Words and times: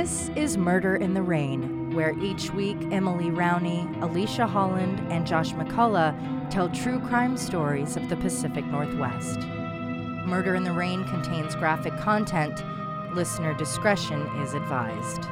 This 0.00 0.30
is 0.34 0.56
Murder 0.56 0.96
in 0.96 1.12
the 1.12 1.20
Rain, 1.20 1.94
where 1.94 2.18
each 2.18 2.50
week 2.54 2.78
Emily 2.90 3.26
Rowney, 3.26 4.00
Alicia 4.00 4.46
Holland, 4.46 4.98
and 5.12 5.26
Josh 5.26 5.52
McCullough 5.52 6.50
tell 6.50 6.70
true 6.70 7.00
crime 7.00 7.36
stories 7.36 7.98
of 7.98 8.08
the 8.08 8.16
Pacific 8.16 8.64
Northwest. 8.64 9.40
Murder 10.26 10.54
in 10.54 10.64
the 10.64 10.72
Rain 10.72 11.04
contains 11.04 11.54
graphic 11.54 11.94
content. 11.98 12.64
Listener 13.12 13.52
discretion 13.52 14.22
is 14.38 14.54
advised. 14.54 15.28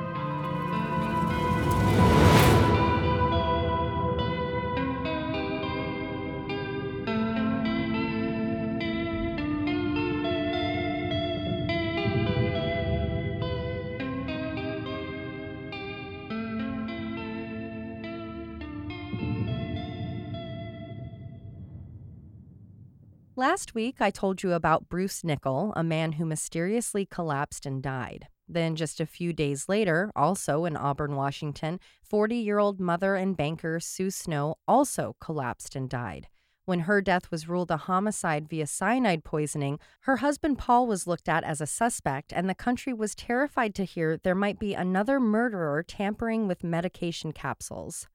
Last 23.58 23.74
week, 23.74 23.96
I 23.98 24.10
told 24.10 24.44
you 24.44 24.52
about 24.52 24.88
Bruce 24.88 25.24
Nickell, 25.24 25.72
a 25.74 25.82
man 25.82 26.12
who 26.12 26.24
mysteriously 26.24 27.04
collapsed 27.04 27.66
and 27.66 27.82
died. 27.82 28.28
Then, 28.46 28.76
just 28.76 29.00
a 29.00 29.04
few 29.04 29.32
days 29.32 29.68
later, 29.68 30.12
also 30.14 30.64
in 30.64 30.76
Auburn, 30.76 31.16
Washington, 31.16 31.80
40 32.04 32.36
year 32.36 32.60
old 32.60 32.78
mother 32.78 33.16
and 33.16 33.36
banker 33.36 33.80
Sue 33.80 34.12
Snow 34.12 34.54
also 34.68 35.16
collapsed 35.20 35.74
and 35.74 35.90
died. 35.90 36.28
When 36.66 36.86
her 36.86 37.02
death 37.02 37.32
was 37.32 37.48
ruled 37.48 37.72
a 37.72 37.78
homicide 37.78 38.48
via 38.48 38.68
cyanide 38.68 39.24
poisoning, 39.24 39.80
her 40.02 40.18
husband 40.18 40.58
Paul 40.58 40.86
was 40.86 41.08
looked 41.08 41.28
at 41.28 41.42
as 41.42 41.60
a 41.60 41.66
suspect, 41.66 42.32
and 42.32 42.48
the 42.48 42.54
country 42.54 42.92
was 42.92 43.16
terrified 43.16 43.74
to 43.74 43.84
hear 43.84 44.16
there 44.16 44.36
might 44.36 44.60
be 44.60 44.74
another 44.74 45.18
murderer 45.18 45.82
tampering 45.82 46.46
with 46.46 46.62
medication 46.62 47.32
capsules. 47.32 48.06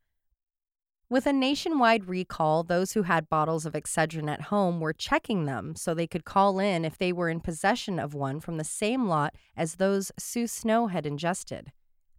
With 1.13 1.27
a 1.27 1.31
nationwide 1.31 2.07
recall, 2.07 2.63
those 2.63 2.93
who 2.93 3.03
had 3.03 3.29
bottles 3.29 3.67
of 3.67 3.73
Excedrin 3.73 4.27
at 4.27 4.49
home 4.49 4.79
were 4.79 4.93
checking 4.93 5.45
them 5.45 5.75
so 5.75 5.93
they 5.93 6.07
could 6.07 6.25
call 6.25 6.57
in 6.57 6.83
if 6.83 6.97
they 6.97 7.13
were 7.13 7.29
in 7.29 7.39
possession 7.39 7.99
of 7.99 8.15
one 8.15 8.39
from 8.39 8.57
the 8.57 8.63
same 8.63 9.07
lot 9.07 9.35
as 9.55 9.75
those 9.75 10.11
Sue 10.17 10.47
Snow 10.47 10.87
had 10.87 11.05
ingested. 11.05 11.71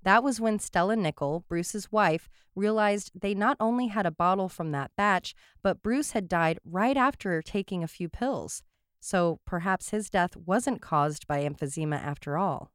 That 0.05 0.23
was 0.23 0.41
when 0.41 0.61
Stella 0.61 0.95
Nickell, 0.95 1.45
Bruce's 1.49 1.91
wife, 1.91 2.29
realized 2.55 3.11
they 3.21 3.35
not 3.35 3.57
only 3.59 3.89
had 3.89 4.07
a 4.07 4.13
bottle 4.13 4.49
from 4.49 4.71
that 4.71 4.93
batch, 4.97 5.35
but 5.61 5.83
Bruce 5.83 6.13
had 6.13 6.29
died 6.29 6.61
right 6.65 6.97
after 6.97 7.43
taking 7.43 7.83
a 7.83 7.89
few 7.89 8.09
pills. 8.09 8.63
So 9.01 9.41
perhaps 9.45 9.91
his 9.91 10.09
death 10.09 10.37
wasn't 10.37 10.81
caused 10.81 11.27
by 11.27 11.43
emphysema 11.43 12.01
after 12.01 12.39
all. 12.39 12.71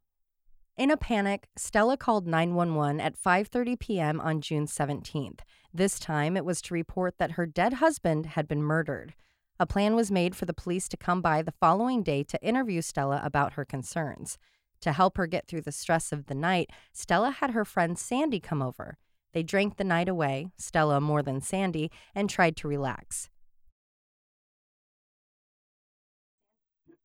In 0.79 0.91
a 0.91 0.95
panic, 0.95 1.49
Stella 1.57 1.97
called 1.97 2.25
911 2.25 3.01
at 3.01 3.21
5:30 3.21 3.77
p.m. 3.77 4.21
on 4.21 4.39
June 4.39 4.65
17th. 4.65 5.39
This 5.73 5.99
time, 5.99 6.37
it 6.37 6.45
was 6.45 6.61
to 6.61 6.73
report 6.73 7.17
that 7.17 7.31
her 7.31 7.45
dead 7.45 7.73
husband 7.73 8.27
had 8.27 8.47
been 8.47 8.63
murdered. 8.63 9.13
A 9.59 9.65
plan 9.65 9.93
was 9.93 10.09
made 10.09 10.37
for 10.37 10.45
the 10.45 10.53
police 10.53 10.87
to 10.87 10.95
come 10.95 11.21
by 11.21 11.41
the 11.41 11.51
following 11.51 12.01
day 12.01 12.23
to 12.23 12.41
interview 12.41 12.81
Stella 12.81 13.19
about 13.25 13.55
her 13.55 13.65
concerns. 13.65 14.37
To 14.79 14.93
help 14.93 15.17
her 15.17 15.27
get 15.27 15.49
through 15.49 15.63
the 15.63 15.73
stress 15.73 16.13
of 16.13 16.27
the 16.27 16.33
night, 16.33 16.69
Stella 16.93 17.31
had 17.31 17.51
her 17.51 17.65
friend 17.65 17.99
Sandy 17.99 18.39
come 18.39 18.61
over. 18.61 18.97
They 19.33 19.43
drank 19.43 19.75
the 19.75 19.83
night 19.83 20.07
away, 20.07 20.47
Stella 20.55 21.01
more 21.01 21.21
than 21.21 21.41
Sandy, 21.41 21.91
and 22.15 22.29
tried 22.29 22.55
to 22.55 22.69
relax. 22.69 23.29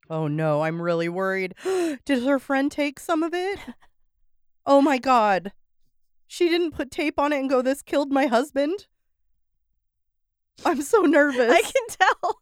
Oh 0.09 0.27
no, 0.27 0.61
I'm 0.61 0.81
really 0.81 1.09
worried. 1.09 1.55
Did 1.63 2.23
her 2.23 2.39
friend 2.39 2.71
take 2.71 2.99
some 2.99 3.23
of 3.23 3.33
it? 3.33 3.59
Oh 4.67 4.81
my 4.81 4.97
god. 4.97 5.51
She 6.25 6.49
didn't 6.49 6.71
put 6.71 6.89
tape 6.89 7.19
on 7.19 7.31
it 7.31 7.39
and 7.39 7.47
go, 7.47 7.61
This 7.61 7.83
killed 7.83 8.11
my 8.11 8.25
husband? 8.25 8.87
I'm 10.65 10.81
so 10.81 11.01
nervous. 11.01 11.51
I 11.51 11.61
can 11.61 11.87
tell. 11.87 12.39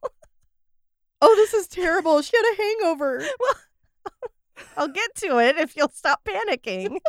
oh, 1.22 1.36
this 1.36 1.54
is 1.54 1.68
terrible. 1.68 2.22
She 2.22 2.32
had 2.38 2.54
a 2.54 2.62
hangover. 2.62 3.26
Well, 3.40 3.56
I'll 4.78 4.88
get 4.88 5.16
to 5.16 5.40
it 5.40 5.58
if 5.58 5.76
you'll 5.76 5.90
stop 5.90 6.24
panicking. 6.24 7.00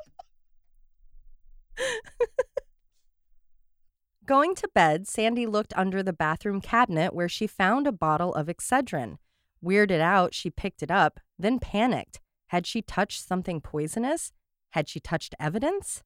Going 4.24 4.54
to 4.54 4.68
bed, 4.74 5.06
Sandy 5.06 5.46
looked 5.46 5.74
under 5.76 6.02
the 6.02 6.12
bathroom 6.12 6.60
cabinet 6.60 7.14
where 7.14 7.28
she 7.28 7.46
found 7.46 7.86
a 7.86 7.92
bottle 7.92 8.34
of 8.34 8.46
Excedrin. 8.46 9.18
Weirded 9.64 10.00
out, 10.00 10.34
she 10.34 10.50
picked 10.50 10.82
it 10.82 10.90
up, 10.90 11.20
then 11.38 11.58
panicked. 11.58 12.20
Had 12.48 12.66
she 12.66 12.82
touched 12.82 13.26
something 13.26 13.60
poisonous? 13.60 14.32
Had 14.70 14.88
she 14.88 15.00
touched 15.00 15.34
evidence? 15.40 16.02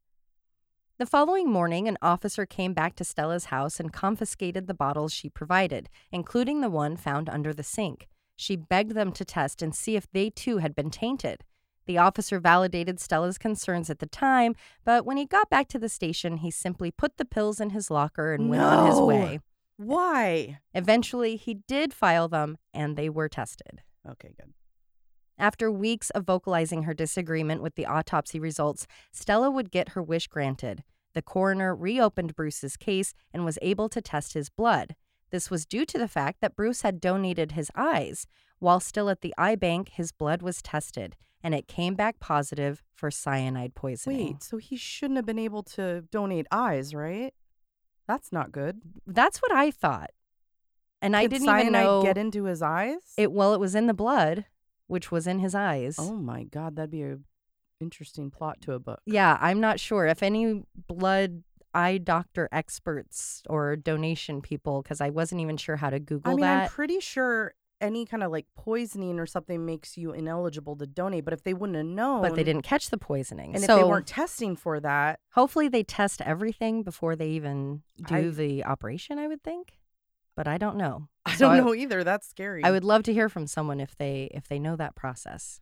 The 0.98 1.06
following 1.06 1.50
morning, 1.50 1.88
an 1.88 1.98
officer 2.00 2.46
came 2.46 2.72
back 2.72 2.94
to 2.96 3.04
Stella's 3.04 3.46
house 3.46 3.80
and 3.80 3.92
confiscated 3.92 4.66
the 4.66 4.74
bottles 4.74 5.12
she 5.12 5.28
provided, 5.28 5.88
including 6.12 6.60
the 6.60 6.70
one 6.70 6.96
found 6.96 7.28
under 7.28 7.52
the 7.52 7.62
sink. 7.62 8.08
She 8.36 8.56
begged 8.56 8.92
them 8.92 9.12
to 9.12 9.24
test 9.24 9.62
and 9.62 9.74
see 9.74 9.96
if 9.96 10.06
they 10.12 10.30
too 10.30 10.58
had 10.58 10.74
been 10.74 10.90
tainted. 10.90 11.42
The 11.86 11.98
officer 11.98 12.38
validated 12.38 13.00
Stella's 13.00 13.38
concerns 13.38 13.90
at 13.90 13.98
the 13.98 14.06
time, 14.06 14.54
but 14.84 15.04
when 15.04 15.16
he 15.16 15.24
got 15.24 15.50
back 15.50 15.68
to 15.68 15.78
the 15.78 15.88
station, 15.88 16.38
he 16.38 16.50
simply 16.50 16.90
put 16.90 17.16
the 17.16 17.24
pills 17.24 17.60
in 17.60 17.70
his 17.70 17.90
locker 17.90 18.34
and 18.34 18.50
went 18.50 18.62
on 18.62 18.86
his 18.86 19.00
way. 19.00 19.40
Why? 19.78 20.58
Eventually, 20.74 21.36
he 21.36 21.54
did 21.54 21.94
file 21.94 22.28
them 22.28 22.58
and 22.74 22.96
they 22.96 23.08
were 23.08 23.28
tested. 23.28 23.80
Okay, 24.06 24.34
good. 24.36 24.52
After 25.38 25.70
weeks 25.70 26.10
of 26.10 26.26
vocalizing 26.26 26.82
her 26.82 26.92
disagreement 26.92 27.62
with 27.62 27.76
the 27.76 27.86
autopsy 27.86 28.40
results, 28.40 28.88
Stella 29.12 29.50
would 29.50 29.70
get 29.70 29.90
her 29.90 30.02
wish 30.02 30.26
granted. 30.26 30.82
The 31.14 31.22
coroner 31.22 31.74
reopened 31.74 32.34
Bruce's 32.34 32.76
case 32.76 33.14
and 33.32 33.44
was 33.44 33.58
able 33.62 33.88
to 33.90 34.02
test 34.02 34.34
his 34.34 34.50
blood. 34.50 34.96
This 35.30 35.48
was 35.48 35.64
due 35.64 35.84
to 35.86 35.98
the 35.98 36.08
fact 36.08 36.40
that 36.40 36.56
Bruce 36.56 36.82
had 36.82 37.00
donated 37.00 37.52
his 37.52 37.70
eyes. 37.76 38.26
While 38.58 38.80
still 38.80 39.08
at 39.08 39.20
the 39.20 39.34
eye 39.38 39.54
bank, 39.54 39.90
his 39.90 40.10
blood 40.10 40.42
was 40.42 40.60
tested, 40.60 41.16
and 41.42 41.54
it 41.54 41.68
came 41.68 41.94
back 41.94 42.18
positive 42.18 42.82
for 42.94 43.10
cyanide 43.10 43.76
poisoning. 43.76 44.26
Wait, 44.26 44.42
so 44.42 44.56
he 44.56 44.76
shouldn't 44.76 45.18
have 45.18 45.26
been 45.26 45.38
able 45.38 45.62
to 45.62 46.02
donate 46.10 46.46
eyes, 46.50 46.94
right? 46.94 47.32
That's 48.08 48.32
not 48.32 48.50
good. 48.50 48.80
That's 49.06 49.38
what 49.38 49.52
I 49.52 49.70
thought. 49.70 50.10
And 51.00 51.14
I 51.14 51.28
didn't 51.28 51.46
cyanide 51.46 51.60
even 51.66 51.72
know 51.74 52.02
get 52.02 52.18
into 52.18 52.44
his 52.44 52.62
eyes? 52.62 52.98
it 53.16 53.30
well 53.30 53.54
it 53.54 53.60
was 53.60 53.76
in 53.76 53.86
the 53.86 53.94
blood, 53.94 54.46
which 54.88 55.12
was 55.12 55.28
in 55.28 55.38
his 55.38 55.54
eyes. 55.54 55.96
oh 55.98 56.16
my 56.16 56.42
god, 56.44 56.74
that'd 56.74 56.90
be 56.90 57.02
a 57.02 57.18
interesting 57.80 58.30
plot 58.30 58.60
to 58.62 58.72
a 58.72 58.80
book. 58.80 59.00
Yeah, 59.06 59.38
I'm 59.40 59.60
not 59.60 59.78
sure 59.78 60.06
if 60.06 60.22
any 60.22 60.62
blood 60.88 61.44
eye 61.74 61.98
doctor 61.98 62.48
experts 62.50 63.42
or 63.48 63.76
donation 63.76 64.40
people, 64.40 64.82
because 64.82 65.00
I 65.00 65.10
wasn't 65.10 65.40
even 65.40 65.56
sure 65.56 65.76
how 65.76 65.90
to 65.90 66.00
Google 66.00 66.32
I 66.32 66.34
mean, 66.34 66.40
that. 66.40 66.62
I'm 66.64 66.68
pretty 66.70 66.98
sure 66.98 67.54
any 67.80 68.04
kind 68.06 68.22
of 68.22 68.30
like 68.32 68.46
poisoning 68.56 69.18
or 69.20 69.26
something 69.26 69.64
makes 69.64 69.96
you 69.96 70.12
ineligible 70.12 70.76
to 70.76 70.86
donate. 70.86 71.24
But 71.24 71.34
if 71.34 71.42
they 71.44 71.54
wouldn't 71.54 71.76
have 71.76 71.86
known, 71.86 72.22
but 72.22 72.34
they 72.34 72.44
didn't 72.44 72.62
catch 72.62 72.90
the 72.90 72.98
poisoning. 72.98 73.54
and 73.54 73.62
so 73.64 73.76
if 73.78 73.84
they 73.84 73.88
weren't 73.88 74.06
testing 74.06 74.56
for 74.56 74.80
that, 74.80 75.20
hopefully 75.32 75.68
they 75.68 75.82
test 75.82 76.20
everything 76.22 76.82
before 76.82 77.14
they 77.16 77.28
even 77.30 77.82
do 78.06 78.14
I- 78.14 78.22
the 78.30 78.64
operation, 78.64 79.18
I 79.18 79.26
would 79.28 79.42
think. 79.42 79.74
But 80.36 80.46
I 80.46 80.56
don't 80.58 80.76
know. 80.76 81.08
I 81.26 81.34
So 81.34 81.48
don't 81.48 81.64
know 81.66 81.74
either. 81.74 82.04
That's 82.04 82.28
scary. 82.28 82.62
I 82.64 82.70
would 82.70 82.84
love 82.84 83.02
to 83.04 83.12
hear 83.12 83.28
from 83.28 83.46
someone 83.48 83.80
if 83.80 83.96
they 83.96 84.28
if 84.32 84.46
they 84.48 84.58
know 84.60 84.76
that 84.76 84.94
process. 84.94 85.60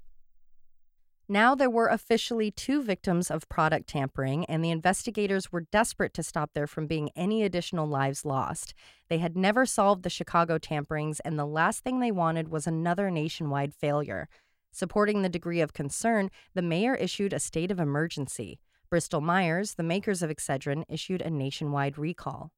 Now 1.29 1.57
there 1.57 1.71
were 1.71 1.89
officially 1.89 2.53
two 2.53 2.83
victims 2.83 3.33
of 3.33 3.49
product 3.49 3.89
tampering, 3.89 4.45
and 4.45 4.65
the 4.65 4.71
investigators 4.71 5.51
were 5.51 5.67
desperate 5.73 6.15
to 6.15 6.23
stop 6.23 6.53
there 6.55 6.69
from 6.69 6.87
being 6.87 7.11
any 7.17 7.43
additional 7.43 7.89
lives 7.89 8.25
lost. 8.25 8.75
They 9.09 9.19
had 9.19 9.37
never 9.37 9.67
solved 9.67 10.05
the 10.05 10.11
Chicago 10.11 10.57
tamperings, 10.59 11.19
and 11.25 11.37
the 11.37 11.45
last 11.45 11.83
thing 11.83 11.99
they 11.99 12.13
wanted 12.13 12.49
was 12.49 12.69
another 12.69 13.11
nationwide 13.11 13.75
failure. 13.75 14.29
Supporting 14.71 15.23
the 15.23 15.29
degree 15.29 15.61
of 15.61 15.73
concern, 15.73 16.31
the 16.55 16.63
mayor 16.63 16.95
issued 16.95 17.33
a 17.33 17.41
state 17.41 17.73
of 17.73 17.81
emergency. 17.81 18.61
Bristol 18.89 19.21
Myers, 19.21 19.75
the 19.75 19.83
makers 19.83 20.23
of 20.23 20.31
Excedrin, 20.31 20.85
issued 20.89 21.23
a 21.23 21.31
nationwide 21.31 21.99
recall. 21.99 22.53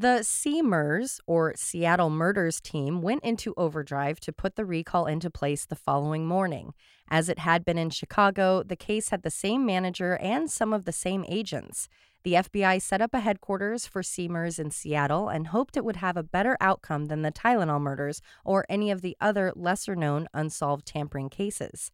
The 0.00 0.22
SEAMURS, 0.22 1.20
or 1.26 1.52
Seattle 1.56 2.08
Murders 2.08 2.58
team, 2.62 3.02
went 3.02 3.22
into 3.22 3.52
overdrive 3.58 4.18
to 4.20 4.32
put 4.32 4.56
the 4.56 4.64
recall 4.64 5.04
into 5.04 5.28
place 5.28 5.66
the 5.66 5.76
following 5.76 6.26
morning. 6.26 6.72
As 7.10 7.28
it 7.28 7.40
had 7.40 7.66
been 7.66 7.76
in 7.76 7.90
Chicago, 7.90 8.62
the 8.62 8.76
case 8.76 9.10
had 9.10 9.24
the 9.24 9.30
same 9.30 9.66
manager 9.66 10.16
and 10.16 10.50
some 10.50 10.72
of 10.72 10.86
the 10.86 10.90
same 10.92 11.26
agents. 11.28 11.86
The 12.22 12.32
FBI 12.32 12.80
set 12.80 13.02
up 13.02 13.12
a 13.12 13.20
headquarters 13.20 13.86
for 13.86 14.02
SEAMURS 14.02 14.58
in 14.58 14.70
Seattle 14.70 15.28
and 15.28 15.48
hoped 15.48 15.76
it 15.76 15.84
would 15.84 15.96
have 15.96 16.16
a 16.16 16.22
better 16.22 16.56
outcome 16.62 17.08
than 17.08 17.20
the 17.20 17.30
Tylenol 17.30 17.82
murders 17.82 18.22
or 18.42 18.64
any 18.70 18.90
of 18.90 19.02
the 19.02 19.18
other 19.20 19.52
lesser 19.54 19.94
known 19.94 20.28
unsolved 20.32 20.86
tampering 20.86 21.28
cases. 21.28 21.92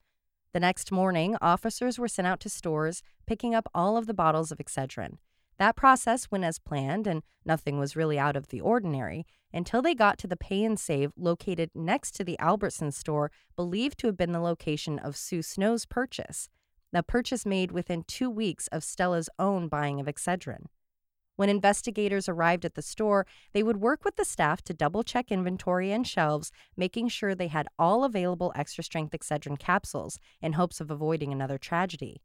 The 0.53 0.61
next 0.61 0.93
morning, 0.93 1.37
officers 1.43 1.99
were 1.99 2.07
sent 2.07 2.29
out 2.29 2.39
to 2.43 2.49
stores, 2.49 3.03
picking 3.27 3.53
up 3.53 3.69
all 3.75 3.97
of 3.97 4.07
the 4.07 4.15
bottles 4.15 4.53
of 4.53 4.59
Excedrin. 4.59 5.19
That 5.59 5.77
process 5.77 6.31
went 6.31 6.45
as 6.45 6.59
planned, 6.59 7.07
and 7.07 7.23
nothing 7.45 7.79
was 7.79 7.97
really 7.97 8.19
out 8.19 8.37
of 8.37 8.49
the 8.49 8.61
ordinary 8.61 9.25
until 9.53 9.81
they 9.81 9.95
got 9.95 10.19
to 10.19 10.27
the 10.27 10.37
Pay 10.37 10.65
and 10.65 10.79
Save 10.79 11.13
located 11.17 11.71
next 11.75 12.11
to 12.17 12.25
the 12.25 12.39
Albertson 12.39 12.93
store, 12.93 13.31
believed 13.55 13.99
to 13.99 14.07
have 14.07 14.17
been 14.17 14.33
the 14.33 14.41
location 14.41 14.99
of 14.99 15.17
Sue 15.17 15.41
Snow's 15.41 15.87
purchase. 15.87 16.49
the 16.93 17.03
purchase 17.03 17.45
made 17.45 17.73
within 17.73 18.05
two 18.05 18.31
weeks 18.31 18.69
of 18.69 18.85
Stella's 18.85 19.29
own 19.39 19.69
buying 19.69 20.01
of 20.01 20.07
Excedrin. 20.07 20.67
When 21.37 21.51
investigators 21.51 22.29
arrived 22.29 22.65
at 22.65 22.75
the 22.75 22.83
store, 22.83 23.27
they 23.53 23.63
would 23.63 23.77
work 23.79 24.05
with 24.05 24.17
the 24.17 24.25
staff 24.25 24.63
to 24.63 24.73
double 24.73 25.03
check 25.03 25.31
inventory 25.31 25.93
and 25.93 26.07
shelves, 26.07 26.51
making 26.77 27.09
sure 27.09 27.35
they 27.35 27.49
had 27.49 27.69
all 27.79 28.05
available 28.05 28.53
extra 28.55 28.83
strength 28.83 29.13
Excedrin 29.13 29.59
capsules 29.59 30.19
in 30.41 30.55
hopes 30.55 30.81
of 30.81 30.91
avoiding 30.91 31.33
another 31.33 31.59
tragedy. 31.59 32.23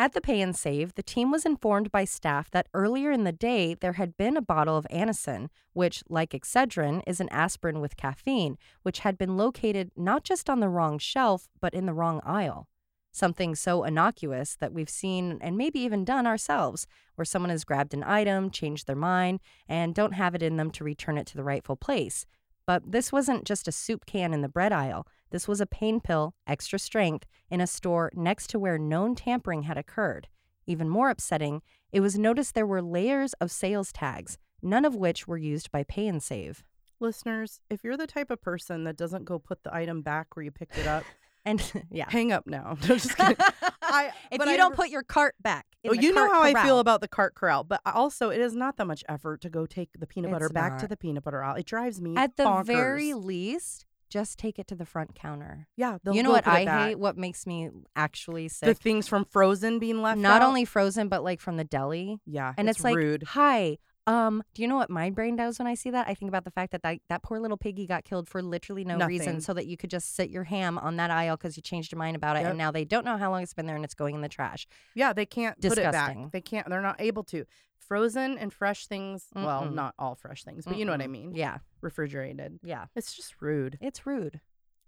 At 0.00 0.12
the 0.12 0.20
Pay 0.20 0.40
and 0.40 0.54
Save, 0.54 0.94
the 0.94 1.02
team 1.02 1.32
was 1.32 1.44
informed 1.44 1.90
by 1.90 2.04
staff 2.04 2.52
that 2.52 2.68
earlier 2.72 3.10
in 3.10 3.24
the 3.24 3.32
day 3.32 3.74
there 3.74 3.94
had 3.94 4.16
been 4.16 4.36
a 4.36 4.40
bottle 4.40 4.76
of 4.76 4.86
Anacin, 4.92 5.48
which, 5.72 6.04
like 6.08 6.30
Excedrin, 6.30 7.02
is 7.04 7.18
an 7.18 7.28
aspirin 7.30 7.80
with 7.80 7.96
caffeine, 7.96 8.58
which 8.82 9.00
had 9.00 9.18
been 9.18 9.36
located 9.36 9.90
not 9.96 10.22
just 10.22 10.48
on 10.48 10.60
the 10.60 10.68
wrong 10.68 11.00
shelf, 11.00 11.48
but 11.60 11.74
in 11.74 11.86
the 11.86 11.92
wrong 11.92 12.20
aisle. 12.24 12.68
Something 13.10 13.56
so 13.56 13.82
innocuous 13.82 14.54
that 14.54 14.72
we've 14.72 14.88
seen 14.88 15.40
and 15.40 15.58
maybe 15.58 15.80
even 15.80 16.04
done 16.04 16.28
ourselves, 16.28 16.86
where 17.16 17.24
someone 17.24 17.50
has 17.50 17.64
grabbed 17.64 17.92
an 17.92 18.04
item, 18.04 18.52
changed 18.52 18.86
their 18.86 18.94
mind, 18.94 19.40
and 19.68 19.96
don't 19.96 20.12
have 20.12 20.36
it 20.36 20.44
in 20.44 20.58
them 20.58 20.70
to 20.70 20.84
return 20.84 21.18
it 21.18 21.26
to 21.26 21.36
the 21.36 21.42
rightful 21.42 21.74
place. 21.74 22.24
But 22.68 22.92
this 22.92 23.10
wasn't 23.10 23.46
just 23.46 23.66
a 23.66 23.72
soup 23.72 24.06
can 24.06 24.32
in 24.32 24.42
the 24.42 24.48
bread 24.48 24.70
aisle. 24.70 25.08
This 25.30 25.46
was 25.48 25.60
a 25.60 25.66
pain 25.66 26.00
pill, 26.00 26.34
extra 26.46 26.78
strength, 26.78 27.26
in 27.50 27.60
a 27.60 27.66
store 27.66 28.10
next 28.14 28.48
to 28.50 28.58
where 28.58 28.78
known 28.78 29.14
tampering 29.14 29.62
had 29.62 29.76
occurred. 29.78 30.28
Even 30.66 30.88
more 30.88 31.10
upsetting, 31.10 31.62
it 31.92 32.00
was 32.00 32.18
noticed 32.18 32.54
there 32.54 32.66
were 32.66 32.82
layers 32.82 33.32
of 33.34 33.50
sales 33.50 33.92
tags, 33.92 34.38
none 34.62 34.84
of 34.84 34.94
which 34.94 35.26
were 35.26 35.38
used 35.38 35.70
by 35.70 35.82
Pay 35.84 36.06
and 36.08 36.22
Save. 36.22 36.62
Listeners, 37.00 37.60
if 37.70 37.84
you're 37.84 37.96
the 37.96 38.06
type 38.06 38.30
of 38.30 38.42
person 38.42 38.84
that 38.84 38.96
doesn't 38.96 39.24
go 39.24 39.38
put 39.38 39.62
the 39.62 39.74
item 39.74 40.02
back 40.02 40.34
where 40.34 40.42
you 40.44 40.50
picked 40.50 40.76
it 40.78 40.86
up, 40.86 41.04
And 41.44 41.72
yeah. 41.90 42.04
hang 42.10 42.30
up 42.30 42.46
now. 42.46 42.76
No, 42.88 42.96
just 42.96 43.16
kidding. 43.16 43.36
I, 43.82 44.10
if 44.30 44.38
but 44.38 44.48
you 44.48 44.54
I 44.54 44.56
don't 44.58 44.72
re- 44.72 44.76
put 44.76 44.88
your 44.90 45.02
cart 45.02 45.34
back, 45.40 45.64
Oh, 45.86 45.94
the 45.94 46.02
you 46.02 46.12
know 46.12 46.30
how 46.30 46.42
I 46.42 46.52
feel 46.62 46.78
about 46.78 47.00
the 47.00 47.08
cart 47.08 47.34
corral, 47.36 47.64
but 47.64 47.80
also 47.86 48.28
it 48.28 48.40
is 48.40 48.54
not 48.54 48.76
that 48.76 48.86
much 48.86 49.02
effort 49.08 49.40
to 49.42 49.48
go 49.48 49.64
take 49.64 49.88
the 49.98 50.06
peanut 50.06 50.30
butter 50.30 50.46
It's 50.46 50.52
back 50.52 50.76
to 50.80 50.88
the 50.88 50.96
peanut 50.96 51.24
butter 51.24 51.42
aisle. 51.42 51.54
It 51.54 51.64
drives 51.64 52.02
me 52.02 52.16
At 52.16 52.36
the 52.36 52.42
bonkers. 52.42 52.66
very 52.66 53.14
least, 53.14 53.86
just 54.08 54.38
take 54.38 54.58
it 54.58 54.66
to 54.68 54.74
the 54.74 54.84
front 54.86 55.14
counter. 55.14 55.66
yeah. 55.76 55.98
You 56.10 56.22
know 56.22 56.30
what 56.30 56.46
I 56.46 56.64
hate? 56.88 56.98
What 56.98 57.16
makes 57.16 57.46
me 57.46 57.70
actually 57.96 58.48
sick? 58.48 58.66
The 58.66 58.74
things 58.74 59.06
from 59.08 59.24
Frozen 59.24 59.78
being 59.78 60.00
left. 60.02 60.18
Not 60.18 60.42
out. 60.42 60.48
only 60.48 60.64
frozen, 60.64 61.08
but 61.08 61.22
like 61.22 61.40
from 61.40 61.56
the 61.56 61.64
deli. 61.64 62.18
yeah, 62.26 62.54
And 62.56 62.68
it's, 62.68 62.82
like, 62.82 62.96
rude. 62.96 63.22
hi, 63.22 63.78
um, 64.08 64.42
do 64.54 64.62
you 64.62 64.68
know 64.68 64.76
what 64.76 64.90
my 64.90 65.10
brain 65.10 65.36
does 65.36 65.58
when 65.58 65.68
I 65.68 65.74
see 65.74 65.90
that? 65.90 66.08
I 66.08 66.14
think 66.14 66.28
about 66.30 66.44
the 66.44 66.50
fact 66.50 66.72
that 66.72 66.82
that, 66.82 66.98
that 67.08 67.22
poor 67.22 67.38
little 67.38 67.56
piggy 67.56 67.86
got 67.86 68.04
killed 68.04 68.28
for 68.28 68.42
literally 68.42 68.84
no 68.84 68.96
Nothing. 68.96 69.18
reason, 69.18 69.40
so 69.40 69.52
that 69.54 69.66
you 69.66 69.76
could 69.76 69.90
just 69.90 70.16
sit 70.16 70.30
your 70.30 70.44
ham 70.44 70.78
on 70.78 70.96
that 70.96 71.10
aisle 71.10 71.36
because 71.36 71.56
you 71.56 71.62
changed 71.62 71.92
your 71.92 71.98
mind 71.98 72.16
about 72.16 72.36
it, 72.36 72.40
Yep. 72.40 72.48
and 72.50 72.58
now 72.58 72.70
they 72.70 72.84
don't 72.84 73.04
know 73.04 73.16
how 73.16 73.30
long 73.30 73.42
it's 73.42 73.54
been 73.54 73.66
there 73.66 73.76
and 73.76 73.84
it's 73.84 73.94
going 73.94 74.14
in 74.14 74.20
the 74.22 74.28
trash. 74.28 74.66
Yeah, 74.94 75.12
they 75.12 75.26
can't 75.26 75.56
put 75.56 75.64
it 75.66 75.74
Disgusting. 75.76 76.22
back. 76.24 76.32
They 76.32 76.40
can't. 76.40 76.68
They're 76.68 76.80
not 76.80 77.00
able 77.00 77.22
to. 77.24 77.44
Frozen 77.78 78.36
and 78.38 78.52
fresh 78.52 78.86
things. 78.86 79.26
Well, 79.34 79.62
Mm-mm. 79.62 79.72
not 79.74 79.94
all 79.98 80.14
fresh 80.14 80.44
things, 80.44 80.64
but 80.66 80.76
you 80.76 80.84
know 80.84 80.92
what 80.92 81.00
I 81.00 81.06
mean. 81.06 81.32
Yeah, 81.34 81.58
Refrigerated. 81.80 82.58
yeah, 82.62 82.86
It's 82.96 83.14
just 83.14 83.34
rude. 83.40 83.78
it's 83.80 84.04
rude. 84.06 84.40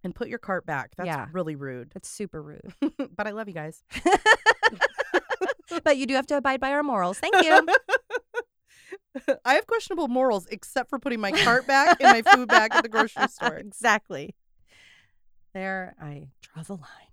And 0.02 0.14
put 0.14 0.28
your 0.28 0.38
cart 0.38 0.64
back. 0.66 0.92
That's 0.96 1.06
Yeah. 1.06 1.26
really 1.32 1.56
rude. 1.56 1.92
It's 1.94 2.08
super 2.08 2.42
rude. 2.42 2.72
but 3.16 3.26
I 3.26 3.30
love 3.32 3.48
you 3.48 3.54
guys. 3.54 3.82
but 5.84 5.96
you 5.98 6.06
do 6.06 6.14
have 6.14 6.26
to 6.28 6.36
abide 6.36 6.60
by 6.60 6.72
our 6.72 6.82
morals. 6.82 7.18
Thank 7.18 7.34
you. 7.42 7.66
I 9.44 9.54
have 9.54 9.66
questionable 9.66 10.08
morals 10.08 10.46
except 10.50 10.90
for 10.90 10.98
putting 10.98 11.20
my 11.20 11.32
cart 11.32 11.66
back 11.66 12.00
and 12.00 12.10
my 12.10 12.34
food 12.34 12.48
back 12.48 12.74
at 12.74 12.82
the 12.82 12.88
grocery 12.88 13.28
store. 13.28 13.54
exactly. 13.56 14.34
There, 15.52 15.94
I 16.00 16.28
draw 16.40 16.62
the 16.62 16.74
line. 16.74 17.10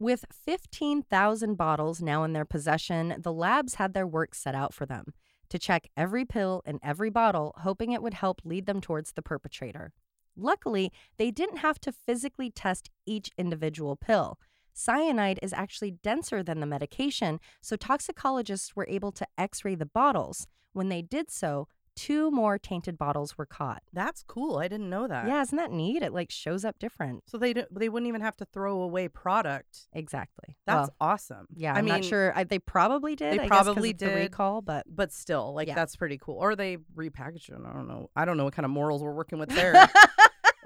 With 0.00 0.24
15,000 0.44 1.54
bottles 1.54 2.02
now 2.02 2.24
in 2.24 2.32
their 2.32 2.44
possession, 2.44 3.14
the 3.18 3.32
labs 3.32 3.76
had 3.76 3.94
their 3.94 4.06
work 4.06 4.34
set 4.34 4.54
out 4.54 4.74
for 4.74 4.84
them 4.84 5.14
to 5.50 5.58
check 5.58 5.88
every 5.96 6.24
pill 6.24 6.62
in 6.66 6.80
every 6.82 7.10
bottle, 7.10 7.54
hoping 7.58 7.92
it 7.92 8.02
would 8.02 8.14
help 8.14 8.40
lead 8.44 8.66
them 8.66 8.80
towards 8.80 9.12
the 9.12 9.22
perpetrator. 9.22 9.92
Luckily, 10.36 10.90
they 11.16 11.30
didn't 11.30 11.58
have 11.58 11.78
to 11.80 11.92
physically 11.92 12.50
test 12.50 12.90
each 13.06 13.30
individual 13.38 13.94
pill. 13.94 14.38
Cyanide 14.72 15.38
is 15.42 15.52
actually 15.52 15.92
denser 15.92 16.42
than 16.42 16.58
the 16.58 16.66
medication, 16.66 17.38
so 17.60 17.76
toxicologists 17.76 18.74
were 18.74 18.88
able 18.88 19.12
to 19.12 19.26
x 19.38 19.64
ray 19.64 19.76
the 19.76 19.86
bottles. 19.86 20.48
When 20.74 20.90
they 20.90 21.00
did 21.02 21.30
so, 21.30 21.68
two 21.96 22.30
more 22.30 22.58
tainted 22.58 22.98
bottles 22.98 23.38
were 23.38 23.46
caught. 23.46 23.82
That's 23.92 24.22
cool. 24.24 24.58
I 24.58 24.66
didn't 24.68 24.90
know 24.90 25.06
that. 25.06 25.26
Yeah, 25.28 25.40
isn't 25.42 25.56
that 25.56 25.70
neat? 25.70 26.02
It 26.02 26.12
like 26.12 26.30
shows 26.30 26.64
up 26.64 26.78
different. 26.80 27.22
So 27.28 27.38
they 27.38 27.52
don't, 27.52 27.72
they 27.72 27.88
wouldn't 27.88 28.08
even 28.08 28.20
have 28.20 28.36
to 28.38 28.44
throw 28.44 28.80
away 28.82 29.06
product. 29.08 29.86
Exactly. 29.92 30.56
That's 30.66 30.88
Well, 30.88 30.96
awesome. 31.12 31.46
yeah. 31.54 31.72
I 31.74 31.78
I'm 31.78 31.84
mean, 31.84 31.94
not 31.94 32.04
sure. 32.04 32.32
I, 32.36 32.42
they 32.44 32.58
probably 32.58 33.14
did. 33.14 33.38
They 33.38 33.44
I 33.44 33.46
probably 33.48 33.90
a 33.90 33.94
did. 33.94 34.14
recall, 34.14 34.60
but 34.60 34.84
but 34.88 35.12
still, 35.12 35.54
like 35.54 35.68
Yeah. 35.68 35.74
that's 35.76 35.94
pretty 35.94 36.18
cool. 36.20 36.36
Or 36.38 36.56
they 36.56 36.78
repackaged 36.96 37.48
it. 37.50 37.58
I 37.64 37.72
don't 37.72 37.86
know. 37.88 38.10
I 38.16 38.24
don't 38.24 38.36
know 38.36 38.44
what 38.44 38.54
kind 38.54 38.66
of 38.66 38.70
morals 38.70 39.02
we're 39.02 39.14
working 39.14 39.38
with 39.38 39.50
there. 39.50 39.88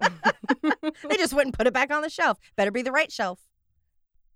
they 1.09 1.17
just 1.17 1.35
wouldn't 1.35 1.57
put 1.57 1.67
it 1.67 1.75
back 1.75 1.93
on 1.93 2.03
the 2.03 2.09
shelf. 2.11 2.39
Better 2.57 2.71
be 2.71 2.83
the 2.83 2.93
right 2.93 3.13
shelf. 3.13 3.41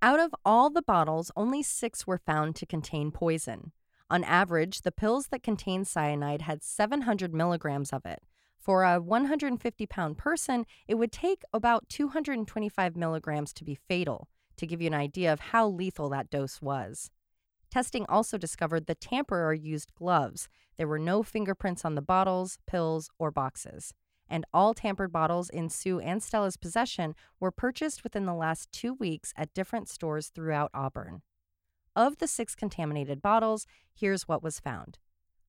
Out 0.03 0.19
of 0.21 0.35
all 0.45 0.69
the 0.69 0.83
bottles, 0.83 1.31
only 1.37 1.63
six 1.63 2.07
were 2.07 2.19
found 2.19 2.57
to 2.57 2.67
contain 2.67 3.13
poison. 3.13 3.73
On 4.13 4.25
average, 4.25 4.83
the 4.83 4.93
pills 4.93 5.29
that 5.29 5.43
contained 5.43 5.89
cyanide 5.89 6.43
had 6.43 6.63
700 6.63 7.33
milligrams 7.33 7.95
of 7.95 8.05
it. 8.05 8.23
For 8.59 8.85
a 8.85 9.01
150 9.01 9.87
pound 9.87 10.19
person, 10.19 10.67
it 10.87 10.97
would 10.97 11.11
take 11.11 11.45
about 11.55 11.89
225 11.89 12.95
milligrams 12.95 13.55
to 13.55 13.65
be 13.65 13.75
fatal, 13.75 14.29
to 14.59 14.67
give 14.67 14.83
you 14.83 14.89
an 14.89 14.93
idea 14.93 15.33
of 15.33 15.41
how 15.41 15.67
lethal 15.67 16.11
that 16.11 16.29
dose 16.29 16.61
was. 16.61 17.11
Testing 17.71 18.05
also 18.07 18.37
discovered 18.37 18.85
the 18.85 18.95
tamperer 18.95 19.55
used 19.55 19.95
gloves. 19.95 20.47
There 20.77 20.87
were 20.87 20.99
no 20.99 21.23
fingerprints 21.23 21.83
on 21.83 21.95
the 21.95 22.03
bottles, 22.03 22.59
pills, 22.67 23.09
or 23.19 23.31
boxes. 23.31 23.95
And 24.29 24.45
all 24.53 24.75
tampered 24.75 25.11
bottles 25.11 25.49
in 25.49 25.71
Sue 25.71 26.01
and 26.01 26.23
Stella's 26.23 26.59
possession 26.59 27.15
were 27.41 27.51
purchased 27.51 28.05
within 28.05 28.27
the 28.27 28.35
last 28.35 28.71
two 28.73 28.93
weeks 28.93 29.33
at 29.39 29.55
different 29.55 29.89
stores 29.89 30.29
throughout 30.29 30.71
Auburn. 30.75 31.23
Of 31.95 32.19
the 32.19 32.27
six 32.27 32.55
contaminated 32.55 33.21
bottles, 33.21 33.67
here's 33.95 34.27
what 34.27 34.43
was 34.43 34.59
found. 34.59 34.99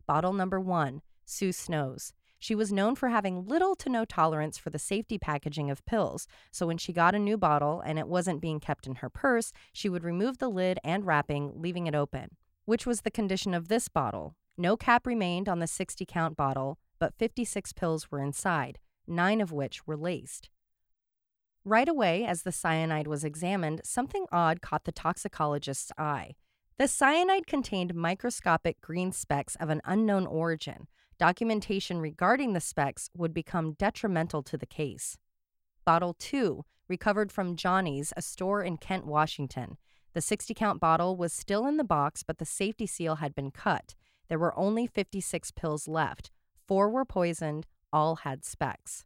Bottle 0.06 0.34
number 0.34 0.60
one 0.60 1.02
Sue 1.24 1.54
Snows. 1.54 2.12
She 2.38 2.54
was 2.54 2.74
known 2.74 2.96
for 2.96 3.08
having 3.08 3.48
little 3.48 3.76
to 3.78 3.90
no 3.90 4.04
tolerance 4.04 4.58
for 4.58 4.70
the 4.70 4.78
safety 4.78 5.18
packaging 5.18 5.72
of 5.72 5.86
pills, 5.86 6.28
so 6.52 6.68
when 6.68 6.78
she 6.78 6.92
got 6.92 7.16
a 7.16 7.20
new 7.20 7.38
bottle 7.38 7.80
and 7.80 7.98
it 7.98 8.10
wasn't 8.10 8.42
being 8.42 8.60
kept 8.60 8.86
in 8.86 8.96
her 8.96 9.10
purse, 9.10 9.54
she 9.72 9.88
would 9.88 10.04
remove 10.04 10.40
the 10.40 10.50
lid 10.50 10.80
and 10.84 11.06
wrapping, 11.06 11.54
leaving 11.56 11.88
it 11.88 11.96
open, 11.96 12.36
which 12.66 12.86
was 12.86 13.02
the 13.02 13.12
condition 13.12 13.54
of 13.54 13.70
this 13.70 13.88
bottle. 13.88 14.36
No 14.58 14.76
cap 14.76 15.08
remained 15.08 15.48
on 15.48 15.60
the 15.60 15.68
60 15.68 16.06
count 16.06 16.36
bottle, 16.36 16.78
but 17.00 17.14
56 17.14 17.72
pills 17.72 18.12
were 18.12 18.20
inside, 18.20 18.80
nine 19.08 19.40
of 19.40 19.54
which 19.54 19.88
were 19.88 19.96
laced. 19.96 20.50
Right 21.66 21.88
away, 21.88 22.26
as 22.26 22.42
the 22.42 22.52
cyanide 22.52 23.08
was 23.08 23.24
examined, 23.24 23.82
something 23.86 24.26
odd 24.34 24.62
caught 24.62 24.84
the 24.84 24.92
toxicologist's 24.92 25.94
eye. 25.98 26.36
The 26.78 26.90
cyanide 26.90 27.48
contained 27.48 27.96
microscopic 27.96 28.82
green 28.82 29.14
specks 29.14 29.56
of 29.56 29.70
an 29.70 29.82
unknown 29.86 30.28
origin. 30.28 30.88
Documentation 31.18 32.00
regarding 32.02 32.52
the 32.52 32.60
specks 32.60 33.10
would 33.16 33.34
become 33.34 33.74
detrimental 33.74 34.44
to 34.44 34.58
the 34.58 34.66
case. 34.66 35.18
Bottle 35.86 36.16
2, 36.20 36.66
recovered 36.90 37.32
from 37.32 37.56
Johnny's, 37.56 38.12
a 38.18 38.22
store 38.22 38.62
in 38.62 38.76
Kent, 38.76 39.06
Washington. 39.06 39.78
The 40.14 40.22
60 40.22 40.54
count 40.54 40.82
bottle 40.82 41.16
was 41.16 41.32
still 41.32 41.66
in 41.66 41.78
the 41.78 41.84
box, 41.86 42.24
but 42.24 42.40
the 42.40 42.46
safety 42.46 42.86
seal 42.86 43.16
had 43.16 43.34
been 43.34 43.52
cut. 43.52 43.96
There 44.28 44.40
were 44.40 44.58
only 44.58 44.86
56 44.86 45.52
pills 45.52 45.88
left. 45.88 46.30
Four 46.68 46.90
were 46.90 47.06
poisoned, 47.06 47.68
all 47.94 48.18
had 48.18 48.44
specks. 48.44 49.06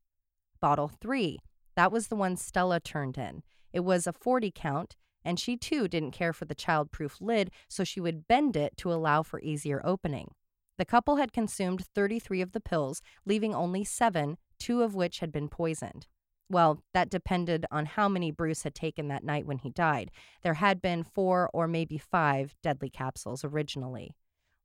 Bottle 0.60 0.88
3, 0.88 1.40
that 1.78 1.92
was 1.92 2.08
the 2.08 2.16
one 2.16 2.36
Stella 2.36 2.80
turned 2.80 3.20
in. 3.20 3.44
It 3.72 3.82
was 3.82 4.08
a 4.08 4.12
40 4.12 4.52
count, 4.54 4.96
and 5.24 5.40
she 5.40 5.56
too 5.56 5.88
didn't 5.88 6.12
care 6.12 6.34
for 6.34 6.46
the 6.46 6.56
child-proof 6.56 7.22
lid, 7.22 7.52
so 7.70 7.84
she 7.84 8.02
would 8.02 8.28
bend 8.28 8.56
it 8.56 8.76
to 8.78 8.92
allow 8.92 9.22
for 9.22 9.40
easier 9.42 9.80
opening. 9.86 10.32
The 10.80 10.86
couple 10.86 11.18
had 11.18 11.32
consumed 11.32 11.86
33 11.94 12.42
of 12.42 12.52
the 12.52 12.60
pills, 12.60 13.02
leaving 13.26 13.54
only 13.54 13.84
seven, 13.84 14.38
two 14.58 14.82
of 14.82 14.96
which 14.96 15.20
had 15.20 15.32
been 15.32 15.50
poisoned. 15.50 16.08
Well, 16.50 16.82
that 16.96 17.12
depended 17.12 17.68
on 17.70 17.86
how 17.86 18.10
many 18.10 18.32
Bruce 18.32 18.64
had 18.64 18.74
taken 18.74 19.08
that 19.10 19.24
night 19.24 19.46
when 19.46 19.60
he 19.60 19.70
died. 19.70 20.10
There 20.42 20.56
had 20.56 20.82
been 20.82 21.04
four 21.04 21.48
or 21.54 21.68
maybe 21.68 22.00
five 22.00 22.56
deadly 22.64 22.90
capsules 22.90 23.44
originally. 23.44 24.16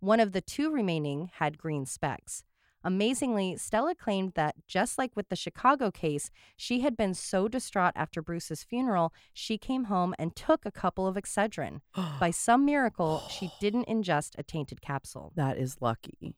One 0.01 0.21
of 0.21 0.33
the 0.33 0.41
two 0.41 0.73
remaining 0.73 1.31
had 1.35 1.59
green 1.59 1.85
specks. 1.85 2.43
Amazingly, 2.85 3.57
Stella 3.57 3.95
claimed 3.95 4.33
that, 4.35 4.57
just 4.67 4.99
like 4.99 5.15
with 5.15 5.29
the 5.29 5.37
Chicago 5.37 5.91
case, 5.91 6.31
she 6.57 6.81
had 6.81 6.97
been 6.97 7.15
so 7.15 7.49
distraught 7.49 7.93
after 7.95 8.23
Bruce's 8.23 8.65
funeral, 8.65 9.13
she 9.33 9.57
came 9.59 9.85
home 9.85 10.15
and 10.19 10.35
took 10.35 10.67
a 10.67 10.73
couple 10.73 11.07
of 11.07 11.17
Excedrin. 11.17 11.81
By 12.19 12.31
some 12.33 12.65
miracle, 12.65 13.23
she 13.29 13.47
oh. 13.47 13.57
didn't 13.61 13.87
ingest 13.87 14.39
a 14.39 14.43
tainted 14.43 14.81
capsule. 14.81 15.33
that 15.37 15.59
is 15.59 15.77
lucky. 15.81 16.35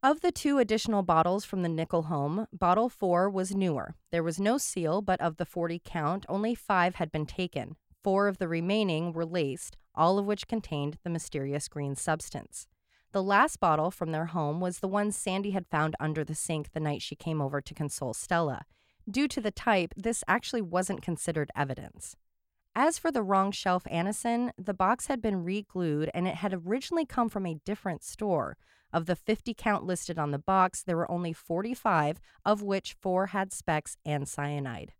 Of 0.00 0.20
the 0.20 0.30
two 0.30 0.58
additional 0.58 1.02
bottles 1.02 1.44
from 1.44 1.62
the 1.62 1.68
Nickell 1.68 2.04
home, 2.04 2.46
bottle 2.52 2.88
four 2.88 3.28
was 3.28 3.54
newer. 3.54 3.96
There 4.12 4.22
was 4.22 4.38
no 4.38 4.56
seal, 4.56 5.02
but 5.02 5.20
of 5.20 5.38
the 5.38 5.44
40 5.44 5.82
count, 5.84 6.24
only 6.28 6.54
five 6.54 6.94
had 6.94 7.10
been 7.10 7.26
taken. 7.26 7.74
Four 8.04 8.28
of 8.28 8.38
the 8.38 8.46
remaining 8.46 9.12
were 9.12 9.26
laced, 9.26 9.76
all 9.96 10.18
of 10.18 10.24
which 10.24 10.46
contained 10.46 10.98
the 11.02 11.10
mysterious 11.10 11.66
green 11.66 11.96
substance. 11.96 12.68
The 13.12 13.22
last 13.22 13.58
bottle 13.58 13.90
from 13.90 14.12
their 14.12 14.26
home 14.26 14.60
was 14.60 14.80
the 14.80 14.88
one 14.88 15.12
Sandy 15.12 15.52
had 15.52 15.66
found 15.66 15.96
under 15.98 16.24
the 16.24 16.34
sink 16.34 16.72
the 16.72 16.80
night 16.80 17.00
she 17.00 17.16
came 17.16 17.40
over 17.40 17.60
to 17.62 17.74
console 17.74 18.12
Stella. 18.12 18.66
Due 19.10 19.28
to 19.28 19.40
the 19.40 19.50
type, 19.50 19.94
this 19.96 20.22
actually 20.28 20.60
wasn't 20.60 21.00
considered 21.00 21.50
evidence. 21.56 22.16
As 22.74 22.98
for 22.98 23.10
the 23.10 23.22
wrong 23.22 23.50
shelf 23.50 23.84
Anacin, 23.84 24.50
the 24.58 24.74
box 24.74 25.06
had 25.06 25.22
been 25.22 25.42
re 25.42 25.62
glued 25.62 26.10
and 26.12 26.28
it 26.28 26.36
had 26.36 26.52
originally 26.52 27.06
come 27.06 27.30
from 27.30 27.46
a 27.46 27.60
different 27.64 28.04
store. 28.04 28.58
Of 28.92 29.06
the 29.06 29.16
50 29.16 29.54
count 29.54 29.84
listed 29.84 30.18
on 30.18 30.30
the 30.30 30.38
box, 30.38 30.82
there 30.82 30.96
were 30.96 31.10
only 31.10 31.32
45, 31.32 32.20
of 32.44 32.62
which 32.62 32.94
four 33.00 33.28
had 33.28 33.52
specks 33.52 33.96
and 34.04 34.28
cyanide. 34.28 34.92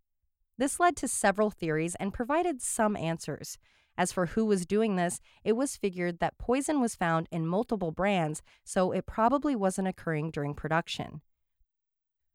This 0.56 0.80
led 0.80 0.96
to 0.96 1.08
several 1.08 1.50
theories 1.50 1.94
and 1.96 2.12
provided 2.12 2.60
some 2.60 2.96
answers. 2.96 3.58
As 3.98 4.12
for 4.12 4.26
who 4.26 4.46
was 4.46 4.64
doing 4.64 4.94
this, 4.94 5.20
it 5.42 5.54
was 5.54 5.76
figured 5.76 6.20
that 6.20 6.38
poison 6.38 6.80
was 6.80 6.94
found 6.94 7.28
in 7.32 7.48
multiple 7.48 7.90
brands, 7.90 8.42
so 8.64 8.92
it 8.92 9.06
probably 9.06 9.56
wasn't 9.56 9.88
occurring 9.88 10.30
during 10.30 10.54
production. 10.54 11.20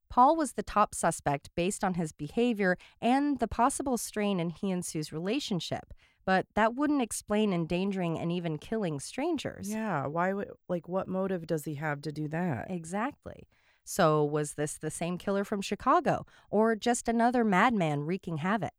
Paul 0.09 0.35
was 0.35 0.53
the 0.53 0.61
top 0.61 0.93
suspect 0.93 1.49
based 1.55 1.83
on 1.83 1.93
his 1.93 2.11
behavior 2.11 2.77
and 3.01 3.39
the 3.39 3.47
possible 3.47 3.97
strain 3.97 4.41
in 4.41 4.49
he 4.49 4.71
and 4.71 4.85
Sue's 4.85 5.13
relationship, 5.13 5.93
but 6.25 6.45
that 6.53 6.75
wouldn't 6.75 7.01
explain 7.01 7.53
endangering 7.53 8.19
and 8.19 8.29
even 8.31 8.57
killing 8.57 8.99
strangers. 8.99 9.71
Yeah, 9.71 10.05
why 10.05 10.33
would 10.33 10.51
like 10.67 10.89
what 10.89 11.07
motive 11.07 11.47
does 11.47 11.63
he 11.63 11.75
have 11.75 12.01
to 12.01 12.11
do 12.11 12.27
that? 12.27 12.69
Exactly. 12.69 13.47
So, 13.85 14.23
was 14.23 14.53
this 14.53 14.75
the 14.75 14.91
same 14.91 15.17
killer 15.17 15.43
from 15.43 15.61
Chicago 15.61 16.25
or 16.49 16.75
just 16.75 17.07
another 17.07 17.43
madman 17.43 18.01
wreaking 18.01 18.37
havoc? 18.37 18.73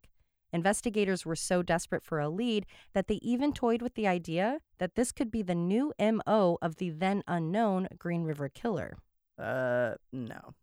Investigators 0.54 1.26
were 1.26 1.34
so 1.34 1.62
desperate 1.62 2.04
for 2.04 2.20
a 2.20 2.28
lead 2.28 2.64
that 2.92 3.08
they 3.08 3.16
even 3.16 3.52
toyed 3.52 3.82
with 3.82 3.94
the 3.94 4.06
idea 4.06 4.60
that 4.78 4.94
this 4.94 5.10
could 5.10 5.30
be 5.30 5.42
the 5.42 5.54
new 5.54 5.92
MO 5.98 6.58
of 6.62 6.76
the 6.76 6.90
then 6.90 7.24
unknown 7.26 7.88
Green 7.98 8.22
River 8.22 8.48
Killer. 8.48 8.96
Uh, 9.36 9.94
no. 10.12 10.54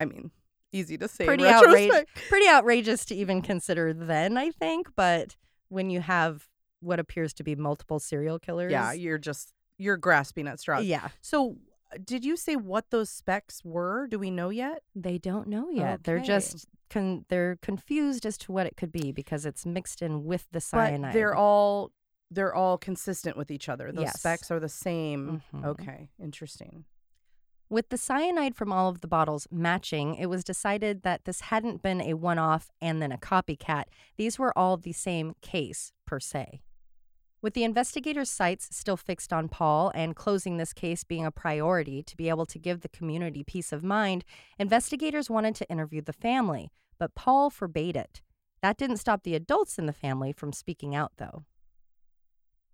I 0.00 0.06
mean, 0.06 0.32
easy 0.72 0.98
to 0.98 1.06
say. 1.06 1.26
Pretty 1.26 1.46
outrageous. 1.46 2.04
Pretty 2.28 2.48
outrageous 2.48 3.04
to 3.04 3.14
even 3.14 3.40
consider 3.40 3.92
then, 3.92 4.36
I 4.36 4.50
think, 4.50 4.88
but 4.96 5.36
when 5.68 5.90
you 5.90 6.00
have 6.00 6.48
what 6.80 6.98
appears 6.98 7.32
to 7.34 7.44
be 7.44 7.54
multiple 7.54 8.00
serial 8.00 8.40
killers. 8.40 8.72
Yeah, 8.72 8.92
you're 8.92 9.18
just 9.18 9.52
you're 9.78 9.96
grasping 9.96 10.48
at 10.48 10.58
straws. 10.58 10.84
Yeah. 10.84 11.08
So, 11.20 11.56
did 12.02 12.24
you 12.24 12.36
say 12.36 12.56
what 12.56 12.90
those 12.90 13.10
specs 13.10 13.62
were? 13.64 14.06
Do 14.06 14.18
we 14.18 14.30
know 14.30 14.50
yet? 14.50 14.82
They 14.94 15.18
don't 15.18 15.48
know 15.48 15.70
yet. 15.70 16.04
They're 16.04 16.20
just 16.20 16.66
con- 16.90 17.24
they're 17.28 17.56
confused 17.62 18.24
as 18.26 18.38
to 18.38 18.52
what 18.52 18.66
it 18.66 18.76
could 18.76 18.92
be 18.92 19.12
because 19.12 19.44
it's 19.46 19.66
mixed 19.66 20.00
in 20.02 20.24
with 20.24 20.46
the 20.52 20.60
cyanide. 20.60 21.12
But 21.12 21.12
they're 21.12 21.34
all 21.34 21.90
they're 22.30 22.54
all 22.54 22.78
consistent 22.78 23.36
with 23.36 23.50
each 23.50 23.68
other. 23.68 23.92
Those 23.92 24.04
Yes. 24.06 24.18
specs 24.18 24.50
are 24.50 24.58
the 24.58 24.68
same. 24.68 25.42
Mhm. 25.52 25.64
Okay, 25.64 26.08
interesting. 26.18 26.84
With 27.70 27.90
the 27.90 27.96
cyanide 27.98 28.56
from 28.56 28.72
all 28.72 28.88
of 28.88 29.00
the 29.02 29.06
bottles 29.08 29.46
matching, 29.50 30.16
it 30.16 30.26
was 30.26 30.42
decided 30.42 31.02
that 31.02 31.24
this 31.26 31.42
hadn't 31.42 31.80
been 31.82 32.00
a 32.00 32.14
one 32.14 32.38
off 32.38 32.70
and 32.80 33.00
then 33.00 33.12
a 33.12 33.18
copycat. 33.18 33.84
These 34.16 34.38
were 34.38 34.56
all 34.58 34.76
the 34.76 34.92
same 34.92 35.34
case, 35.42 35.92
per 36.06 36.18
se. 36.18 36.62
With 37.44 37.52
the 37.52 37.64
investigators' 37.64 38.30
sights 38.30 38.74
still 38.74 38.96
fixed 38.96 39.30
on 39.30 39.50
Paul 39.50 39.92
and 39.94 40.16
closing 40.16 40.56
this 40.56 40.72
case 40.72 41.04
being 41.04 41.26
a 41.26 41.30
priority 41.30 42.02
to 42.02 42.16
be 42.16 42.30
able 42.30 42.46
to 42.46 42.58
give 42.58 42.80
the 42.80 42.88
community 42.88 43.44
peace 43.44 43.70
of 43.70 43.84
mind, 43.84 44.24
investigators 44.58 45.28
wanted 45.28 45.54
to 45.56 45.68
interview 45.68 46.00
the 46.00 46.14
family, 46.14 46.70
but 46.98 47.14
Paul 47.14 47.50
forbade 47.50 47.96
it. 47.96 48.22
That 48.62 48.78
didn't 48.78 48.96
stop 48.96 49.24
the 49.24 49.34
adults 49.34 49.78
in 49.78 49.84
the 49.84 49.92
family 49.92 50.32
from 50.32 50.54
speaking 50.54 50.94
out, 50.94 51.12
though. 51.18 51.44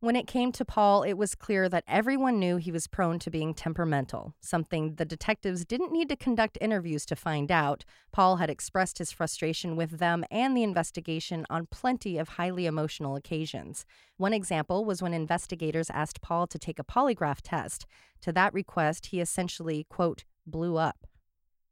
When 0.02 0.16
it 0.16 0.26
came 0.26 0.50
to 0.52 0.64
Paul, 0.64 1.02
it 1.02 1.18
was 1.18 1.34
clear 1.34 1.68
that 1.68 1.84
everyone 1.86 2.38
knew 2.38 2.56
he 2.56 2.72
was 2.72 2.86
prone 2.86 3.18
to 3.18 3.30
being 3.30 3.52
temperamental, 3.52 4.34
something 4.40 4.94
the 4.94 5.04
detectives 5.04 5.66
didn't 5.66 5.92
need 5.92 6.08
to 6.08 6.16
conduct 6.16 6.56
interviews 6.58 7.04
to 7.04 7.16
find 7.16 7.52
out. 7.52 7.84
Paul 8.10 8.36
had 8.36 8.48
expressed 8.48 8.96
his 8.96 9.12
frustration 9.12 9.76
with 9.76 9.98
them 9.98 10.24
and 10.30 10.56
the 10.56 10.62
investigation 10.62 11.44
on 11.50 11.66
plenty 11.66 12.16
of 12.16 12.30
highly 12.30 12.64
emotional 12.64 13.14
occasions. 13.14 13.84
One 14.16 14.32
example 14.32 14.86
was 14.86 15.02
when 15.02 15.12
investigators 15.12 15.90
asked 15.90 16.22
Paul 16.22 16.46
to 16.46 16.58
take 16.58 16.78
a 16.78 16.84
polygraph 16.84 17.42
test. 17.42 17.84
To 18.22 18.32
that 18.32 18.54
request, 18.54 19.06
he 19.06 19.20
essentially, 19.20 19.84
quote, 19.90 20.24
blew 20.46 20.78
up. 20.78 21.06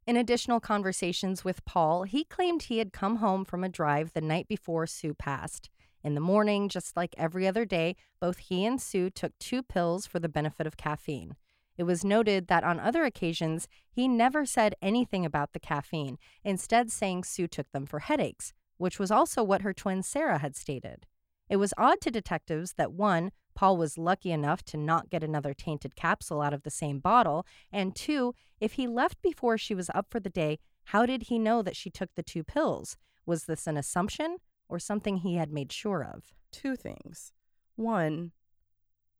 In 0.05 0.15
additional 0.15 0.59
conversations 0.59 1.43
with 1.43 1.65
Paul, 1.65 2.03
he 2.03 2.25
claimed 2.25 2.63
he 2.63 2.77
had 2.77 2.93
come 2.93 3.15
home 3.15 3.43
from 3.43 3.63
a 3.63 3.69
drive 3.69 4.13
the 4.13 4.21
night 4.21 4.47
before 4.47 4.85
Sue 4.85 5.15
passed. 5.15 5.71
In 6.03 6.15
the 6.15 6.21
morning, 6.21 6.69
just 6.69 6.95
like 6.95 7.13
every 7.17 7.45
other 7.45 7.65
day, 7.65 7.95
both 8.21 8.37
he 8.37 8.65
and 8.65 8.81
Sue 8.81 9.09
took 9.09 9.37
two 9.37 9.61
pills 9.61 10.05
for 10.05 10.19
the 10.19 10.29
benefit 10.29 10.65
of 10.65 10.77
caffeine. 10.77 11.35
It 11.77 11.83
was 11.83 12.03
noted 12.03 12.47
that 12.47 12.63
on 12.63 12.79
other 12.79 13.03
occasions, 13.03 13.67
he 13.89 14.07
never 14.07 14.45
said 14.45 14.75
anything 14.81 15.25
about 15.25 15.53
the 15.53 15.59
caffeine, 15.59 16.17
instead, 16.43 16.91
saying 16.91 17.23
Sue 17.23 17.47
took 17.47 17.71
them 17.71 17.85
for 17.85 17.99
headaches, 17.99 18.53
which 18.77 18.99
was 18.99 19.11
also 19.11 19.43
what 19.43 19.61
her 19.61 19.73
twin 19.73 20.03
Sarah 20.03 20.39
had 20.39 20.55
stated. 20.55 21.05
It 21.49 21.57
was 21.57 21.73
odd 21.77 21.99
to 22.01 22.11
detectives 22.11 22.73
that 22.73 22.91
one, 22.91 23.31
Paul 23.55 23.75
was 23.75 23.97
lucky 23.97 24.31
enough 24.31 24.63
to 24.65 24.77
not 24.77 25.09
get 25.09 25.23
another 25.23 25.53
tainted 25.53 25.95
capsule 25.95 26.41
out 26.41 26.53
of 26.53 26.63
the 26.63 26.69
same 26.69 26.99
bottle, 26.99 27.45
and 27.71 27.95
two, 27.95 28.33
if 28.61 28.73
he 28.73 28.87
left 28.87 29.21
before 29.21 29.57
she 29.57 29.75
was 29.75 29.89
up 29.93 30.07
for 30.09 30.19
the 30.19 30.29
day, 30.29 30.59
how 30.85 31.05
did 31.05 31.23
he 31.23 31.39
know 31.39 31.61
that 31.61 31.75
she 31.75 31.89
took 31.89 32.09
the 32.15 32.23
two 32.23 32.43
pills? 32.43 32.97
Was 33.25 33.45
this 33.45 33.67
an 33.67 33.77
assumption 33.77 34.37
or 34.69 34.79
something 34.79 35.17
he 35.17 35.35
had 35.35 35.51
made 35.51 35.71
sure 35.71 36.03
of? 36.03 36.33
Two 36.51 36.75
things. 36.75 37.33
One, 37.75 38.31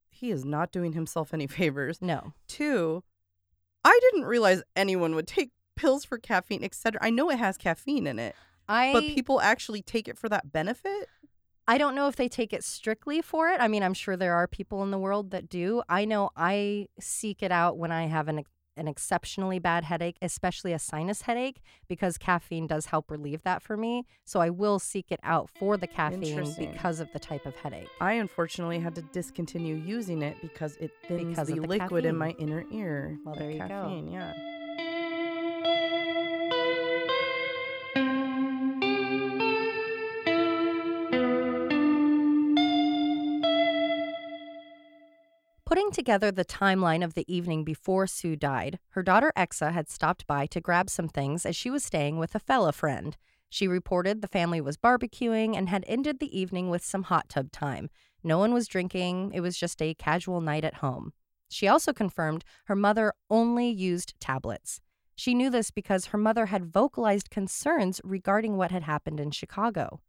he 0.10 0.32
is 0.32 0.46
not 0.46 0.72
doing 0.72 0.94
himself 0.94 1.34
any 1.34 1.48
favors. 1.60 2.02
No. 2.02 2.34
Two, 2.48 3.04
I 3.84 4.00
didn't 4.02 4.28
realize 4.28 4.64
anyone 4.76 5.16
would 5.16 5.28
take 5.28 5.52
pills 5.76 6.06
for 6.06 6.18
caffeine, 6.18 6.64
etc. 6.64 7.00
I 7.02 7.10
know 7.10 7.30
it 7.30 7.40
has 7.40 7.58
caffeine 7.58 8.08
in 8.08 8.20
it, 8.20 8.36
I 8.68 8.94
but 8.94 9.04
people 9.04 9.42
actually 9.42 9.82
take 9.82 10.08
it 10.08 10.18
for 10.18 10.30
that 10.30 10.52
benefit. 10.52 11.08
I 11.68 11.78
don't 11.78 11.94
know 11.94 12.08
if 12.08 12.16
they 12.16 12.28
take 12.28 12.52
it 12.52 12.64
strictly 12.64 13.22
for 13.22 13.50
it. 13.50 13.62
I 13.62 13.68
mean, 13.68 13.84
I'm 13.84 13.94
sure 13.94 14.18
there 14.18 14.34
are 14.34 14.48
people 14.48 14.82
in 14.82 14.90
the 14.90 14.98
world 14.98 15.30
that 15.32 15.48
do. 15.48 15.84
I 15.88 16.06
know 16.06 16.32
I 16.36 16.88
seek 17.00 17.44
it 17.44 17.52
out 17.52 17.78
when 17.78 17.92
I 17.92 18.08
have 18.08 18.28
an 18.28 18.40
an 18.80 18.88
exceptionally 18.88 19.60
bad 19.60 19.84
headache, 19.84 20.18
especially 20.22 20.74
a 20.74 20.80
sinus 20.80 21.24
headache, 21.24 21.62
because 21.88 22.18
caffeine 22.18 22.66
does 22.68 22.88
help 22.88 23.12
relieve 23.12 23.44
that 23.44 23.62
for 23.62 23.78
me. 23.78 24.06
So 24.26 24.40
I 24.40 24.50
will 24.50 24.80
seek 24.80 25.12
it 25.12 25.20
out 25.24 25.50
for 25.60 25.78
the 25.78 25.88
caffeine 25.88 26.54
because 26.58 27.00
of 27.00 27.12
the 27.14 27.20
type 27.20 27.46
of 27.46 27.56
headache. 27.56 27.90
I 28.02 28.14
unfortunately 28.14 28.80
had 28.80 28.96
to 28.96 29.02
discontinue 29.02 29.76
using 29.76 30.22
it 30.22 30.38
because 30.42 30.78
it 30.78 30.92
thins 31.08 31.30
Because 31.30 31.48
the, 31.48 31.56
the 31.56 31.68
liquid 31.68 32.06
in 32.06 32.16
my 32.18 32.32
inner 32.40 32.66
ear. 32.72 33.20
Well, 33.26 33.36
there 33.36 33.52
you 33.52 33.60
go. 33.60 33.68
caffeine, 33.68 34.12
Yeah. 34.12 34.34
Putting 45.70 45.92
together 45.92 46.32
the 46.32 46.44
timeline 46.44 47.04
of 47.04 47.14
the 47.14 47.32
evening 47.32 47.64
before 47.64 48.08
Sue 48.08 48.36
died, 48.36 48.80
her 48.94 49.04
daughter 49.04 49.32
Exa 49.38 49.72
had 49.72 49.88
stopped 49.88 50.26
by 50.26 50.48
to 50.48 50.60
grab 50.60 50.90
some 50.90 51.08
things 51.08 51.46
as 51.46 51.56
she 51.56 51.70
was 51.70 51.84
staying 51.84 52.18
with 52.18 52.34
a 52.34 52.40
fella 52.40 52.74
friend. 52.74 53.16
She 53.50 53.68
reported 53.68 54.24
the 54.24 54.28
family 54.28 54.62
was 54.62 54.78
barbecuing 54.78 55.56
and 55.56 55.70
had 55.70 55.86
ended 55.88 56.18
the 56.18 56.36
evening 56.36 56.72
with 56.72 56.84
some 56.84 57.04
hot 57.04 57.30
tub 57.30 57.52
time. 57.52 57.92
No 58.24 58.40
one 58.40 58.52
was 58.52 58.68
drinking, 58.68 59.32
it 59.32 59.42
was 59.42 59.60
just 59.60 59.80
a 59.80 59.94
casual 59.94 60.42
night 60.42 60.66
at 60.66 60.78
home. 60.78 61.14
She 61.50 61.68
also 61.68 61.94
confirmed 61.94 62.44
her 62.66 62.76
mother 62.76 63.14
only 63.30 63.70
used 63.70 64.20
tablets. 64.20 64.82
She 65.16 65.36
knew 65.36 65.52
this 65.52 65.70
because 65.70 66.06
her 66.06 66.18
mother 66.18 66.48
had 66.48 66.74
vocalized 66.74 67.30
concerns 67.30 68.02
regarding 68.04 68.58
what 68.58 68.72
had 68.72 68.82
happened 68.82 69.20
in 69.20 69.30
Chicago. 69.30 70.02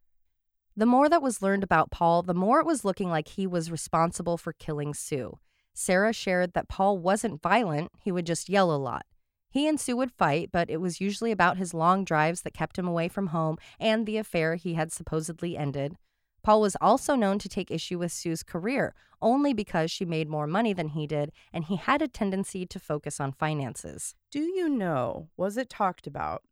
The 0.75 0.87
more 0.87 1.11
that 1.11 1.21
was 1.21 1.43
learned 1.43 1.65
about 1.65 1.91
Paul, 1.91 2.23
the 2.23 2.33
more 2.33 2.61
it 2.61 2.67
was 2.67 2.83
looking 2.83 3.11
like 3.11 3.29
he 3.29 3.47
was 3.47 3.71
responsible 3.71 4.39
for 4.39 4.55
killing 4.55 4.95
Sue. 4.95 5.39
Sarah 5.75 6.13
shared 6.13 6.53
that 6.53 6.69
Paul 6.69 6.99
wasn't 6.99 7.43
violent, 7.43 7.91
he 8.03 8.13
would 8.13 8.27
just 8.27 8.49
yell 8.49 8.73
a 8.73 8.77
lot. 8.77 9.07
He 9.51 9.67
and 9.67 9.81
Sue 9.81 9.97
would 9.97 10.13
fight, 10.13 10.51
but 10.53 10.71
it 10.71 10.81
was 10.81 11.01
usually 11.01 11.33
about 11.33 11.57
his 11.57 11.75
long 11.75 12.05
drives 12.05 12.43
that 12.43 12.55
kept 12.55 12.79
him 12.79 12.87
away 12.87 13.09
from 13.09 13.29
home 13.29 13.59
and 13.81 14.07
the 14.07 14.17
affair 14.17 14.55
he 14.55 14.75
had 14.75 14.93
supposedly 14.93 15.57
ended. 15.57 15.97
Paul 16.43 16.61
was 16.61 16.77
also 16.81 17.15
known 17.15 17.39
to 17.41 17.49
take 17.49 17.71
issue 17.71 17.99
with 17.99 18.13
Sue's 18.13 18.43
career, 18.43 18.95
only 19.21 19.53
because 19.53 19.91
she 19.91 20.05
made 20.05 20.29
more 20.29 20.47
money 20.47 20.73
than 20.73 20.89
he 20.89 21.07
did, 21.07 21.33
and 21.53 21.65
he 21.65 21.77
had 21.77 22.01
a 22.01 22.09
tendency 22.09 22.65
to 22.65 22.79
focus 22.79 23.21
on 23.21 23.33
finances. 23.33 24.15
Do 24.31 24.41
you 24.41 24.69
know, 24.69 25.29
was 25.37 25.57
it 25.57 25.69
talked 25.69 26.07
about 26.07 26.43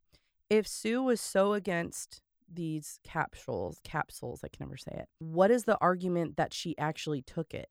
if 0.50 0.66
Sue 0.66 1.02
was 1.02 1.20
so 1.20 1.52
against 1.52 2.20
these 2.52 2.98
capsules, 3.04 3.80
capsules, 3.84 4.40
I 4.42 4.48
can 4.48 4.66
never 4.66 4.76
say 4.76 4.92
it. 4.94 5.08
What 5.18 5.50
is 5.50 5.64
the 5.64 5.78
argument 5.80 6.36
that 6.36 6.54
she 6.54 6.76
actually 6.78 7.22
took 7.22 7.52
it? 7.54 7.68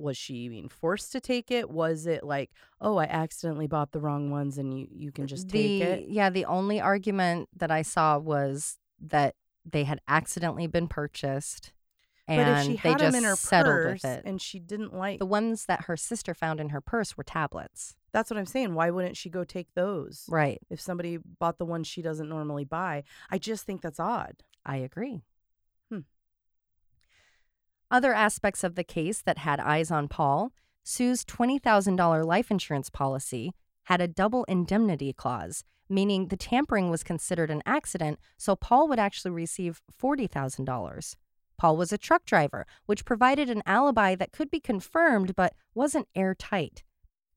Was 0.00 0.16
she 0.16 0.48
being 0.48 0.68
forced 0.68 1.12
to 1.12 1.20
take 1.20 1.50
it? 1.50 1.70
Was 1.70 2.06
it 2.06 2.24
like, 2.24 2.50
oh, 2.80 2.96
I 2.96 3.04
accidentally 3.04 3.66
bought 3.66 3.92
the 3.92 4.00
wrong 4.00 4.30
ones 4.30 4.58
and 4.58 4.78
you, 4.78 4.88
you 4.90 5.12
can 5.12 5.24
uh, 5.24 5.28
just 5.28 5.48
take 5.48 5.80
the, 5.80 5.82
it? 5.82 6.08
Yeah, 6.08 6.30
the 6.30 6.44
only 6.44 6.80
argument 6.80 7.48
that 7.56 7.70
I 7.70 7.82
saw 7.82 8.18
was 8.18 8.78
that 9.00 9.34
they 9.64 9.84
had 9.84 10.00
accidentally 10.08 10.66
been 10.66 10.88
purchased 10.88 11.72
and 12.30 12.46
but 12.46 12.58
if 12.58 12.62
she 12.64 12.68
they 12.82 12.90
had 12.90 12.98
just 12.98 13.16
in 13.16 13.24
her 13.24 13.36
settled 13.36 13.74
purse 13.74 14.02
with 14.02 14.12
it. 14.12 14.22
and 14.24 14.40
she 14.40 14.60
didn't 14.60 14.94
like, 14.94 15.18
the 15.18 15.26
ones 15.26 15.66
that 15.66 15.84
her 15.86 15.96
sister 15.96 16.32
found 16.32 16.60
in 16.60 16.68
her 16.68 16.80
purse 16.80 17.16
were 17.16 17.24
tablets. 17.24 17.96
that's 18.12 18.30
what 18.30 18.38
I'm 18.38 18.46
saying. 18.46 18.74
Why 18.74 18.90
wouldn't 18.90 19.16
she 19.16 19.28
go 19.30 19.42
take 19.42 19.68
those? 19.74 20.24
Right. 20.28 20.60
If 20.70 20.80
somebody 20.80 21.18
bought 21.18 21.58
the 21.58 21.64
ones 21.64 21.88
she 21.88 22.02
doesn't 22.02 22.28
normally 22.28 22.64
buy, 22.64 23.02
I 23.30 23.38
just 23.38 23.66
think 23.66 23.82
that's 23.82 23.98
odd. 23.98 24.44
I 24.64 24.76
agree. 24.76 25.22
Other 27.90 28.14
aspects 28.14 28.62
of 28.62 28.76
the 28.76 28.84
case 28.84 29.20
that 29.22 29.38
had 29.38 29.58
eyes 29.58 29.90
on 29.90 30.08
Paul 30.08 30.52
Sue's 30.84 31.24
$20,000 31.24 32.24
life 32.24 32.50
insurance 32.50 32.90
policy 32.90 33.52
had 33.84 34.00
a 34.00 34.08
double 34.08 34.44
indemnity 34.44 35.12
clause, 35.12 35.62
meaning 35.88 36.28
the 36.28 36.36
tampering 36.36 36.90
was 36.90 37.02
considered 37.02 37.50
an 37.50 37.62
accident, 37.66 38.18
so 38.36 38.56
Paul 38.56 38.88
would 38.88 38.98
actually 38.98 39.32
receive 39.32 39.82
$40,000. 40.02 41.16
Paul 41.58 41.76
was 41.76 41.92
a 41.92 41.98
truck 41.98 42.24
driver, 42.24 42.66
which 42.86 43.04
provided 43.04 43.50
an 43.50 43.62
alibi 43.66 44.14
that 44.14 44.32
could 44.32 44.50
be 44.50 44.60
confirmed 44.60 45.36
but 45.36 45.54
wasn't 45.74 46.08
airtight. 46.14 46.82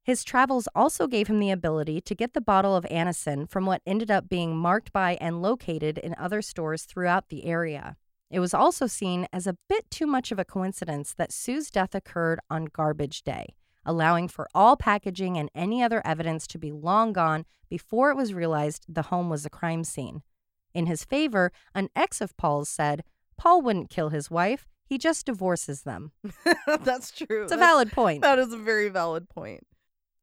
His 0.04 0.24
travels 0.24 0.68
also 0.76 1.08
gave 1.08 1.28
him 1.28 1.40
the 1.40 1.52
ability 1.52 2.02
to 2.02 2.16
get 2.16 2.34
the 2.34 2.42
bottle 2.42 2.76
of 2.76 2.86
Anacin 2.86 3.50
from 3.50 3.66
what 3.66 3.82
ended 3.86 4.12
up 4.12 4.30
being 4.30 4.56
marked 4.56 4.92
by 4.94 5.18
and 5.20 5.42
located 5.42 5.98
in 5.98 6.16
other 6.18 6.42
stores 6.42 6.84
throughout 6.84 7.30
the 7.30 7.46
area. 7.46 7.98
It 8.34 8.40
was 8.40 8.56
also 8.56 8.88
seen 8.88 9.28
as 9.32 9.46
a 9.46 9.58
bit 9.70 9.92
too 9.92 10.08
much 10.08 10.32
of 10.32 10.40
a 10.40 10.44
coincidence 10.44 11.14
that 11.20 11.32
Sue's 11.32 11.70
death 11.70 11.94
occurred 11.94 12.40
on 12.50 12.66
garbage 12.66 13.22
day, 13.22 13.54
allowing 13.86 14.28
for 14.28 14.48
all 14.56 14.76
packaging 14.76 15.38
and 15.38 15.52
any 15.54 15.84
other 15.84 16.02
evidence 16.04 16.48
to 16.48 16.58
be 16.58 16.72
long 16.72 17.14
gone 17.14 17.46
before 17.70 18.10
it 18.10 18.18
was 18.18 18.34
realized 18.34 18.86
the 18.90 19.04
home 19.04 19.30
was 19.30 19.46
a 19.46 19.52
crime 19.52 19.84
scene. 19.84 20.24
In 20.74 20.88
his 20.88 21.06
favor, 21.06 21.52
an 21.76 21.90
ex 21.96 22.22
of 22.22 22.36
Paul's 22.36 22.70
said, 22.70 23.04
Paul 23.38 23.62
wouldn't 23.62 23.92
kill 23.92 24.10
his 24.10 24.32
wife, 24.32 24.66
he 24.84 24.98
just 24.98 25.28
divorces 25.28 25.84
them. 25.84 26.12
that's 26.82 27.12
true. 27.12 27.44
It's 27.44 27.52
a 27.52 27.56
That's- 27.56 27.60
valid 27.60 27.92
point. 27.92 28.24
That 28.24 28.40
is 28.40 28.52
a 28.52 28.58
very 28.58 28.90
valid 28.90 29.30
point. 29.30 29.68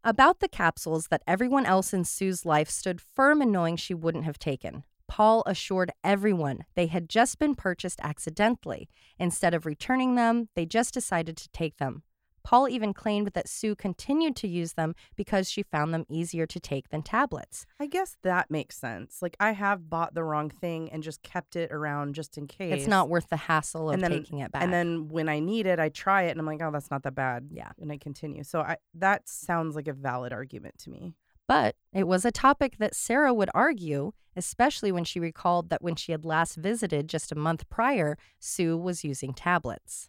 About 0.02 0.40
the 0.40 0.48
capsules 0.48 1.06
that 1.12 1.22
everyone 1.28 1.64
else 1.64 1.94
in 1.94 2.04
Sue's 2.04 2.44
life 2.44 2.70
stood 2.70 3.00
firm 3.00 3.40
in 3.40 3.52
knowing 3.52 3.76
she 3.76 3.94
wouldn't 3.94 4.24
have 4.24 4.38
taken. 4.40 4.82
Paul 5.10 5.42
assured 5.44 5.90
everyone 6.04 6.64
they 6.76 6.86
had 6.86 7.08
just 7.08 7.40
been 7.40 7.56
purchased 7.56 7.98
accidentally. 8.00 8.88
Instead 9.18 9.54
of 9.54 9.66
returning 9.66 10.14
them, 10.14 10.48
they 10.54 10.64
just 10.64 10.94
decided 10.94 11.36
to 11.38 11.48
take 11.48 11.78
them. 11.78 12.04
Paul 12.44 12.68
even 12.68 12.94
claimed 12.94 13.32
that 13.34 13.48
Sue 13.48 13.74
continued 13.74 14.36
to 14.36 14.48
use 14.48 14.74
them 14.74 14.94
because 15.16 15.50
she 15.50 15.64
found 15.64 15.92
them 15.92 16.06
easier 16.08 16.46
to 16.46 16.60
take 16.60 16.88
than 16.90 17.02
tablets. 17.02 17.66
I 17.80 17.86
guess 17.86 18.16
that 18.22 18.52
makes 18.52 18.76
sense. 18.78 19.20
Like 19.20 19.36
I 19.40 19.50
have 19.50 19.90
bought 19.90 20.14
the 20.14 20.22
wrong 20.22 20.48
thing 20.48 20.88
and 20.92 21.02
just 21.02 21.24
kept 21.24 21.56
it 21.56 21.72
around 21.72 22.14
just 22.14 22.38
in 22.38 22.46
case. 22.46 22.72
It's 22.72 22.86
not 22.86 23.08
worth 23.08 23.28
the 23.28 23.36
hassle 23.36 23.90
of 23.90 24.00
then- 24.00 24.12
taking 24.12 24.38
it 24.38 24.52
back. 24.52 24.62
And 24.62 24.72
then 24.72 25.08
when 25.08 25.28
I 25.28 25.40
need 25.40 25.66
it, 25.66 25.80
I 25.80 25.88
try 25.88 26.22
it 26.22 26.30
and 26.30 26.40
I'm 26.40 26.46
like, 26.46 26.62
oh, 26.62 26.70
that's 26.70 26.90
not 26.90 27.02
that 27.02 27.16
bad. 27.16 27.48
Yeah. 27.50 27.72
And 27.80 27.90
I 27.90 27.98
continue. 27.98 28.44
So 28.44 28.60
I 28.60 28.76
that 28.94 29.28
sounds 29.28 29.74
like 29.74 29.88
a 29.88 29.92
valid 29.92 30.32
argument 30.32 30.78
to 30.78 30.90
me. 30.90 31.16
But 31.50 31.74
it 31.92 32.06
was 32.06 32.24
a 32.24 32.30
topic 32.30 32.76
that 32.78 32.94
Sarah 32.94 33.34
would 33.34 33.50
argue, 33.52 34.12
especially 34.36 34.92
when 34.92 35.02
she 35.02 35.18
recalled 35.18 35.68
that 35.70 35.82
when 35.82 35.96
she 35.96 36.12
had 36.12 36.24
last 36.24 36.54
visited 36.54 37.08
just 37.08 37.32
a 37.32 37.34
month 37.34 37.68
prior, 37.68 38.16
Sue 38.38 38.76
was 38.78 39.02
using 39.02 39.34
tablets. 39.34 40.08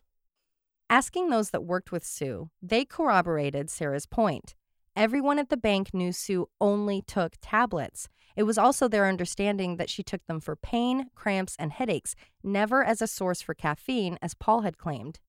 Asking 0.88 1.32
those 1.32 1.50
that 1.50 1.64
worked 1.64 1.92
with 1.92 2.06
Sue, 2.06 2.52
they 2.62 2.86
corroborated 2.86 3.72
Sarah's 3.72 4.06
point. 4.06 4.54
Everyone 4.96 5.40
at 5.40 5.50
the 5.50 5.58
bank 5.58 5.96
knew 5.96 6.12
Sue 6.12 6.48
only 6.62 7.02
took 7.02 7.34
tablets. 7.42 8.08
It 8.36 8.44
was 8.44 8.60
also 8.60 8.88
their 8.88 9.08
understanding 9.08 9.78
that 9.78 9.90
she 9.90 10.04
took 10.04 10.24
them 10.28 10.42
for 10.42 10.56
pain, 10.56 11.08
cramps, 11.16 11.56
and 11.58 11.72
headaches, 11.72 12.14
never 12.44 12.84
as 12.84 13.02
a 13.02 13.08
source 13.08 13.42
for 13.42 13.56
caffeine, 13.56 14.20
as 14.22 14.36
Paul 14.36 14.62
had 14.62 14.78
claimed. 14.78 15.20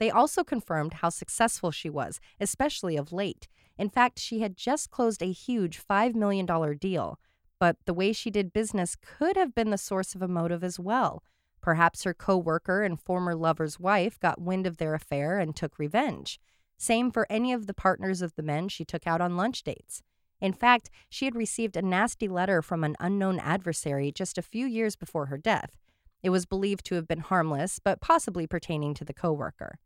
They 0.00 0.10
also 0.10 0.42
confirmed 0.42 0.94
how 0.94 1.10
successful 1.10 1.70
she 1.70 1.90
was, 1.90 2.20
especially 2.40 2.96
of 2.96 3.12
late. 3.12 3.46
In 3.78 3.90
fact, 3.90 4.18
she 4.18 4.40
had 4.40 4.56
just 4.56 4.90
closed 4.90 5.22
a 5.22 5.30
huge 5.30 5.78
$5 5.86 6.14
million 6.14 6.46
deal. 6.78 7.20
But 7.58 7.76
the 7.84 7.92
way 7.92 8.14
she 8.14 8.30
did 8.30 8.54
business 8.54 8.96
could 8.96 9.36
have 9.36 9.54
been 9.54 9.68
the 9.68 9.76
source 9.76 10.14
of 10.14 10.22
a 10.22 10.28
motive 10.28 10.64
as 10.64 10.80
well. 10.80 11.22
Perhaps 11.60 12.04
her 12.04 12.14
coworker 12.14 12.82
and 12.82 12.98
former 12.98 13.34
lover's 13.34 13.78
wife 13.78 14.18
got 14.18 14.40
wind 14.40 14.66
of 14.66 14.78
their 14.78 14.94
affair 14.94 15.38
and 15.38 15.54
took 15.54 15.78
revenge. 15.78 16.40
Same 16.78 17.10
for 17.10 17.26
any 17.28 17.52
of 17.52 17.66
the 17.66 17.74
partners 17.74 18.22
of 18.22 18.34
the 18.36 18.42
men 18.42 18.70
she 18.70 18.86
took 18.86 19.06
out 19.06 19.20
on 19.20 19.36
lunch 19.36 19.62
dates. 19.62 20.02
In 20.40 20.54
fact, 20.54 20.88
she 21.10 21.26
had 21.26 21.36
received 21.36 21.76
a 21.76 21.82
nasty 21.82 22.26
letter 22.26 22.62
from 22.62 22.84
an 22.84 22.96
unknown 22.98 23.38
adversary 23.38 24.10
just 24.10 24.38
a 24.38 24.42
few 24.42 24.66
years 24.66 24.96
before 24.96 25.26
her 25.26 25.36
death. 25.36 25.76
It 26.22 26.30
was 26.30 26.46
believed 26.46 26.86
to 26.86 26.94
have 26.94 27.06
been 27.06 27.20
harmless, 27.20 27.78
but 27.78 28.00
possibly 28.00 28.46
pertaining 28.46 28.94
to 28.94 29.04
the 29.04 29.12
coworker. 29.12 29.78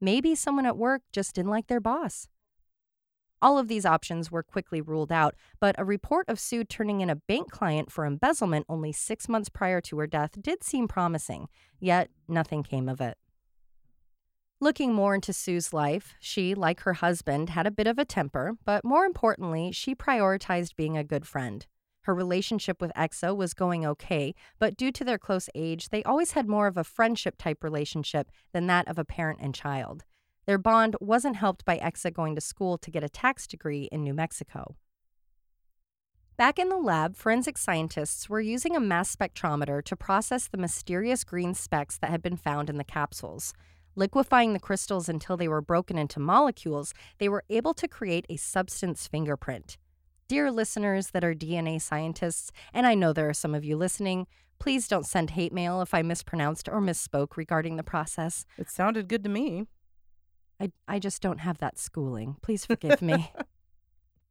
Maybe 0.00 0.34
someone 0.34 0.66
at 0.66 0.78
work 0.78 1.02
just 1.12 1.34
didn't 1.34 1.50
like 1.50 1.66
their 1.66 1.80
boss. 1.80 2.28
All 3.42 3.58
of 3.58 3.68
these 3.68 3.86
options 3.86 4.30
were 4.30 4.42
quickly 4.42 4.80
ruled 4.80 5.10
out, 5.10 5.34
but 5.60 5.74
a 5.78 5.84
report 5.84 6.28
of 6.28 6.38
Sue 6.38 6.62
turning 6.64 7.00
in 7.00 7.08
a 7.08 7.16
bank 7.16 7.50
client 7.50 7.90
for 7.90 8.04
embezzlement 8.04 8.66
only 8.68 8.92
six 8.92 9.28
months 9.28 9.48
prior 9.48 9.80
to 9.82 9.98
her 9.98 10.06
death 10.06 10.40
did 10.42 10.62
seem 10.62 10.88
promising, 10.88 11.48
yet 11.78 12.10
nothing 12.28 12.62
came 12.62 12.88
of 12.88 13.00
it. 13.00 13.16
Looking 14.62 14.92
more 14.92 15.14
into 15.14 15.32
Sue's 15.32 15.72
life, 15.72 16.14
she, 16.20 16.54
like 16.54 16.80
her 16.80 16.92
husband, 16.92 17.48
had 17.48 17.66
a 17.66 17.70
bit 17.70 17.86
of 17.86 17.98
a 17.98 18.04
temper, 18.04 18.58
but 18.66 18.84
more 18.84 19.06
importantly, 19.06 19.72
she 19.72 19.94
prioritized 19.94 20.76
being 20.76 20.98
a 20.98 21.04
good 21.04 21.26
friend. 21.26 21.66
Her 22.02 22.14
relationship 22.14 22.80
with 22.80 22.92
Exo 22.96 23.36
was 23.36 23.54
going 23.54 23.84
okay, 23.84 24.34
but 24.58 24.76
due 24.76 24.90
to 24.92 25.04
their 25.04 25.18
close 25.18 25.48
age, 25.54 25.90
they 25.90 26.02
always 26.04 26.32
had 26.32 26.48
more 26.48 26.66
of 26.66 26.76
a 26.76 26.84
friendship 26.84 27.36
type 27.38 27.62
relationship 27.62 28.30
than 28.52 28.66
that 28.66 28.88
of 28.88 28.98
a 28.98 29.04
parent 29.04 29.40
and 29.42 29.54
child. 29.54 30.04
Their 30.46 30.58
bond 30.58 30.96
wasn't 31.00 31.36
helped 31.36 31.64
by 31.64 31.78
Exa 31.78 32.12
going 32.12 32.34
to 32.34 32.40
school 32.40 32.78
to 32.78 32.90
get 32.90 33.04
a 33.04 33.08
tax 33.08 33.46
degree 33.46 33.88
in 33.92 34.02
New 34.02 34.14
Mexico. 34.14 34.76
Back 36.36 36.58
in 36.58 36.70
the 36.70 36.78
lab, 36.78 37.16
forensic 37.16 37.58
scientists 37.58 38.30
were 38.30 38.40
using 38.40 38.74
a 38.74 38.80
mass 38.80 39.14
spectrometer 39.14 39.84
to 39.84 39.94
process 39.94 40.48
the 40.48 40.56
mysterious 40.56 41.22
green 41.22 41.52
specks 41.52 41.98
that 41.98 42.10
had 42.10 42.22
been 42.22 42.38
found 42.38 42.70
in 42.70 42.78
the 42.78 42.84
capsules. 42.84 43.52
Liquefying 43.94 44.54
the 44.54 44.58
crystals 44.58 45.06
until 45.06 45.36
they 45.36 45.48
were 45.48 45.60
broken 45.60 45.98
into 45.98 46.18
molecules, 46.18 46.94
they 47.18 47.28
were 47.28 47.44
able 47.50 47.74
to 47.74 47.86
create 47.86 48.24
a 48.30 48.36
substance 48.36 49.06
fingerprint. 49.06 49.76
Dear 50.30 50.52
listeners 50.52 51.08
that 51.08 51.24
are 51.24 51.34
DNA 51.34 51.82
scientists, 51.82 52.52
and 52.72 52.86
I 52.86 52.94
know 52.94 53.12
there 53.12 53.28
are 53.28 53.34
some 53.34 53.52
of 53.52 53.64
you 53.64 53.76
listening, 53.76 54.28
please 54.60 54.86
don't 54.86 55.04
send 55.04 55.30
hate 55.30 55.52
mail 55.52 55.82
if 55.82 55.92
I 55.92 56.02
mispronounced 56.02 56.68
or 56.68 56.80
misspoke 56.80 57.36
regarding 57.36 57.76
the 57.76 57.82
process. 57.82 58.46
It 58.56 58.70
sounded 58.70 59.08
good 59.08 59.24
to 59.24 59.28
me. 59.28 59.64
I, 60.60 60.70
I 60.86 61.00
just 61.00 61.20
don't 61.20 61.40
have 61.40 61.58
that 61.58 61.80
schooling. 61.80 62.36
Please 62.42 62.64
forgive 62.70 63.02
me. 63.02 63.32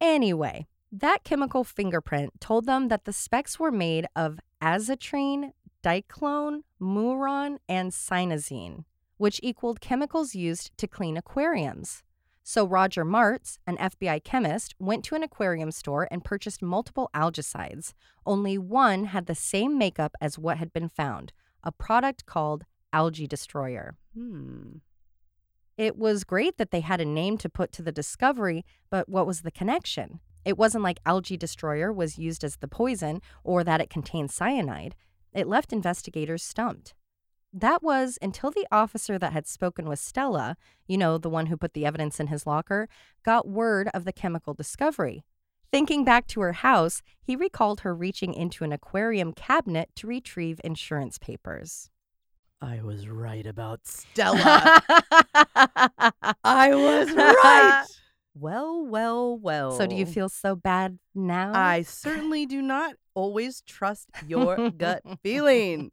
anyway, 0.00 0.66
that 0.90 1.22
chemical 1.22 1.64
fingerprint 1.64 2.40
told 2.40 2.64
them 2.64 2.88
that 2.88 3.04
the 3.04 3.12
specks 3.12 3.60
were 3.60 3.70
made 3.70 4.06
of 4.16 4.40
azatrine, 4.62 5.50
diclone, 5.84 6.60
muron, 6.80 7.58
and 7.68 7.92
cyanazine, 7.92 8.84
which 9.18 9.38
equaled 9.42 9.82
chemicals 9.82 10.34
used 10.34 10.70
to 10.78 10.86
clean 10.86 11.18
aquariums. 11.18 12.02
So 12.42 12.66
Roger 12.66 13.04
Martz, 13.04 13.58
an 13.66 13.76
FBI 13.76 14.24
chemist, 14.24 14.74
went 14.78 15.04
to 15.04 15.14
an 15.14 15.22
aquarium 15.22 15.70
store 15.70 16.08
and 16.10 16.24
purchased 16.24 16.62
multiple 16.62 17.10
algicides. 17.14 17.92
Only 18.26 18.58
one 18.58 19.06
had 19.06 19.26
the 19.26 19.34
same 19.34 19.78
makeup 19.78 20.14
as 20.20 20.38
what 20.38 20.56
had 20.56 20.72
been 20.72 20.88
found, 20.88 21.32
a 21.62 21.70
product 21.70 22.26
called 22.26 22.64
Algae 22.92 23.26
Destroyer. 23.26 23.96
Hmm. 24.14 24.78
It 25.76 25.96
was 25.96 26.24
great 26.24 26.58
that 26.58 26.72
they 26.72 26.80
had 26.80 27.00
a 27.00 27.06
name 27.06 27.38
to 27.38 27.48
put 27.48 27.72
to 27.72 27.82
the 27.82 27.92
discovery, 27.92 28.64
but 28.90 29.08
what 29.08 29.26
was 29.26 29.40
the 29.40 29.50
connection? 29.50 30.20
It 30.44 30.58
wasn't 30.58 30.84
like 30.84 31.00
algae 31.06 31.36
destroyer 31.36 31.92
was 31.92 32.18
used 32.18 32.44
as 32.44 32.56
the 32.56 32.68
poison 32.68 33.20
or 33.44 33.62
that 33.64 33.80
it 33.80 33.90
contained 33.90 34.30
cyanide. 34.30 34.94
It 35.32 35.46
left 35.46 35.72
investigators 35.72 36.42
stumped. 36.42 36.94
That 37.52 37.82
was 37.82 38.18
until 38.22 38.50
the 38.50 38.66
officer 38.70 39.18
that 39.18 39.32
had 39.32 39.46
spoken 39.46 39.88
with 39.88 39.98
Stella, 39.98 40.56
you 40.86 40.96
know, 40.96 41.18
the 41.18 41.30
one 41.30 41.46
who 41.46 41.56
put 41.56 41.74
the 41.74 41.84
evidence 41.84 42.20
in 42.20 42.28
his 42.28 42.46
locker, 42.46 42.88
got 43.24 43.48
word 43.48 43.88
of 43.92 44.04
the 44.04 44.12
chemical 44.12 44.54
discovery. 44.54 45.24
Thinking 45.72 46.04
back 46.04 46.26
to 46.28 46.40
her 46.40 46.52
house, 46.52 47.02
he 47.22 47.36
recalled 47.36 47.80
her 47.80 47.94
reaching 47.94 48.34
into 48.34 48.64
an 48.64 48.72
aquarium 48.72 49.32
cabinet 49.32 49.90
to 49.96 50.06
retrieve 50.06 50.60
insurance 50.64 51.18
papers. 51.18 51.90
I 52.60 52.82
was 52.82 53.08
right 53.08 53.46
about 53.46 53.86
Stella. 53.86 54.42
I 56.44 56.70
was 56.74 57.10
right. 57.12 57.86
Well, 58.34 58.84
well, 58.86 59.38
well. 59.38 59.72
So, 59.72 59.86
do 59.86 59.94
you 59.94 60.06
feel 60.06 60.28
so 60.28 60.54
bad 60.56 60.98
now? 61.14 61.52
I 61.54 61.82
certainly 61.82 62.46
do 62.46 62.60
not 62.60 62.94
always 63.14 63.62
trust 63.62 64.08
your 64.26 64.70
gut 64.76 65.02
feeling. 65.22 65.90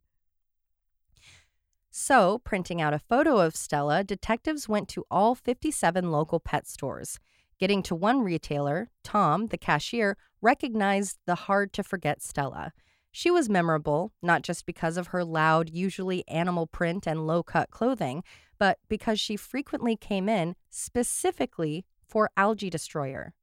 So, 1.99 2.37
printing 2.37 2.79
out 2.79 2.93
a 2.93 2.99
photo 2.99 3.39
of 3.39 3.55
Stella, 3.55 4.03
detectives 4.03 4.69
went 4.69 4.87
to 4.89 5.03
all 5.09 5.33
57 5.33 6.11
local 6.11 6.39
pet 6.39 6.67
stores. 6.67 7.17
Getting 7.57 7.81
to 7.81 7.95
one 7.95 8.21
retailer, 8.21 8.91
Tom, 9.03 9.47
the 9.47 9.57
cashier, 9.57 10.15
recognized 10.39 11.17
the 11.25 11.33
hard 11.33 11.73
to 11.73 11.81
forget 11.81 12.21
Stella. 12.21 12.71
She 13.11 13.31
was 13.31 13.49
memorable, 13.49 14.13
not 14.21 14.43
just 14.43 14.67
because 14.67 14.95
of 14.95 15.07
her 15.07 15.25
loud, 15.25 15.71
usually 15.71 16.23
animal 16.27 16.67
print 16.67 17.07
and 17.07 17.25
low 17.25 17.41
cut 17.41 17.71
clothing, 17.71 18.23
but 18.59 18.77
because 18.87 19.19
she 19.19 19.35
frequently 19.35 19.95
came 19.95 20.29
in 20.29 20.55
specifically 20.69 21.83
for 22.07 22.29
Algae 22.37 22.69
Destroyer. 22.69 23.33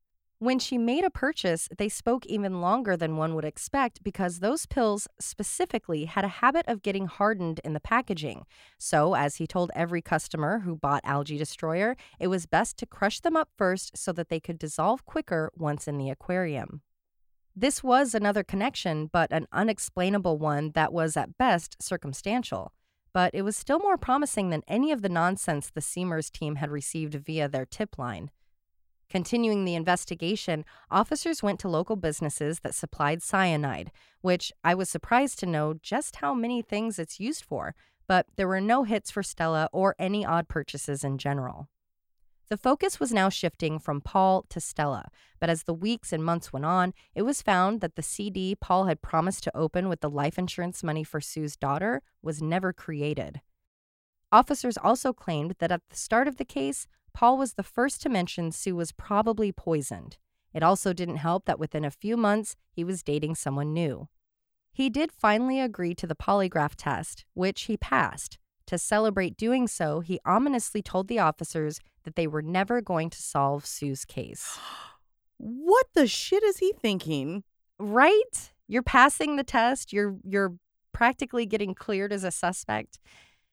When 0.45 0.59
she 0.59 0.77
made 0.77 1.05
a 1.05 1.11
purchase, 1.11 1.71
they 1.79 1.89
spoke 1.89 2.27
even 2.27 2.61
longer 2.61 2.99
than 2.99 3.17
one 3.17 3.35
would 3.35 3.47
expect 3.47 4.05
because 4.05 4.41
those 4.41 4.67
pills 4.67 5.09
specifically 5.19 6.05
had 6.05 6.23
a 6.23 6.29
habit 6.45 6.67
of 6.69 6.83
getting 6.83 7.07
hardened 7.07 7.63
in 7.65 7.73
the 7.73 7.81
packaging. 7.81 8.45
So, 8.77 9.15
as 9.15 9.37
he 9.37 9.47
told 9.47 9.71
every 9.75 10.03
customer 10.03 10.59
who 10.59 10.77
bought 10.77 11.01
Algae 11.03 11.39
Destroyer, 11.39 11.97
it 12.21 12.27
was 12.27 12.45
best 12.45 12.77
to 12.77 12.85
crush 12.85 13.21
them 13.21 13.39
up 13.39 13.49
first 13.57 13.97
so 13.97 14.13
that 14.13 14.29
they 14.29 14.39
could 14.39 14.59
dissolve 14.59 15.07
quicker 15.07 15.51
once 15.57 15.89
in 15.89 15.97
the 15.97 16.11
aquarium. 16.11 16.83
This 17.57 17.83
was 17.83 18.15
another 18.15 18.43
connection, 18.45 19.09
but 19.11 19.33
an 19.33 19.47
unexplainable 19.51 20.37
one 20.37 20.73
that 20.75 20.93
was 20.93 21.17
at 21.17 21.39
best 21.39 21.83
circumstantial. 21.83 22.75
But 23.15 23.35
it 23.35 23.41
was 23.41 23.57
still 23.57 23.79
more 23.79 23.97
promising 23.97 24.51
than 24.51 24.61
any 24.69 24.93
of 24.93 25.01
the 25.01 25.09
nonsense 25.09 25.71
the 25.71 25.81
SEAMURS 25.81 26.29
team 26.29 26.57
had 26.57 26.71
received 26.71 27.15
via 27.15 27.49
their 27.49 27.65
tip 27.65 27.97
line. 27.97 28.31
Continuing 29.15 29.65
the 29.65 29.77
investigation, 29.77 30.65
officers 30.91 31.41
went 31.41 31.61
to 31.61 31.69
local 31.69 31.95
businesses 31.95 32.59
that 32.59 32.75
supplied 32.75 33.23
cyanide, 33.23 33.93
which 34.23 34.53
I 34.65 34.75
was 34.75 34.91
surprised 34.91 35.39
to 35.39 35.47
know 35.47 35.75
just 35.81 36.17
how 36.17 36.35
many 36.35 36.63
things 36.63 36.99
it's 36.99 37.21
used 37.21 37.45
for, 37.45 37.77
but 38.09 38.27
there 38.35 38.49
were 38.49 38.61
no 38.61 38.83
hits 38.83 39.13
for 39.13 39.23
Stella 39.23 39.69
or 39.73 39.95
any 40.01 40.27
odd 40.27 40.49
purchases 40.49 41.05
in 41.05 41.19
general. 41.19 41.69
The 42.49 42.57
focus 42.57 42.99
was 42.99 43.13
now 43.13 43.29
shifting 43.29 43.79
from 43.79 44.01
Paul 44.01 44.47
to 44.49 44.61
Stella, 44.61 45.07
but 45.39 45.49
as 45.49 45.63
the 45.63 45.75
weeks 45.75 46.13
and 46.13 46.25
months 46.25 46.53
went 46.53 46.67
on, 46.67 46.93
it 47.15 47.23
was 47.23 47.41
found 47.41 47.83
that 47.83 47.95
the 47.95 48.03
CD 48.03 48.57
Paul 48.61 48.87
had 48.87 49.01
promised 49.01 49.45
to 49.45 49.57
open 49.57 49.89
with 49.89 50.01
the 50.01 50.11
life 50.11 50.41
insurance 50.41 50.83
money 50.83 51.05
for 51.05 51.21
Sue's 51.21 51.57
daughter 51.57 52.03
was 52.21 52.43
never 52.43 52.73
created. 52.73 53.43
Officers 54.33 54.77
also 54.77 55.13
claimed 55.13 55.55
that 55.61 55.71
at 55.71 55.83
the 55.89 55.95
start 55.95 56.27
of 56.27 56.39
the 56.39 56.45
case, 56.45 56.89
Paul 57.15 57.39
was 57.39 57.55
the 57.55 57.63
first 57.63 58.03
to 58.03 58.09
mention 58.09 58.51
Sue 58.53 58.75
was 58.77 58.93
probably 58.93 59.53
poisoned. 59.53 60.19
It 60.53 60.63
also 60.63 60.93
didn't 60.93 61.17
help 61.17 61.45
that 61.47 61.59
within 61.59 61.85
a 61.85 61.91
few 61.91 62.17
months, 62.17 62.57
he 62.71 62.85
was 62.85 63.03
dating 63.03 63.37
someone 63.37 63.73
new. 63.73 64.09
He 64.73 64.91
did 64.91 65.13
finally 65.13 65.61
agree 65.61 65.95
to 65.95 66.07
the 66.07 66.17
polygraph 66.17 66.75
test, 66.77 67.25
which 67.35 67.63
he 67.63 67.77
passed. 67.77 68.39
To 68.67 68.79
celebrate 68.79 69.37
doing 69.37 69.69
so, 69.69 70.01
he 70.01 70.19
ominously 70.25 70.83
told 70.83 71.07
the 71.07 71.19
officers 71.21 71.79
that 72.03 72.17
they 72.17 72.27
were 72.27 72.43
never 72.43 72.81
going 72.81 73.11
to 73.11 73.23
solve 73.23 73.65
Sue's 73.67 74.05
case. 74.05 74.59
What 75.37 75.87
the 75.95 76.07
shit 76.07 76.45
is 76.45 76.59
he 76.59 76.73
thinking? 76.81 77.43
Right? 77.81 78.53
You're 78.69 78.85
passing 78.85 79.35
the 79.35 79.43
test, 79.45 79.93
you're 79.93 80.17
you're 80.23 80.55
practically 80.93 81.45
getting 81.45 81.75
cleared 81.75 82.13
as 82.13 82.23
a 82.23 82.31
suspect. 82.31 83.01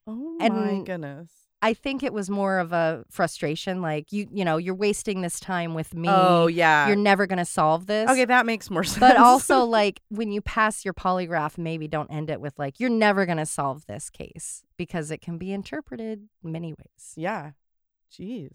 Oh 0.06 0.38
And- 0.40 0.56
my 0.56 0.84
goodness. 0.86 1.32
I 1.64 1.74
think 1.74 2.02
it 2.02 2.12
was 2.12 2.30
more 2.30 2.58
of 2.58 2.74
a 2.74 3.04
frustration 3.10 3.82
like 3.82 4.12
you 4.12 4.28
you 4.32 4.44
know, 4.44 4.58
you're 4.58 4.76
wasting 4.76 5.22
this 5.22 5.40
time 5.40 5.74
with 5.74 5.94
oh, 5.96 6.00
me. 6.00 6.10
Oh 6.10 6.48
yeah. 6.48 6.88
You're 6.88 6.96
never 6.96 7.28
going 7.28 7.38
to 7.38 7.46
solve 7.46 7.86
this. 7.86 8.10
okay, 8.10 8.26
that 8.26 8.46
makes 8.46 8.70
more 8.70 8.84
sense. 8.84 9.00
But 9.00 9.18
also, 9.18 9.64
like, 9.66 10.02
when 10.10 10.32
you 10.32 10.42
pass 10.42 10.84
your 10.84 10.94
polygraph, 10.94 11.58
maybe 11.58 11.88
don't 11.88 12.12
end 12.12 12.30
it 12.30 12.42
with, 12.42 12.58
like, 12.58 12.80
you're 12.80 12.90
never 12.90 13.26
going 13.26 13.38
to 13.38 13.46
solve 13.46 13.86
this 13.86 14.10
case 14.10 14.64
because 14.78 15.12
it 15.12 15.22
can 15.22 15.38
be 15.38 15.52
interpreted 15.54 16.28
many 16.44 16.74
ways. 16.74 17.14
yeah. 17.16 17.52
Jeez. 18.12 18.50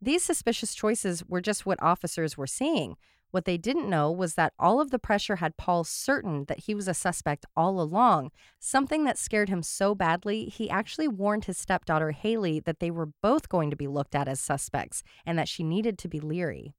These 0.00 0.24
suspicious 0.24 0.74
choices 0.74 1.24
were 1.26 1.40
just 1.40 1.64
what 1.64 1.82
officers 1.82 2.36
were 2.36 2.46
seeing. 2.46 2.96
What 3.32 3.46
they 3.46 3.56
didn't 3.56 3.88
know 3.88 4.12
was 4.12 4.34
that 4.34 4.52
all 4.58 4.78
of 4.78 4.90
the 4.90 4.98
pressure 4.98 5.36
had 5.36 5.56
Paul 5.56 5.84
certain 5.84 6.44
that 6.48 6.60
he 6.60 6.74
was 6.74 6.86
a 6.86 6.92
suspect 6.92 7.46
all 7.56 7.80
along, 7.80 8.30
something 8.60 9.04
that 9.04 9.16
scared 9.16 9.48
him 9.48 9.62
so 9.62 9.94
badly, 9.94 10.44
he 10.44 10.68
actually 10.68 11.08
warned 11.08 11.46
his 11.46 11.56
stepdaughter 11.56 12.10
Haley 12.10 12.60
that 12.60 12.78
they 12.78 12.90
were 12.90 13.08
both 13.22 13.48
going 13.48 13.70
to 13.70 13.76
be 13.76 13.88
looked 13.88 14.14
at 14.14 14.28
as 14.28 14.38
suspects 14.38 15.02
and 15.24 15.38
that 15.38 15.48
she 15.48 15.64
needed 15.64 15.96
to 15.98 16.08
be 16.08 16.20
leery. 16.20 16.74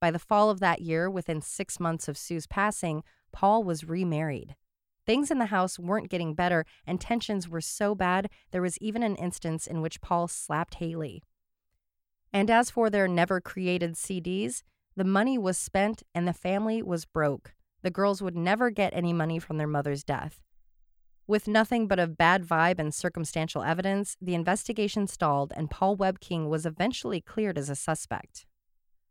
By 0.00 0.10
the 0.10 0.18
fall 0.18 0.50
of 0.50 0.58
that 0.58 0.82
year, 0.82 1.08
within 1.08 1.40
six 1.40 1.78
months 1.78 2.08
of 2.08 2.18
Sue's 2.18 2.48
passing, 2.48 3.04
Paul 3.32 3.62
was 3.62 3.88
remarried. 3.88 4.56
Things 5.06 5.30
in 5.30 5.38
the 5.38 5.46
house 5.46 5.78
weren't 5.78 6.10
getting 6.10 6.34
better, 6.34 6.66
and 6.84 7.00
tensions 7.00 7.48
were 7.48 7.60
so 7.60 7.94
bad, 7.94 8.30
there 8.50 8.62
was 8.62 8.78
even 8.78 9.04
an 9.04 9.14
instance 9.14 9.66
in 9.66 9.80
which 9.80 10.00
Paul 10.00 10.26
slapped 10.26 10.74
Haley. 10.74 11.22
And 12.32 12.50
as 12.50 12.68
for 12.68 12.90
their 12.90 13.06
never 13.06 13.40
created 13.40 13.94
CDs, 13.94 14.64
the 14.96 15.04
money 15.04 15.38
was 15.38 15.58
spent 15.58 16.02
and 16.14 16.26
the 16.26 16.32
family 16.32 16.82
was 16.82 17.04
broke. 17.04 17.54
The 17.82 17.90
girls 17.90 18.22
would 18.22 18.36
never 18.36 18.70
get 18.70 18.94
any 18.94 19.12
money 19.12 19.38
from 19.38 19.56
their 19.58 19.66
mother's 19.66 20.04
death. 20.04 20.40
With 21.26 21.48
nothing 21.48 21.86
but 21.88 21.98
a 21.98 22.06
bad 22.06 22.44
vibe 22.44 22.78
and 22.78 22.94
circumstantial 22.94 23.62
evidence, 23.62 24.16
the 24.20 24.34
investigation 24.34 25.06
stalled 25.06 25.52
and 25.56 25.70
Paul 25.70 25.96
Webking 25.96 26.48
was 26.48 26.66
eventually 26.66 27.20
cleared 27.20 27.56
as 27.56 27.70
a 27.70 27.74
suspect. 27.74 28.46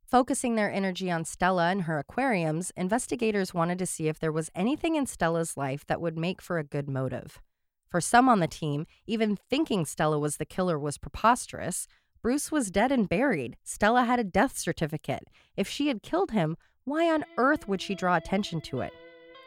Focusing 0.06 0.56
their 0.56 0.72
energy 0.72 1.10
on 1.10 1.26
Stella 1.26 1.70
and 1.70 1.84
her 1.84 1.98
aquariums, 1.98 2.72
investigators 2.78 3.54
wanted 3.54 3.80
to 3.80 3.88
see 3.88 4.08
if 4.08 4.20
there 4.20 4.32
was 4.32 4.52
anything 4.54 4.96
in 4.96 5.08
Stella's 5.08 5.58
life 5.58 5.86
that 5.88 6.00
would 6.00 6.18
make 6.18 6.40
for 6.40 6.60
a 6.60 6.64
good 6.64 6.88
motive. 6.88 7.42
For 7.90 8.00
some 8.00 8.30
on 8.30 8.40
the 8.40 8.48
team, 8.48 8.86
even 9.08 9.38
thinking 9.50 9.86
Stella 9.86 10.20
was 10.20 10.38
the 10.38 10.46
killer 10.46 10.78
was 10.78 11.00
preposterous. 11.00 11.88
Bruce 12.24 12.54
was 12.54 12.72
dead 12.72 12.90
and 12.90 13.10
buried. 13.10 13.58
Stella 13.66 14.06
had 14.06 14.18
a 14.18 14.24
death 14.24 14.58
certificate. 14.58 15.28
If 15.58 15.68
she 15.68 15.90
had 15.90 16.02
killed 16.02 16.32
him, 16.32 16.56
why 16.86 17.12
on 17.12 17.26
earth 17.38 17.68
would 17.68 17.82
she 17.82 17.96
draw 17.96 18.16
attention 18.16 18.62
to 18.62 18.80
it? 18.80 18.94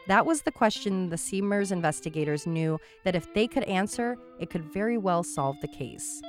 That 0.07 0.27
was 0.27 0.43
the 0.43 0.51
question 0.51 1.09
the 1.09 1.17
SEAMURS 1.17 1.71
investigators 1.71 2.45
knew 2.45 2.79
that 3.03 3.15
if 3.15 3.33
they 3.33 3.47
could 3.47 3.63
answer, 3.63 4.15
it 4.39 4.51
could 4.51 4.63
very 4.63 4.95
well 4.99 5.23
solve 5.23 5.59
the 5.59 5.67
case. 5.67 6.21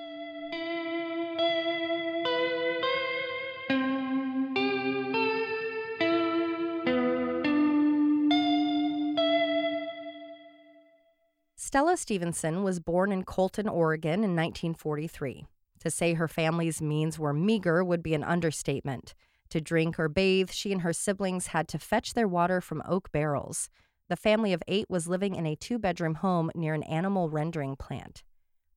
Stella 11.57 11.99
Stephenson 11.99 12.63
was 12.63 12.81
born 12.81 13.13
in 13.13 13.25
Colton, 13.25 13.69
Oregon 13.69 14.25
in 14.25 14.35
1943. 14.35 15.47
To 15.81 15.91
say 15.91 16.15
her 16.15 16.29
family's 16.29 16.83
means 16.83 17.19
were 17.19 17.33
meager 17.33 17.85
would 17.85 18.03
be 18.03 18.15
an 18.15 18.25
understatement. 18.25 19.15
To 19.51 19.61
drink 19.61 19.99
or 19.99 20.09
bathe, 20.09 20.51
she 20.51 20.73
and 20.73 20.83
her 20.83 20.93
siblings 20.93 21.49
had 21.49 21.69
to 21.69 21.79
fetch 21.79 22.15
their 22.15 22.29
water 22.29 22.61
from 22.61 22.83
oak 22.87 23.11
barrels. 23.13 23.71
The 24.09 24.17
family 24.17 24.53
of 24.53 24.63
eight 24.67 24.87
was 24.89 25.09
living 25.09 25.35
in 25.35 25.47
a 25.47 25.57
two 25.57 25.79
bedroom 25.79 26.17
home 26.17 26.51
near 26.55 26.75
an 26.75 26.83
animal 26.83 27.31
rendering 27.31 27.77
plant. 27.77 28.23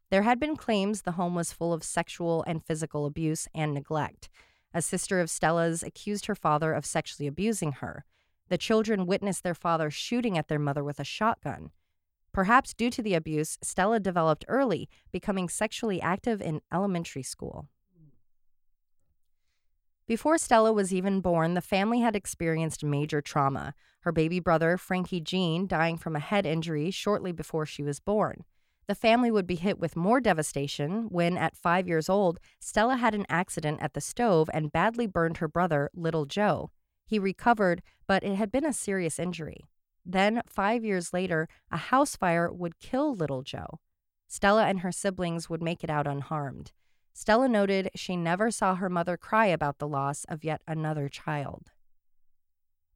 There 0.10 0.24
had 0.24 0.40
been 0.40 0.58
claims 0.58 1.02
the 1.02 1.14
home 1.14 1.36
was 1.36 1.54
full 1.54 1.72
of 1.72 1.84
sexual 1.84 2.44
and 2.46 2.64
physical 2.64 3.06
abuse 3.06 3.48
and 3.56 3.74
neglect. 3.74 4.30
A 4.74 4.82
sister 4.82 5.20
of 5.20 5.30
Stella's 5.30 5.84
accused 5.84 6.26
her 6.26 6.36
father 6.36 6.74
of 6.74 6.86
sexually 6.86 7.28
abusing 7.28 7.74
her. 7.74 8.06
The 8.50 8.58
children 8.58 9.06
witnessed 9.06 9.44
their 9.44 9.56
father 9.56 9.90
shooting 9.90 10.38
at 10.38 10.50
their 10.50 10.60
mother 10.60 10.84
with 10.84 11.00
a 11.00 11.06
shotgun. 11.06 11.72
Perhaps 12.34 12.74
due 12.74 12.90
to 12.90 13.02
the 13.02 13.14
abuse, 13.14 13.58
Stella 13.62 14.00
developed 14.00 14.46
early, 14.48 14.90
becoming 15.12 15.50
sexually 15.50 16.02
active 16.02 16.42
in 16.42 16.62
elementary 16.74 17.24
school. 17.24 17.68
Before 20.08 20.38
Stella 20.38 20.74
was 20.74 20.94
even 20.94 21.22
born, 21.22 21.54
the 21.54 21.62
family 21.62 22.02
had 22.02 22.16
experienced 22.16 22.84
major 22.84 23.22
trauma. 23.22 23.74
Her 24.02 24.12
baby 24.12 24.40
brother, 24.40 24.78
Frankie 24.78 25.22
Jean, 25.22 25.68
dying 25.68 25.98
from 25.98 26.16
a 26.16 26.20
head 26.20 26.46
injury 26.46 26.92
shortly 26.92 27.32
before 27.32 27.66
she 27.66 27.84
was 27.84 28.00
born. 28.00 28.44
The 28.88 28.96
family 28.96 29.32
would 29.32 29.48
be 29.48 29.56
hit 29.56 29.80
with 29.80 29.96
more 29.96 30.20
devastation 30.20 31.08
when, 31.10 31.38
at 31.38 31.56
five 31.56 31.88
years 31.88 32.10
old, 32.10 32.40
Stella 32.60 32.98
had 32.98 33.16
an 33.16 33.26
accident 33.30 33.82
at 33.82 33.94
the 33.94 34.02
stove 34.02 34.50
and 34.54 34.72
badly 34.72 35.08
burned 35.08 35.38
her 35.38 35.48
brother, 35.48 35.90
Little 35.94 36.26
Joe. 36.26 36.72
He 37.06 37.20
recovered, 37.20 37.82
but 38.06 38.24
it 38.24 38.36
had 38.36 38.52
been 38.52 38.66
a 38.66 38.74
serious 38.74 39.18
injury. 39.18 39.66
Then, 40.06 40.42
five 40.48 40.84
years 40.84 41.14
later, 41.14 41.48
a 41.72 41.78
house 41.78 42.16
fire 42.16 42.52
would 42.52 42.80
kill 42.80 43.16
little 43.16 43.44
Joe. 43.44 43.80
Stella 44.28 44.66
and 44.66 44.80
her 44.80 44.92
siblings 44.92 45.50
would 45.50 45.62
make 45.62 45.84
it 45.84 45.90
out 45.90 46.08
unharmed. 46.08 46.72
Stella 47.14 47.48
noted 47.48 47.90
she 47.96 48.16
never 48.16 48.50
saw 48.50 48.76
her 48.76 48.90
mother 48.90 49.18
cry 49.18 49.48
about 49.48 49.78
the 49.78 49.88
loss 49.88 50.24
of 50.26 50.44
yet 50.44 50.62
another 50.68 51.10
child. 51.10 51.72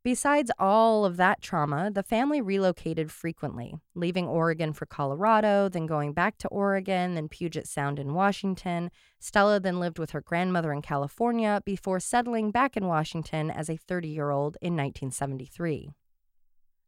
Besides 0.05 0.51
all 0.59 1.03
of 1.03 1.17
that 1.17 1.41
trauma, 1.41 1.89
the 1.91 2.03
family 2.03 2.39
relocated 2.39 3.11
frequently, 3.11 3.73
leaving 3.95 4.27
Oregon 4.27 4.71
for 4.71 4.85
Colorado, 4.85 5.67
then 5.67 5.87
going 5.87 6.13
back 6.13 6.37
to 6.37 6.47
Oregon, 6.49 7.15
then 7.15 7.27
Puget 7.27 7.67
Sound 7.67 7.97
in 7.97 8.13
Washington. 8.13 8.91
Stella 9.19 9.59
then 9.59 9.79
lived 9.79 9.97
with 9.97 10.11
her 10.11 10.21
grandmother 10.21 10.71
in 10.71 10.83
California 10.83 11.59
before 11.65 11.99
settling 11.99 12.51
back 12.51 12.77
in 12.77 12.85
Washington 12.85 13.49
as 13.49 13.67
a 13.67 13.77
30 13.77 14.07
year 14.07 14.29
old 14.29 14.57
in 14.61 14.73
1973. 14.73 15.89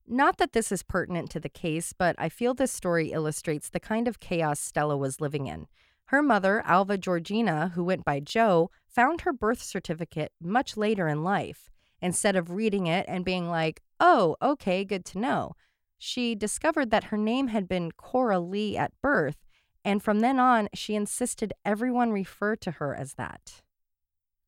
Not 0.10 0.38
that 0.38 0.54
this 0.54 0.72
is 0.72 0.84
pertinent 0.84 1.30
to 1.32 1.40
the 1.40 1.50
case, 1.50 1.92
but 1.92 2.16
I 2.18 2.30
feel 2.30 2.54
this 2.54 2.72
story 2.72 3.12
illustrates 3.12 3.70
the 3.70 3.80
kind 3.80 4.08
of 4.08 4.22
chaos 4.22 4.60
Stella 4.60 4.96
was 4.96 5.20
living 5.20 5.48
in. 5.48 5.68
Her 6.06 6.24
mother, 6.24 6.62
Alva 6.66 6.98
Georgina, 6.98 7.74
who 7.76 7.84
went 7.84 8.06
by 8.06 8.22
Joe, 8.22 8.72
found 8.88 9.22
her 9.22 9.34
birth 9.34 9.62
certificate 9.62 10.32
much 10.42 10.78
later 10.78 11.10
in 11.10 11.24
life. 11.26 11.70
Instead 12.02 12.38
of 12.38 12.52
reading 12.52 12.88
it 12.88 13.06
and 13.10 13.26
being 13.26 13.50
like, 13.50 13.82
oh, 14.00 14.38
okay, 14.42 14.86
good 14.86 15.04
to 15.04 15.20
know, 15.20 15.56
She 15.98 16.36
discovered 16.36 16.92
that 16.92 17.06
her 17.06 17.18
name 17.18 17.48
had 17.48 17.68
been 17.68 17.92
Cora 17.92 18.40
Lee 18.40 18.78
at 18.78 18.94
birth, 19.02 19.38
and 19.84 20.04
from 20.04 20.20
then 20.20 20.40
on, 20.40 20.70
she 20.74 20.96
insisted 20.96 21.54
everyone 21.66 22.12
refer 22.12 22.56
to 22.58 22.72
her 22.72 22.96
as 22.96 23.16
that. 23.16 23.62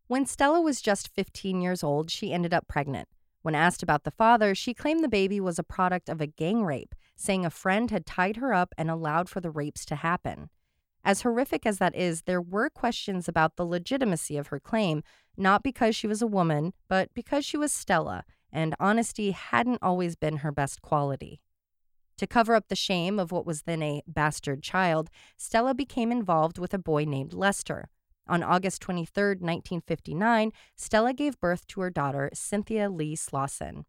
When 0.07 0.25
Stella 0.25 0.61
was 0.61 0.81
just 0.81 1.13
15 1.13 1.61
years 1.61 1.83
old, 1.83 2.11
she 2.11 2.33
ended 2.33 2.53
up 2.53 2.67
pregnant. 2.67 3.07
When 3.41 3.55
asked 3.55 3.81
about 3.81 4.03
the 4.03 4.11
father, 4.11 4.53
she 4.53 4.73
claimed 4.73 5.03
the 5.03 5.09
baby 5.09 5.39
was 5.39 5.57
a 5.57 5.63
product 5.63 6.09
of 6.09 6.19
a 6.19 6.27
gang 6.27 6.63
rape, 6.63 6.93
saying 7.15 7.45
a 7.45 7.49
friend 7.49 7.89
had 7.89 8.05
tied 8.05 8.37
her 8.37 8.53
up 8.53 8.73
and 8.77 8.89
allowed 8.89 9.29
for 9.29 9.39
the 9.39 9.51
rapes 9.51 9.85
to 9.85 9.95
happen. 9.95 10.49
As 11.03 11.21
horrific 11.21 11.65
as 11.65 11.77
that 11.77 11.95
is, 11.95 12.23
there 12.23 12.41
were 12.41 12.69
questions 12.69 13.27
about 13.27 13.55
the 13.55 13.65
legitimacy 13.65 14.37
of 14.37 14.47
her 14.47 14.59
claim, 14.59 15.03
not 15.37 15.63
because 15.63 15.95
she 15.95 16.07
was 16.07 16.21
a 16.21 16.27
woman, 16.27 16.73
but 16.89 17.13
because 17.13 17.45
she 17.45 17.57
was 17.57 17.71
Stella, 17.71 18.25
and 18.51 18.75
honesty 18.79 19.31
hadn't 19.31 19.79
always 19.81 20.15
been 20.15 20.37
her 20.37 20.51
best 20.51 20.81
quality. 20.81 21.41
To 22.17 22.27
cover 22.27 22.53
up 22.53 22.67
the 22.67 22.75
shame 22.75 23.17
of 23.17 23.31
what 23.31 23.45
was 23.45 23.61
then 23.61 23.81
a 23.81 24.03
bastard 24.05 24.61
child, 24.61 25.09
Stella 25.37 25.73
became 25.73 26.11
involved 26.11 26.57
with 26.57 26.73
a 26.73 26.77
boy 26.77 27.05
named 27.05 27.31
Lester. 27.31 27.89
On 28.29 28.43
August 28.43 28.83
23, 28.83 29.23
1959, 29.39 30.51
Stella 30.75 31.13
gave 31.13 31.39
birth 31.39 31.65
to 31.65 31.81
her 31.81 31.89
daughter, 31.89 32.29
Cynthia 32.31 32.87
Lee 32.87 33.15
Slauson. 33.15 33.85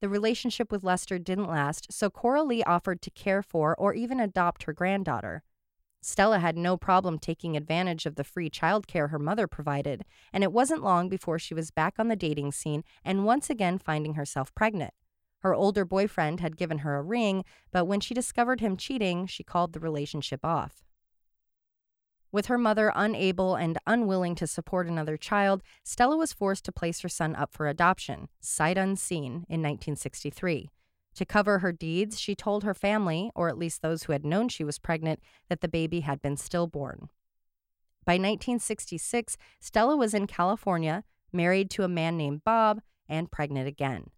The 0.00 0.08
relationship 0.08 0.72
with 0.72 0.82
Lester 0.82 1.16
didn't 1.20 1.48
last, 1.48 1.92
so 1.92 2.10
Cora 2.10 2.42
Lee 2.42 2.64
offered 2.64 3.00
to 3.02 3.10
care 3.10 3.40
for 3.40 3.76
or 3.76 3.94
even 3.94 4.18
adopt 4.18 4.64
her 4.64 4.72
granddaughter. 4.72 5.44
Stella 6.02 6.40
had 6.40 6.56
no 6.56 6.76
problem 6.76 7.20
taking 7.20 7.56
advantage 7.56 8.04
of 8.04 8.16
the 8.16 8.24
free 8.24 8.50
childcare 8.50 9.10
her 9.10 9.18
mother 9.18 9.46
provided, 9.46 10.04
and 10.32 10.42
it 10.42 10.52
wasn't 10.52 10.82
long 10.82 11.08
before 11.08 11.38
she 11.38 11.54
was 11.54 11.70
back 11.70 11.94
on 11.96 12.08
the 12.08 12.16
dating 12.16 12.50
scene 12.50 12.82
and 13.04 13.24
once 13.24 13.48
again 13.48 13.78
finding 13.78 14.14
herself 14.14 14.52
pregnant. 14.56 14.92
Her 15.38 15.54
older 15.54 15.84
boyfriend 15.84 16.40
had 16.40 16.56
given 16.56 16.78
her 16.78 16.96
a 16.96 17.02
ring, 17.02 17.44
but 17.70 17.84
when 17.84 18.00
she 18.00 18.12
discovered 18.12 18.58
him 18.58 18.76
cheating, 18.76 19.26
she 19.26 19.44
called 19.44 19.72
the 19.72 19.80
relationship 19.80 20.44
off. 20.44 20.82
With 22.34 22.46
her 22.46 22.58
mother 22.58 22.90
unable 22.96 23.54
and 23.54 23.78
unwilling 23.86 24.34
to 24.34 24.48
support 24.48 24.88
another 24.88 25.16
child, 25.16 25.62
Stella 25.84 26.16
was 26.16 26.32
forced 26.32 26.64
to 26.64 26.72
place 26.72 26.98
her 27.02 27.08
son 27.08 27.36
up 27.36 27.52
for 27.52 27.68
adoption, 27.68 28.28
sight 28.40 28.76
unseen, 28.76 29.46
in 29.48 29.62
1963. 29.62 30.68
To 31.14 31.24
cover 31.24 31.60
her 31.60 31.70
deeds, 31.70 32.18
she 32.18 32.34
told 32.34 32.64
her 32.64 32.74
family, 32.74 33.30
or 33.36 33.48
at 33.48 33.56
least 33.56 33.82
those 33.82 34.02
who 34.02 34.12
had 34.12 34.24
known 34.26 34.48
she 34.48 34.64
was 34.64 34.80
pregnant, 34.80 35.20
that 35.48 35.60
the 35.60 35.68
baby 35.68 36.00
had 36.00 36.20
been 36.20 36.36
stillborn. 36.36 37.08
By 38.04 38.14
1966, 38.14 39.36
Stella 39.60 39.96
was 39.96 40.12
in 40.12 40.26
California, 40.26 41.04
married 41.32 41.70
to 41.70 41.84
a 41.84 41.88
man 41.88 42.16
named 42.16 42.42
Bob, 42.42 42.80
and 43.08 43.30
pregnant 43.30 43.68
again. 43.68 44.10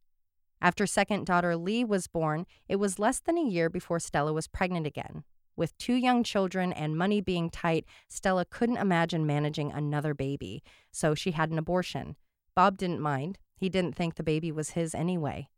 After 0.63 0.87
second 0.87 1.27
daughter 1.27 1.55
Lee 1.55 1.85
was 1.85 2.07
born, 2.07 2.47
it 2.67 2.77
was 2.77 2.99
less 2.99 3.21
than 3.21 3.37
a 3.37 3.45
year 3.45 3.69
before 3.69 4.01
Stella 4.01 4.33
was 4.33 4.49
pregnant 4.49 4.87
again. 4.87 5.25
With 5.57 5.77
two 5.79 5.95
young 5.95 6.23
children 6.23 6.73
and 6.73 6.99
money 6.99 7.23
being 7.23 7.49
tight, 7.49 7.87
Stella 8.09 8.45
couldn't 8.45 8.77
imagine 8.77 9.27
managing 9.27 9.73
another 9.73 10.13
baby, 10.13 10.63
so 10.93 11.15
she 11.15 11.31
had 11.31 11.51
an 11.51 11.59
abortion. 11.59 12.17
Bob 12.55 12.77
didn't 12.77 13.01
mind. 13.01 13.39
He 13.57 13.71
didn't 13.71 13.97
think 13.97 14.15
the 14.15 14.23
baby 14.23 14.53
was 14.53 14.71
his 14.71 14.95
anyway. 14.95 15.49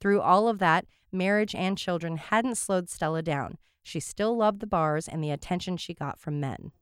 Through 0.00 0.20
all 0.20 0.48
of 0.48 0.58
that, 0.58 0.86
marriage 1.12 1.54
and 1.54 1.78
children 1.78 2.16
hadn't 2.16 2.56
slowed 2.56 2.90
Stella 2.90 3.22
down. 3.22 3.58
She 3.82 4.00
still 4.00 4.36
loved 4.36 4.58
the 4.60 4.66
bars 4.66 5.06
and 5.06 5.22
the 5.22 5.30
attention 5.30 5.76
she 5.76 5.94
got 5.94 6.18
from 6.18 6.40
men. 6.40 6.72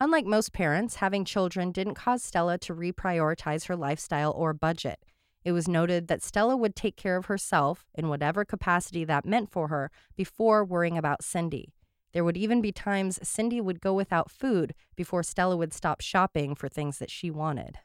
Unlike 0.00 0.26
most 0.26 0.52
parents, 0.52 0.96
having 0.96 1.24
children 1.24 1.72
didn't 1.72 1.94
cause 1.94 2.22
Stella 2.22 2.56
to 2.58 2.74
reprioritize 2.74 3.66
her 3.66 3.76
lifestyle 3.76 4.32
or 4.32 4.54
budget. 4.54 5.04
It 5.44 5.52
was 5.52 5.68
noted 5.68 6.08
that 6.08 6.22
Stella 6.22 6.56
would 6.56 6.74
take 6.74 6.96
care 6.96 7.16
of 7.16 7.26
herself, 7.26 7.86
in 7.94 8.08
whatever 8.08 8.44
capacity 8.44 9.04
that 9.04 9.24
meant 9.24 9.50
for 9.50 9.68
her, 9.68 9.90
before 10.16 10.64
worrying 10.64 10.98
about 10.98 11.22
Cindy. 11.22 11.72
There 12.12 12.24
would 12.24 12.36
even 12.36 12.60
be 12.60 12.72
times 12.72 13.18
Cindy 13.22 13.60
would 13.60 13.80
go 13.80 13.94
without 13.94 14.30
food 14.30 14.74
before 14.96 15.22
Stella 15.22 15.56
would 15.56 15.72
stop 15.72 16.00
shopping 16.00 16.54
for 16.54 16.68
things 16.68 16.98
that 16.98 17.10
she 17.10 17.30
wanted. 17.30 17.78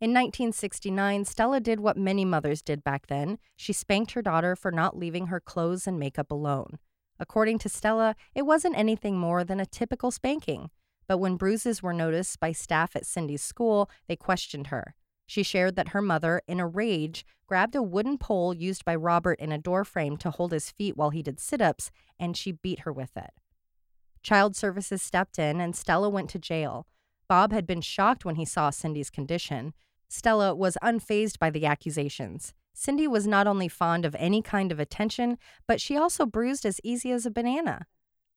In 0.00 0.10
1969, 0.10 1.24
Stella 1.24 1.60
did 1.60 1.78
what 1.78 1.96
many 1.96 2.24
mothers 2.24 2.60
did 2.60 2.82
back 2.82 3.06
then. 3.06 3.38
She 3.56 3.72
spanked 3.72 4.12
her 4.12 4.22
daughter 4.22 4.56
for 4.56 4.72
not 4.72 4.98
leaving 4.98 5.28
her 5.28 5.38
clothes 5.38 5.86
and 5.86 5.98
makeup 5.98 6.32
alone. 6.32 6.78
According 7.20 7.60
to 7.60 7.68
Stella, 7.68 8.16
it 8.34 8.42
wasn't 8.42 8.76
anything 8.76 9.16
more 9.16 9.44
than 9.44 9.60
a 9.60 9.66
typical 9.66 10.10
spanking. 10.10 10.70
But 11.06 11.18
when 11.18 11.36
bruises 11.36 11.82
were 11.82 11.92
noticed 11.92 12.40
by 12.40 12.50
staff 12.50 12.96
at 12.96 13.06
Cindy's 13.06 13.42
school, 13.42 13.88
they 14.08 14.16
questioned 14.16 14.68
her. 14.68 14.94
She 15.32 15.42
shared 15.42 15.76
that 15.76 15.88
her 15.88 16.02
mother, 16.02 16.42
in 16.46 16.60
a 16.60 16.66
rage, 16.66 17.24
grabbed 17.46 17.74
a 17.74 17.82
wooden 17.82 18.18
pole 18.18 18.52
used 18.52 18.84
by 18.84 18.94
Robert 18.94 19.40
in 19.40 19.50
a 19.50 19.56
doorframe 19.56 20.18
to 20.18 20.30
hold 20.30 20.52
his 20.52 20.70
feet 20.70 20.94
while 20.94 21.08
he 21.08 21.22
did 21.22 21.40
sit 21.40 21.62
ups, 21.62 21.90
and 22.20 22.36
she 22.36 22.52
beat 22.52 22.80
her 22.80 22.92
with 22.92 23.16
it. 23.16 23.30
Child 24.22 24.56
Services 24.56 25.00
stepped 25.00 25.38
in, 25.38 25.58
and 25.58 25.74
Stella 25.74 26.10
went 26.10 26.28
to 26.28 26.38
jail. 26.38 26.86
Bob 27.28 27.50
had 27.50 27.66
been 27.66 27.80
shocked 27.80 28.26
when 28.26 28.34
he 28.34 28.44
saw 28.44 28.68
Cindy's 28.68 29.08
condition. 29.08 29.72
Stella 30.06 30.54
was 30.54 30.76
unfazed 30.82 31.38
by 31.38 31.48
the 31.48 31.64
accusations. 31.64 32.52
Cindy 32.74 33.08
was 33.08 33.26
not 33.26 33.46
only 33.46 33.68
fond 33.68 34.04
of 34.04 34.14
any 34.18 34.42
kind 34.42 34.70
of 34.70 34.78
attention, 34.78 35.38
but 35.66 35.80
she 35.80 35.96
also 35.96 36.26
bruised 36.26 36.66
as 36.66 36.78
easy 36.84 37.10
as 37.10 37.24
a 37.24 37.30
banana. 37.30 37.86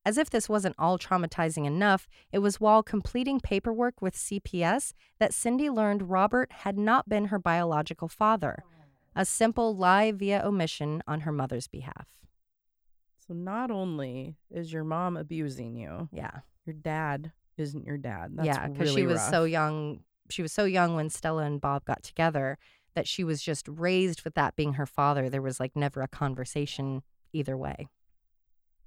As 0.05 0.19
if 0.19 0.29
this 0.29 0.47
wasn't 0.47 0.75
all 0.77 0.99
traumatizing 0.99 1.65
enough, 1.65 2.07
it 2.31 2.39
was 2.39 2.59
while 2.61 2.83
completing 2.83 3.39
paperwork 3.39 4.01
with 4.01 4.15
CPS 4.15 4.93
that 5.19 5.33
Cindy 5.33 5.69
learned 5.69 6.09
Robert 6.11 6.51
had 6.51 6.77
not 6.77 7.09
been 7.09 7.25
her 7.25 7.39
biological 7.39 8.07
father, 8.07 8.63
a 9.15 9.25
simple 9.25 9.75
lie 9.75 10.11
via 10.11 10.43
omission 10.45 11.01
on 11.07 11.21
her 11.21 11.31
mother's 11.31 11.67
behalf. 11.67 12.05
So 13.27 13.33
not 13.33 13.71
only 13.71 14.35
is 14.51 14.71
your 14.71 14.83
mom 14.83 15.17
abusing 15.17 15.75
you, 15.75 16.07
Yeah. 16.11 16.41
your 16.65 16.75
dad 16.75 17.31
isn't 17.57 17.85
your 17.85 17.97
dad. 17.97 18.33
That's 18.35 18.45
yeah, 18.45 18.67
because 18.67 18.89
really 18.89 19.01
she 19.01 19.07
was 19.07 19.17
rough. 19.17 19.29
so 19.31 19.43
young. 19.45 20.03
She 20.29 20.43
was 20.43 20.51
so 20.51 20.65
young 20.65 20.95
when 20.95 21.09
Stella 21.09 21.43
and 21.43 21.59
Bob 21.59 21.85
got 21.85 22.03
together 22.03 22.59
that 22.93 23.07
she 23.07 23.23
was 23.23 23.41
just 23.41 23.67
raised 23.67 24.23
with 24.23 24.35
that 24.35 24.55
being 24.55 24.73
her 24.73 24.85
father. 24.85 25.29
There 25.29 25.41
was 25.41 25.59
like 25.59 25.75
never 25.75 26.01
a 26.01 26.07
conversation 26.07 27.01
either 27.33 27.57
way. 27.57 27.87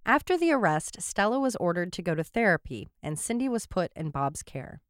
After 0.08 0.38
the 0.38 0.52
arrest, 0.52 1.02
Stella 1.02 1.38
was 1.38 1.54
ordered 1.56 1.92
to 1.92 2.00
go 2.00 2.14
to 2.14 2.24
therapy, 2.24 2.88
and 3.02 3.18
Cindy 3.18 3.46
was 3.46 3.66
put 3.66 3.92
in 3.94 4.08
Bob's 4.08 4.42
care. 4.42 4.80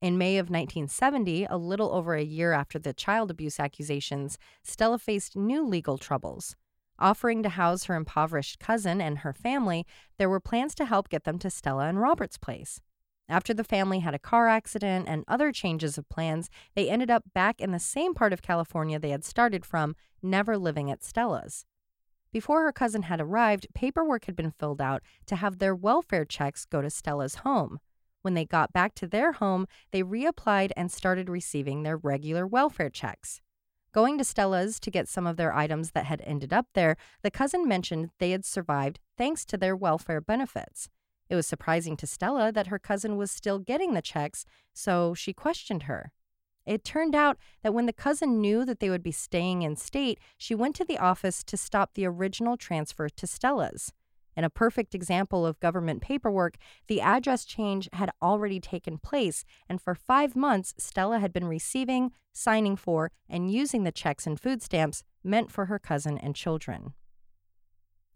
In 0.00 0.16
May 0.16 0.38
of 0.38 0.44
1970, 0.44 1.44
a 1.46 1.56
little 1.56 1.92
over 1.92 2.14
a 2.14 2.22
year 2.22 2.52
after 2.52 2.78
the 2.78 2.92
child 2.92 3.32
abuse 3.32 3.58
accusations, 3.58 4.38
Stella 4.62 5.00
faced 5.00 5.34
new 5.34 5.66
legal 5.66 5.98
troubles. 5.98 6.54
Offering 7.00 7.42
to 7.42 7.48
house 7.48 7.86
her 7.86 7.96
impoverished 7.96 8.60
cousin 8.60 9.00
and 9.00 9.18
her 9.18 9.32
family, 9.32 9.86
there 10.18 10.30
were 10.30 10.38
plans 10.38 10.76
to 10.76 10.84
help 10.84 11.08
get 11.08 11.24
them 11.24 11.40
to 11.40 11.50
Stella 11.50 11.88
and 11.88 12.00
Robert's 12.00 12.38
place. 12.38 12.80
After 13.28 13.52
the 13.52 13.64
family 13.64 13.98
had 13.98 14.14
a 14.14 14.20
car 14.20 14.46
accident 14.46 15.08
and 15.08 15.24
other 15.26 15.50
changes 15.50 15.98
of 15.98 16.08
plans, 16.08 16.48
they 16.76 16.88
ended 16.88 17.10
up 17.10 17.24
back 17.34 17.60
in 17.60 17.72
the 17.72 17.80
same 17.80 18.14
part 18.14 18.32
of 18.32 18.40
California 18.40 19.00
they 19.00 19.10
had 19.10 19.24
started 19.24 19.66
from, 19.66 19.96
never 20.22 20.56
living 20.56 20.92
at 20.92 21.02
Stella's. 21.02 21.66
Before 22.32 22.62
her 22.62 22.72
cousin 22.72 23.02
had 23.02 23.20
arrived, 23.20 23.66
paperwork 23.74 24.26
had 24.26 24.36
been 24.36 24.52
filled 24.52 24.80
out 24.80 25.02
to 25.26 25.36
have 25.36 25.58
their 25.58 25.74
welfare 25.74 26.24
checks 26.24 26.64
go 26.64 26.80
to 26.80 26.88
Stella's 26.88 27.36
home. 27.36 27.80
When 28.22 28.34
they 28.34 28.44
got 28.44 28.72
back 28.72 28.94
to 28.96 29.08
their 29.08 29.32
home, 29.32 29.66
they 29.90 30.02
reapplied 30.02 30.70
and 30.76 30.92
started 30.92 31.28
receiving 31.28 31.82
their 31.82 31.96
regular 31.96 32.46
welfare 32.46 32.90
checks. 32.90 33.40
Going 33.92 34.18
to 34.18 34.24
Stella's 34.24 34.78
to 34.80 34.90
get 34.90 35.08
some 35.08 35.26
of 35.26 35.36
their 35.36 35.52
items 35.52 35.90
that 35.90 36.04
had 36.04 36.22
ended 36.24 36.52
up 36.52 36.66
there, 36.74 36.96
the 37.22 37.30
cousin 37.30 37.66
mentioned 37.66 38.10
they 38.18 38.30
had 38.30 38.44
survived 38.44 39.00
thanks 39.18 39.44
to 39.46 39.56
their 39.56 39.74
welfare 39.74 40.20
benefits. 40.20 40.88
It 41.28 41.34
was 41.34 41.48
surprising 41.48 41.96
to 41.96 42.06
Stella 42.06 42.52
that 42.52 42.68
her 42.68 42.78
cousin 42.78 43.16
was 43.16 43.32
still 43.32 43.58
getting 43.58 43.94
the 43.94 44.02
checks, 44.02 44.44
so 44.72 45.14
she 45.14 45.32
questioned 45.32 45.84
her. 45.84 46.12
It 46.70 46.84
turned 46.84 47.16
out 47.16 47.36
that 47.64 47.74
when 47.74 47.86
the 47.86 47.92
cousin 47.92 48.40
knew 48.40 48.64
that 48.64 48.78
they 48.78 48.90
would 48.90 49.02
be 49.02 49.10
staying 49.10 49.62
in 49.62 49.74
state, 49.74 50.20
she 50.38 50.54
went 50.54 50.76
to 50.76 50.84
the 50.84 50.98
office 50.98 51.42
to 51.42 51.56
stop 51.56 51.94
the 51.94 52.06
original 52.06 52.56
transfer 52.56 53.08
to 53.08 53.26
Stella's. 53.26 53.92
In 54.36 54.44
a 54.44 54.50
perfect 54.50 54.94
example 54.94 55.44
of 55.44 55.58
government 55.58 56.00
paperwork, 56.00 56.58
the 56.86 57.00
address 57.00 57.44
change 57.44 57.88
had 57.92 58.12
already 58.22 58.60
taken 58.60 58.98
place, 58.98 59.44
and 59.68 59.82
for 59.82 59.96
five 59.96 60.36
months, 60.36 60.72
Stella 60.78 61.18
had 61.18 61.32
been 61.32 61.48
receiving, 61.48 62.12
signing 62.32 62.76
for, 62.76 63.10
and 63.28 63.50
using 63.50 63.82
the 63.82 63.90
checks 63.90 64.24
and 64.24 64.38
food 64.38 64.62
stamps 64.62 65.02
meant 65.24 65.50
for 65.50 65.66
her 65.66 65.80
cousin 65.80 66.18
and 66.18 66.36
children. 66.36 66.94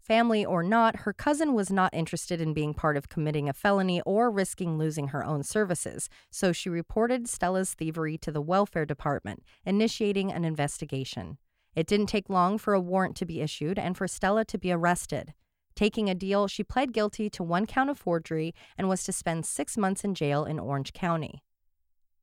Family 0.05 0.45
or 0.45 0.61
not, 0.61 0.97
her 0.97 1.13
cousin 1.13 1.55
was 1.55 1.71
not 1.71 1.91
interested 1.91 2.39
in 2.39 2.53
being 2.53 2.75
part 2.75 2.95
of 2.95 3.09
committing 3.09 3.49
a 3.49 3.53
felony 3.53 4.03
or 4.05 4.29
risking 4.29 4.77
losing 4.77 5.07
her 5.07 5.25
own 5.25 5.41
services, 5.41 6.09
so 6.29 6.51
she 6.51 6.69
reported 6.69 7.27
Stella's 7.27 7.73
thievery 7.73 8.15
to 8.19 8.31
the 8.31 8.39
welfare 8.39 8.85
department, 8.85 9.41
initiating 9.65 10.31
an 10.31 10.45
investigation. 10.45 11.39
It 11.75 11.87
didn't 11.87 12.05
take 12.05 12.29
long 12.29 12.59
for 12.59 12.75
a 12.75 12.79
warrant 12.79 13.15
to 13.15 13.25
be 13.25 13.41
issued 13.41 13.79
and 13.79 13.97
for 13.97 14.07
Stella 14.07 14.45
to 14.45 14.59
be 14.59 14.71
arrested. 14.71 15.33
Taking 15.75 16.07
a 16.07 16.13
deal, 16.13 16.47
she 16.47 16.63
pled 16.63 16.93
guilty 16.93 17.27
to 17.31 17.41
one 17.41 17.65
count 17.65 17.89
of 17.89 17.97
forgery 17.97 18.53
and 18.77 18.87
was 18.87 19.03
to 19.05 19.11
spend 19.11 19.47
six 19.47 19.75
months 19.75 20.03
in 20.03 20.13
jail 20.13 20.45
in 20.45 20.59
Orange 20.59 20.93
County. 20.93 21.41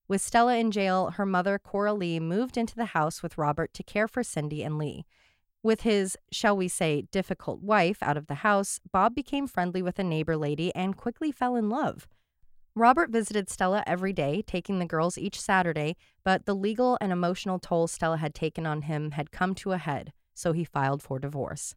With 0.07 0.21
Stella 0.21 0.57
in 0.57 0.71
jail, 0.71 1.11
her 1.17 1.27
mother, 1.27 1.59
Cora 1.59 1.95
Lee, 1.95 2.21
moved 2.21 2.57
into 2.57 2.77
the 2.77 2.95
house 2.95 3.25
with 3.25 3.37
Robert 3.37 3.75
to 3.75 3.83
care 3.83 4.07
for 4.07 4.23
Cindy 4.23 4.63
and 4.63 4.79
Lee. 4.79 5.05
With 5.65 5.83
his, 5.83 6.19
shall 6.33 6.57
we 6.57 6.67
say, 6.67 7.03
difficult 7.13 7.63
wife 7.63 8.03
out 8.03 8.17
of 8.17 8.27
the 8.27 8.37
house, 8.37 8.81
Bob 8.91 9.15
became 9.15 9.47
friendly 9.47 9.81
with 9.81 9.99
a 9.99 10.05
neighbor 10.05 10.37
lady 10.37 10.75
and 10.75 10.97
quickly 10.97 11.31
fell 11.31 11.55
in 11.55 11.69
love. 11.69 12.09
Robert 12.75 13.11
visited 13.11 13.49
Stella 13.49 13.85
every 13.87 14.13
day, 14.13 14.43
taking 14.45 14.79
the 14.79 14.87
girls 14.87 15.17
each 15.17 15.41
Saturday, 15.41 15.95
but 16.25 16.47
the 16.47 16.55
legal 16.55 16.99
and 17.01 17.13
emotional 17.13 17.61
toll 17.61 17.87
Stella 17.87 18.17
had 18.17 18.35
taken 18.35 18.67
on 18.67 18.83
him 18.83 19.13
had 19.13 19.31
come 19.31 19.55
to 19.57 19.73
a 19.73 19.79
head, 19.79 20.13
so 20.35 20.53
he 20.53 20.65
filed 20.65 21.03
for 21.03 21.21
divorce. 21.21 21.77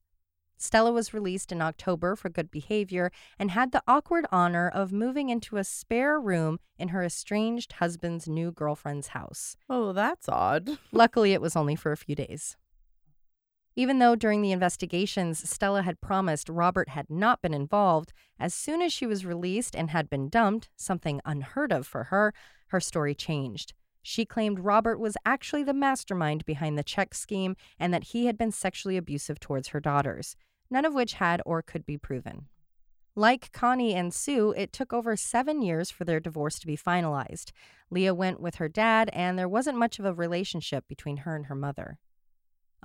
Stella 0.58 0.91
was 0.91 1.13
released 1.13 1.52
in 1.52 1.62
October 1.62 2.15
for 2.15 2.30
good 2.30 2.50
behavior 2.50 3.12
and 3.38 3.52
had 3.52 3.71
the 3.71 3.84
awkward 3.88 4.26
honor 4.32 4.69
of 4.69 4.93
moving 4.93 5.30
into 5.30 5.58
a 5.58 5.63
spare 5.63 6.19
room 6.19 6.60
in 6.80 6.88
her 6.88 7.04
estranged 7.04 7.74
husband's 7.74 8.28
new 8.28 8.52
girlfriend's 8.52 9.10
house. 9.10 9.58
Oh, 9.69 9.91
that's 9.91 10.30
odd. 10.30 10.80
Luckily, 10.91 11.34
it 11.34 11.41
was 11.41 11.58
only 11.58 11.76
for 11.76 11.91
a 11.91 11.98
few 11.98 12.15
days. 12.15 12.56
Even 13.78 14.00
though 14.00 14.16
during 14.16 14.42
the 14.42 14.54
investigations 14.54 15.50
Stella 15.50 15.82
had 15.82 16.00
promised 16.00 16.48
Robert 16.48 16.90
had 16.90 17.10
not 17.10 17.42
been 17.42 17.54
involved, 17.54 18.14
as 18.40 18.54
soon 18.54 18.82
as 18.82 18.94
she 18.94 19.06
was 19.06 19.26
released 19.26 19.76
and 19.76 19.90
had 19.90 20.10
been 20.10 20.30
dumped, 20.30 20.70
something 20.78 21.20
unheard 21.26 21.74
of 21.74 21.86
for 21.86 22.06
her, 22.06 22.34
her 22.68 22.80
story 22.80 23.14
changed. 23.14 23.74
She 24.02 24.24
claimed 24.24 24.60
Robert 24.60 25.00
was 25.00 25.18
actually 25.26 25.64
the 25.64 25.74
mastermind 25.74 26.46
behind 26.46 26.78
the 26.78 26.84
check 26.84 27.14
scheme 27.14 27.56
and 27.80 27.94
that 27.94 28.06
he 28.06 28.28
had 28.28 28.38
been 28.38 28.52
sexually 28.52 28.98
abusive 28.98 29.40
towards 29.40 29.70
her 29.70 29.80
daughters, 29.80 30.38
none 30.70 30.86
of 30.86 30.94
which 30.94 31.14
had 31.14 31.42
or 31.46 31.62
could 31.62 31.86
be 31.86 31.98
proven. 31.98 32.48
Like 33.16 33.52
Connie 33.52 33.96
and 33.96 34.14
Sue, 34.14 34.52
it 34.52 34.72
took 34.72 34.94
over 34.94 35.16
seven 35.16 35.62
years 35.62 35.90
for 35.90 36.06
their 36.06 36.20
divorce 36.20 36.60
to 36.60 36.68
be 36.68 36.78
finalized. 36.78 37.52
Leah 37.90 38.14
went 38.14 38.42
with 38.42 38.56
her 38.56 38.68
dad, 38.68 39.10
and 39.14 39.40
there 39.40 39.50
wasn't 39.50 39.78
much 39.78 40.00
of 40.00 40.06
a 40.06 40.14
relationship 40.14 40.86
between 40.88 41.18
her 41.18 41.36
and 41.36 41.46
her 41.46 41.56
mother. 41.56 41.98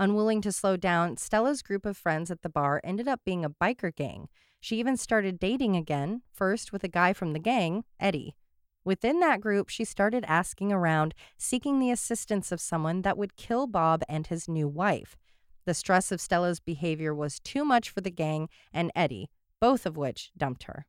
Unwilling 0.01 0.41
to 0.41 0.51
slow 0.51 0.79
down, 0.79 1.19
Stella's 1.19 1.61
group 1.61 1.85
of 1.85 1.95
friends 1.95 2.31
at 2.31 2.41
the 2.41 2.49
bar 2.49 2.81
ended 2.83 3.07
up 3.07 3.21
being 3.23 3.45
a 3.45 3.51
biker 3.51 3.95
gang. 3.95 4.31
She 4.59 4.79
even 4.79 4.97
started 4.97 5.39
dating 5.39 5.77
again, 5.77 6.23
first 6.33 6.73
with 6.73 6.83
a 6.83 6.89
guy 6.89 7.13
from 7.13 7.35
the 7.35 7.39
gang, 7.39 7.85
Eddie. 8.01 8.35
Within 8.83 9.21
that 9.21 9.43
group, 9.43 9.69
she 9.69 9.85
started 9.85 10.25
asking 10.27 10.73
around, 10.73 11.15
seeking 11.37 11.79
the 11.79 11.91
assistance 11.91 12.51
of 12.51 12.63
someone 12.63 13.03
that 13.03 13.19
would 13.19 13.37
kill 13.37 13.67
Bob 13.67 14.03
and 14.09 14.27
his 14.27 14.49
new 14.49 14.67
wife. 14.67 15.19
The 15.67 15.75
stress 15.75 16.11
of 16.11 16.19
Stella's 16.19 16.61
behavior 16.61 17.15
was 17.15 17.39
too 17.39 17.63
much 17.63 17.91
for 17.91 18.01
the 18.01 18.11
gang 18.11 18.49
and 18.73 18.91
Eddie, 18.97 19.29
both 19.61 19.85
of 19.85 19.99
which 19.99 20.31
dumped 20.35 20.63
her. 20.63 20.87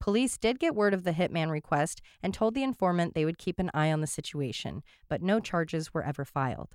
Police 0.00 0.36
did 0.36 0.58
get 0.58 0.74
word 0.74 0.92
of 0.92 1.04
the 1.04 1.12
hitman 1.12 1.50
request 1.50 2.02
and 2.22 2.34
told 2.34 2.54
the 2.54 2.62
informant 2.62 3.14
they 3.14 3.24
would 3.24 3.38
keep 3.38 3.58
an 3.58 3.70
eye 3.72 3.90
on 3.90 4.02
the 4.02 4.06
situation, 4.06 4.82
but 5.08 5.22
no 5.22 5.40
charges 5.40 5.94
were 5.94 6.04
ever 6.04 6.26
filed. 6.26 6.74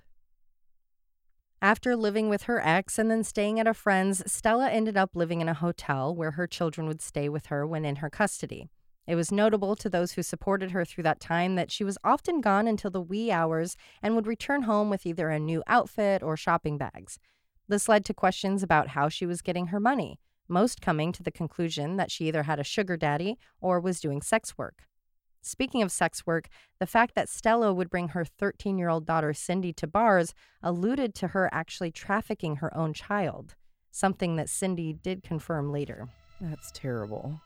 After 1.66 1.96
living 1.96 2.28
with 2.28 2.42
her 2.42 2.64
ex 2.64 2.96
and 2.96 3.10
then 3.10 3.24
staying 3.24 3.58
at 3.58 3.66
a 3.66 3.74
friend's, 3.74 4.22
Stella 4.30 4.70
ended 4.70 4.96
up 4.96 5.16
living 5.16 5.40
in 5.40 5.48
a 5.48 5.52
hotel 5.52 6.14
where 6.14 6.30
her 6.30 6.46
children 6.46 6.86
would 6.86 7.02
stay 7.02 7.28
with 7.28 7.46
her 7.46 7.66
when 7.66 7.84
in 7.84 7.96
her 7.96 8.08
custody. 8.08 8.68
It 9.04 9.16
was 9.16 9.32
notable 9.32 9.74
to 9.74 9.88
those 9.88 10.12
who 10.12 10.22
supported 10.22 10.70
her 10.70 10.84
through 10.84 11.02
that 11.02 11.18
time 11.18 11.56
that 11.56 11.72
she 11.72 11.82
was 11.82 11.98
often 12.04 12.40
gone 12.40 12.68
until 12.68 12.92
the 12.92 13.00
wee 13.00 13.32
hours 13.32 13.76
and 14.00 14.14
would 14.14 14.28
return 14.28 14.62
home 14.62 14.90
with 14.90 15.04
either 15.06 15.28
a 15.28 15.40
new 15.40 15.64
outfit 15.66 16.22
or 16.22 16.36
shopping 16.36 16.78
bags. 16.78 17.18
This 17.66 17.88
led 17.88 18.04
to 18.04 18.14
questions 18.14 18.62
about 18.62 18.90
how 18.90 19.08
she 19.08 19.26
was 19.26 19.42
getting 19.42 19.66
her 19.66 19.80
money, 19.80 20.20
most 20.46 20.80
coming 20.80 21.10
to 21.10 21.24
the 21.24 21.32
conclusion 21.32 21.96
that 21.96 22.12
she 22.12 22.28
either 22.28 22.44
had 22.44 22.60
a 22.60 22.62
sugar 22.64 22.96
daddy 22.96 23.38
or 23.60 23.80
was 23.80 23.98
doing 23.98 24.22
sex 24.22 24.56
work. 24.56 24.84
Speaking 25.46 25.80
of 25.80 25.92
sex 25.92 26.26
work, 26.26 26.48
the 26.80 26.88
fact 26.88 27.14
that 27.14 27.28
Stella 27.28 27.72
would 27.72 27.88
bring 27.88 28.08
her 28.08 28.24
13 28.24 28.78
year 28.78 28.88
old 28.88 29.06
daughter 29.06 29.32
Cindy 29.32 29.72
to 29.74 29.86
bars 29.86 30.34
alluded 30.60 31.14
to 31.14 31.28
her 31.28 31.48
actually 31.52 31.92
trafficking 31.92 32.56
her 32.56 32.76
own 32.76 32.92
child, 32.92 33.54
something 33.92 34.34
that 34.34 34.48
Cindy 34.48 34.92
did 34.92 35.22
confirm 35.22 35.70
later. 35.70 36.08
That's 36.40 36.72
terrible. 36.72 37.40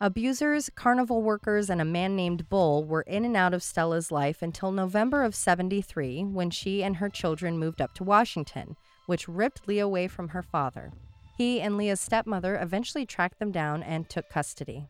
Abusers, 0.00 0.70
carnival 0.76 1.22
workers, 1.22 1.68
and 1.68 1.80
a 1.80 1.84
man 1.84 2.14
named 2.14 2.48
Bull 2.48 2.84
were 2.84 3.02
in 3.02 3.24
and 3.24 3.36
out 3.36 3.52
of 3.52 3.64
Stella's 3.64 4.12
life 4.12 4.40
until 4.40 4.70
November 4.70 5.24
of 5.24 5.34
73 5.34 6.22
when 6.22 6.50
she 6.50 6.84
and 6.84 6.96
her 6.96 7.08
children 7.08 7.58
moved 7.58 7.80
up 7.80 7.94
to 7.94 8.04
Washington, 8.04 8.76
which 9.06 9.26
ripped 9.26 9.66
Leah 9.66 9.86
away 9.86 10.06
from 10.06 10.28
her 10.28 10.42
father. 10.42 10.92
He 11.36 11.60
and 11.60 11.76
Leah's 11.76 12.00
stepmother 12.00 12.56
eventually 12.56 13.06
tracked 13.06 13.40
them 13.40 13.50
down 13.50 13.82
and 13.82 14.08
took 14.08 14.28
custody. 14.28 14.86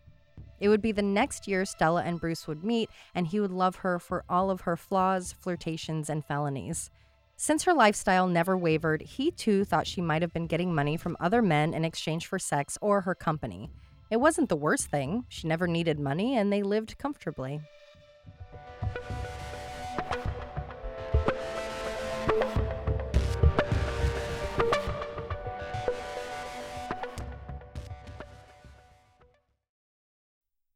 It 0.63 0.69
would 0.69 0.81
be 0.81 0.93
the 0.93 1.03
next 1.03 1.49
year 1.49 1.65
Stella 1.65 2.05
and 2.05 2.21
Bruce 2.21 2.47
would 2.47 2.63
meet, 2.63 2.89
and 3.17 3.27
he 3.27 3.41
would 3.41 3.51
love 3.51 3.77
her 3.77 3.99
for 3.99 4.23
all 4.29 4.49
of 4.49 4.61
her 4.61 4.77
flaws, 4.77 5.33
flirtations, 5.33 6.09
and 6.09 6.25
felonies. 6.25 6.89
Since 7.37 7.65
her 7.65 7.75
lifestyle 7.75 8.29
never 8.29 8.57
wavered, 8.57 9.03
he 9.03 9.33
too 9.33 9.65
thought 9.65 9.89
she 9.89 10.01
might 10.01 10.23
have 10.23 10.33
been 10.33 10.47
getting 10.47 10.73
money 10.73 10.97
from 10.97 11.17
other 11.19 11.43
men 11.43 11.75
in 11.75 11.85
exchange 11.85 12.29
for 12.29 12.39
sex 12.39 12.79
or 12.81 13.01
her 13.01 13.15
company. 13.17 13.71
It 14.09 14.19
wasn't 14.19 14.49
the 14.49 14.55
worst 14.55 14.87
thing, 14.87 15.25
she 15.29 15.49
never 15.49 15.67
needed 15.67 15.99
money, 15.99 16.37
and 16.37 16.53
they 16.53 16.63
lived 16.63 16.97
comfortably. 16.97 17.61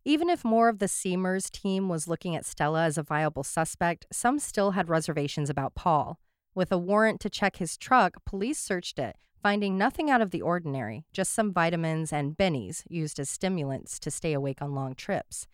Even 0.08 0.30
if 0.30 0.44
more 0.44 0.68
of 0.68 0.78
the 0.78 0.86
SEAMURS 0.86 1.50
team 1.50 1.88
was 1.88 2.06
looking 2.06 2.36
at 2.36 2.46
Stella 2.46 2.84
as 2.84 2.96
a 2.96 3.02
viable 3.02 3.42
suspect, 3.42 4.06
some 4.12 4.38
still 4.38 4.70
had 4.70 4.88
reservations 4.88 5.50
about 5.50 5.74
Paul. 5.74 6.20
With 6.54 6.70
a 6.70 6.78
warrant 6.78 7.18
to 7.22 7.28
check 7.28 7.56
his 7.56 7.76
truck, 7.76 8.24
police 8.24 8.60
searched 8.60 9.00
it, 9.00 9.16
finding 9.42 9.76
nothing 9.76 10.08
out 10.08 10.20
of 10.20 10.30
the 10.30 10.42
ordinary, 10.42 11.06
just 11.12 11.32
some 11.32 11.52
vitamins 11.52 12.12
and 12.12 12.36
bennies 12.36 12.84
used 12.88 13.18
as 13.18 13.28
stimulants 13.28 13.98
to 13.98 14.12
stay 14.12 14.32
awake 14.32 14.62
on 14.62 14.76
long 14.76 14.94
trips. 14.94 15.48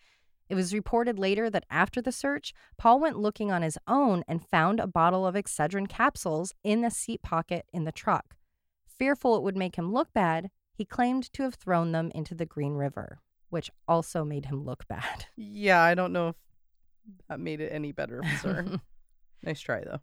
It 0.49 0.53
was 0.53 0.71
reported 0.71 1.17
later 1.17 1.49
that 1.49 1.65
after 1.71 1.99
the 1.99 2.11
search, 2.11 2.53
Paul 2.77 2.99
went 2.99 3.17
looking 3.17 3.51
on 3.51 3.63
his 3.63 3.79
own 3.87 4.23
and 4.27 4.47
found 4.47 4.79
a 4.79 4.85
bottle 4.85 5.25
of 5.25 5.33
Excedrin 5.33 5.89
capsules 5.89 6.53
in 6.63 6.81
the 6.81 6.91
seat 6.91 7.23
pocket 7.23 7.65
in 7.73 7.85
the 7.85 7.91
truck. 7.91 8.35
Fearful 8.85 9.35
it 9.35 9.41
would 9.41 9.57
make 9.57 9.77
him 9.77 9.91
look 9.91 10.13
bad, 10.13 10.51
he 10.75 10.85
claimed 10.85 11.33
to 11.33 11.41
have 11.41 11.55
thrown 11.55 11.91
them 11.91 12.11
into 12.13 12.35
the 12.35 12.45
Green 12.45 12.73
River 12.73 13.19
which 13.53 13.69
also 13.87 14.25
made 14.25 14.45
him 14.45 14.65
look 14.65 14.87
bad. 14.87 15.27
Yeah, 15.37 15.81
I 15.81 15.93
don't 15.93 16.11
know 16.11 16.29
if 16.29 16.35
that 17.29 17.39
made 17.39 17.61
it 17.61 17.69
any 17.71 17.91
better, 17.91 18.23
sir. 18.41 18.79
nice 19.43 19.61
try, 19.61 19.83
though. 19.83 19.99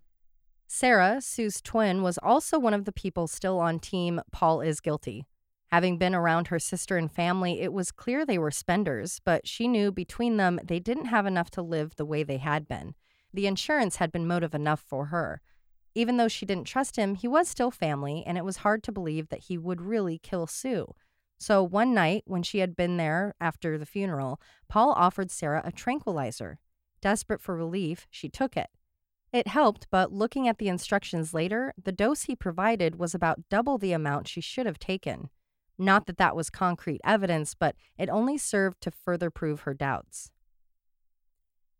Sarah, 0.68 1.20
Sue's 1.20 1.60
twin, 1.60 2.02
was 2.02 2.16
also 2.22 2.58
one 2.58 2.74
of 2.74 2.84
the 2.84 2.92
people 2.92 3.26
still 3.26 3.58
on 3.58 3.80
team 3.80 4.20
Paul 4.30 4.60
is 4.60 4.80
guilty. 4.80 5.26
Having 5.72 5.98
been 5.98 6.14
around 6.14 6.48
her 6.48 6.60
sister 6.60 6.96
and 6.96 7.10
family, 7.10 7.60
it 7.60 7.72
was 7.72 7.90
clear 7.90 8.24
they 8.24 8.38
were 8.38 8.52
spenders, 8.52 9.20
but 9.24 9.48
she 9.48 9.66
knew 9.66 9.90
between 9.90 10.36
them 10.36 10.60
they 10.62 10.78
didn't 10.78 11.06
have 11.06 11.26
enough 11.26 11.50
to 11.52 11.62
live 11.62 11.96
the 11.96 12.06
way 12.06 12.22
they 12.22 12.38
had 12.38 12.68
been. 12.68 12.94
The 13.34 13.48
insurance 13.48 13.96
had 13.96 14.12
been 14.12 14.26
motive 14.28 14.54
enough 14.54 14.80
for 14.80 15.06
her. 15.06 15.40
Even 15.94 16.16
though 16.16 16.28
she 16.28 16.46
didn't 16.46 16.66
trust 16.68 16.94
him, 16.94 17.16
he 17.16 17.26
was 17.26 17.48
still 17.48 17.72
family, 17.72 18.22
and 18.24 18.38
it 18.38 18.44
was 18.44 18.58
hard 18.58 18.84
to 18.84 18.92
believe 18.92 19.28
that 19.28 19.44
he 19.44 19.58
would 19.58 19.80
really 19.80 20.18
kill 20.18 20.46
Sue. 20.46 20.94
So 21.40 21.62
one 21.62 21.94
night, 21.94 22.24
when 22.26 22.42
she 22.42 22.58
had 22.58 22.76
been 22.76 22.98
there 22.98 23.34
after 23.40 23.78
the 23.78 23.86
funeral, 23.86 24.38
Paul 24.68 24.92
offered 24.92 25.30
Sarah 25.30 25.62
a 25.64 25.72
tranquilizer. 25.72 26.58
Desperate 27.00 27.40
for 27.40 27.56
relief, 27.56 28.06
she 28.10 28.28
took 28.28 28.58
it. 28.58 28.68
It 29.32 29.48
helped, 29.48 29.86
but 29.90 30.12
looking 30.12 30.46
at 30.46 30.58
the 30.58 30.68
instructions 30.68 31.32
later, 31.32 31.72
the 31.82 31.92
dose 31.92 32.24
he 32.24 32.36
provided 32.36 32.98
was 32.98 33.14
about 33.14 33.48
double 33.48 33.78
the 33.78 33.92
amount 33.92 34.28
she 34.28 34.42
should 34.42 34.66
have 34.66 34.78
taken. 34.78 35.30
Not 35.78 36.06
that 36.06 36.18
that 36.18 36.36
was 36.36 36.50
concrete 36.50 37.00
evidence, 37.04 37.54
but 37.54 37.74
it 37.96 38.10
only 38.10 38.36
served 38.36 38.82
to 38.82 38.90
further 38.90 39.30
prove 39.30 39.60
her 39.60 39.72
doubts. 39.72 40.30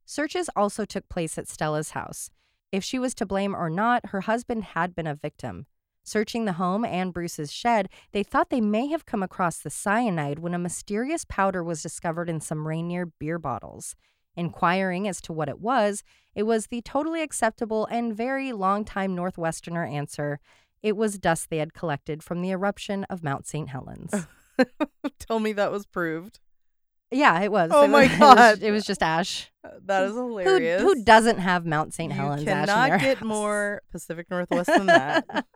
Searches 0.07 0.49
also 0.57 0.87
took 0.87 1.07
place 1.11 1.37
at 1.37 1.49
Stella's 1.49 1.91
house. 1.91 2.31
If 2.73 2.83
she 2.83 2.99
was 2.99 3.15
to 3.17 3.27
blame 3.27 3.55
or 3.55 3.69
not, 3.69 4.07
her 4.07 4.23
husband 4.23 4.65
had 4.65 4.95
been 4.95 5.07
a 5.07 5.15
victim. 5.15 5.67
Searching 6.11 6.45
the 6.45 6.55
home 6.55 6.85
and 6.85 7.13
Bruce's 7.13 7.53
shed, 7.53 7.89
they 8.11 8.25
thought 8.25 8.51
they 8.51 8.61
may 8.61 8.89
have 8.89 9.07
come 9.07 9.23
across 9.23 9.59
the 9.59 9.71
cyanide 9.71 10.41
when 10.41 10.55
a 10.55 10.59
mysterious 10.59 11.25
powder 11.25 11.63
was 11.63 11.85
discovered 11.85 12.29
in 12.29 12.41
some 12.41 12.67
Rainier 12.67 13.07
beer 13.07 13.39
bottles. 13.39 13.95
Inquiring 14.35 15.07
as 15.07 15.21
to 15.21 15.33
what 15.33 15.49
it 15.49 15.61
was, 15.61 16.03
it 16.35 16.43
was 16.43 16.67
the 16.67 16.83
totally 16.83 17.23
acceptable 17.23 17.87
and 17.93 18.13
very 18.17 18.51
long-time 18.51 19.15
Northwesterner 19.15 19.89
answer 19.89 20.41
it 20.83 20.97
was 20.97 21.17
dust 21.17 21.49
they 21.49 21.59
had 21.59 21.75
collected 21.75 22.25
from 22.25 22.43
the 22.43 22.51
eruption 22.51 23.05
of 23.05 23.23
Mount 23.23 23.47
St. 23.47 23.69
Helens. 23.69 24.27
Tell 25.21 25.39
me 25.39 25.53
that 25.53 25.71
was 25.71 25.87
proved. 25.87 26.41
Yeah, 27.13 27.41
it 27.41 27.53
was. 27.53 27.71
Oh 27.73 27.85
it 27.85 27.89
my 27.89 28.09
was, 28.09 28.19
God. 28.19 28.39
It 28.39 28.51
was, 28.51 28.63
it 28.63 28.71
was 28.73 28.85
just 28.85 29.03
ash. 29.03 29.53
Uh, 29.63 29.71
that 29.85 30.05
is 30.05 30.13
Who, 30.13 30.27
hilarious. 30.39 30.83
who 30.83 31.05
doesn't 31.05 31.39
have 31.39 31.65
Mount 31.67 31.95
St. 31.95 32.11
you 32.13 32.19
Helens 32.19 32.49
ash 32.49 32.63
in 32.63 32.67
cannot 32.67 33.01
get 33.01 33.19
house? 33.19 33.27
more 33.29 33.83
Pacific 33.93 34.29
Northwest 34.29 34.67
than 34.67 34.87
that. 34.87 35.47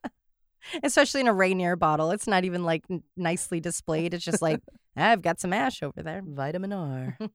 Especially 0.83 1.21
in 1.21 1.29
a 1.29 1.35
Rainier 1.35 1.77
bottle. 1.77 2.11
It's 2.11 2.27
not 2.27 2.45
even 2.45 2.65
like 2.65 2.85
n- 2.91 3.03
nicely 3.17 3.61
displayed. 3.61 4.15
It's 4.15 4.25
just 4.25 4.43
like, 4.43 4.61
"Ah, 4.97 5.11
I've 5.11 5.23
got 5.23 5.41
some 5.41 5.53
ash 5.53 5.83
over 5.83 6.03
there. 6.03 6.23
Vitamin 6.25 6.73
R. 6.73 7.19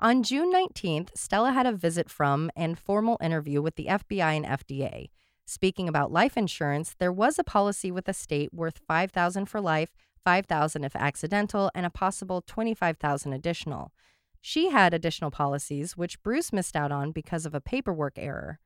On 0.00 0.22
June 0.22 0.52
19th, 0.52 1.16
Stella 1.16 1.52
had 1.52 1.66
a 1.66 1.72
visit 1.72 2.10
from 2.10 2.50
and 2.56 2.78
formal 2.78 3.16
interview 3.22 3.62
with 3.62 3.76
the 3.76 3.86
FBI 3.86 4.36
and 4.36 4.44
FDA. 4.44 5.08
Speaking 5.46 5.88
about 5.88 6.12
life 6.12 6.36
insurance, 6.36 6.94
there 6.98 7.12
was 7.12 7.38
a 7.38 7.44
policy 7.44 7.90
with 7.90 8.06
the 8.06 8.12
state 8.12 8.52
worth 8.52 8.80
5000 8.88 9.46
for 9.46 9.60
life, 9.60 9.94
5000 10.24 10.84
if 10.84 10.96
accidental, 10.96 11.70
and 11.74 11.86
a 11.86 11.90
possible 11.90 12.42
25000 12.42 13.32
additional. 13.32 13.92
She 14.40 14.70
had 14.70 14.92
additional 14.92 15.30
policies 15.30 15.96
which 15.96 16.22
Bruce 16.22 16.52
missed 16.52 16.76
out 16.76 16.92
on 16.92 17.12
because 17.12 17.46
of 17.46 17.54
a 17.54 17.60
paperwork 17.60 18.14
error. 18.18 18.58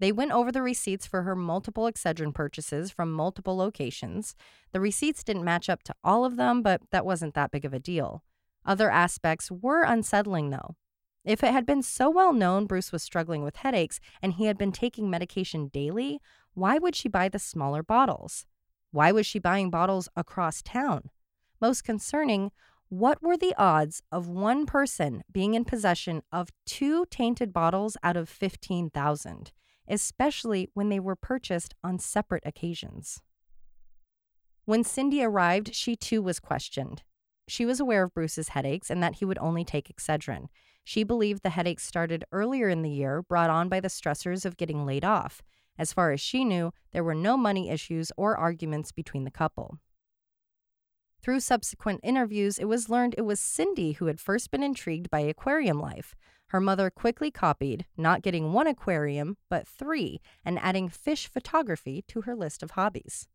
They 0.00 0.12
went 0.12 0.32
over 0.32 0.50
the 0.50 0.62
receipts 0.62 1.06
for 1.06 1.22
her 1.22 1.36
multiple 1.36 1.84
Excedrin 1.84 2.32
purchases 2.32 2.90
from 2.90 3.12
multiple 3.12 3.54
locations. 3.54 4.34
The 4.72 4.80
receipts 4.80 5.22
didn't 5.22 5.44
match 5.44 5.68
up 5.68 5.82
to 5.84 5.94
all 6.02 6.24
of 6.24 6.36
them, 6.36 6.62
but 6.62 6.80
that 6.90 7.04
wasn't 7.04 7.34
that 7.34 7.50
big 7.50 7.66
of 7.66 7.74
a 7.74 7.78
deal. 7.78 8.24
Other 8.64 8.90
aspects 8.90 9.50
were 9.50 9.82
unsettling, 9.82 10.48
though. 10.48 10.74
If 11.22 11.44
it 11.44 11.52
had 11.52 11.66
been 11.66 11.82
so 11.82 12.08
well 12.08 12.32
known 12.32 12.64
Bruce 12.64 12.92
was 12.92 13.02
struggling 13.02 13.42
with 13.42 13.56
headaches 13.56 14.00
and 14.22 14.32
he 14.32 14.46
had 14.46 14.56
been 14.56 14.72
taking 14.72 15.10
medication 15.10 15.68
daily, 15.68 16.18
why 16.54 16.78
would 16.78 16.96
she 16.96 17.08
buy 17.08 17.28
the 17.28 17.38
smaller 17.38 17.82
bottles? 17.82 18.46
Why 18.92 19.12
was 19.12 19.26
she 19.26 19.38
buying 19.38 19.68
bottles 19.68 20.08
across 20.16 20.62
town? 20.62 21.10
Most 21.60 21.84
concerning, 21.84 22.52
what 22.88 23.22
were 23.22 23.36
the 23.36 23.54
odds 23.58 24.02
of 24.10 24.28
one 24.28 24.64
person 24.64 25.24
being 25.30 25.52
in 25.52 25.66
possession 25.66 26.22
of 26.32 26.48
two 26.64 27.04
tainted 27.10 27.52
bottles 27.52 27.98
out 28.02 28.16
of 28.16 28.30
15,000? 28.30 29.52
Especially 29.90 30.70
when 30.74 30.88
they 30.88 31.00
were 31.00 31.16
purchased 31.16 31.74
on 31.84 31.98
separate 31.98 32.44
occasions. 32.46 33.20
When 34.64 34.84
Cindy 34.84 35.22
arrived, 35.22 35.74
she 35.74 35.96
too 35.96 36.22
was 36.22 36.38
questioned. 36.38 37.02
She 37.48 37.66
was 37.66 37.80
aware 37.80 38.04
of 38.04 38.14
Bruce's 38.14 38.50
headaches 38.50 38.90
and 38.90 39.02
that 39.02 39.16
he 39.16 39.24
would 39.24 39.38
only 39.38 39.64
take 39.64 39.88
Excedrin. 39.88 40.46
She 40.84 41.02
believed 41.02 41.42
the 41.42 41.50
headaches 41.50 41.84
started 41.84 42.24
earlier 42.30 42.68
in 42.68 42.82
the 42.82 42.90
year, 42.90 43.22
brought 43.22 43.50
on 43.50 43.68
by 43.68 43.80
the 43.80 43.88
stressors 43.88 44.44
of 44.44 44.56
getting 44.56 44.86
laid 44.86 45.04
off. 45.04 45.42
As 45.76 45.92
far 45.92 46.12
as 46.12 46.20
she 46.20 46.44
knew, 46.44 46.72
there 46.92 47.04
were 47.04 47.14
no 47.14 47.36
money 47.36 47.68
issues 47.68 48.12
or 48.16 48.36
arguments 48.36 48.92
between 48.92 49.24
the 49.24 49.30
couple. 49.30 49.78
Through 51.22 51.40
subsequent 51.40 52.00
interviews, 52.02 52.58
it 52.58 52.66
was 52.66 52.88
learned 52.88 53.14
it 53.18 53.22
was 53.22 53.40
Cindy 53.40 53.92
who 53.92 54.06
had 54.06 54.20
first 54.20 54.50
been 54.50 54.62
intrigued 54.62 55.10
by 55.10 55.20
aquarium 55.20 55.80
life. 55.80 56.14
Her 56.50 56.60
mother 56.60 56.90
quickly 56.90 57.30
copied, 57.30 57.86
not 57.96 58.22
getting 58.22 58.52
one 58.52 58.66
aquarium, 58.66 59.36
but 59.48 59.68
three, 59.68 60.20
and 60.44 60.58
adding 60.58 60.88
fish 60.88 61.28
photography 61.28 62.02
to 62.08 62.22
her 62.22 62.34
list 62.34 62.64
of 62.64 62.72
hobbies. 62.72 63.28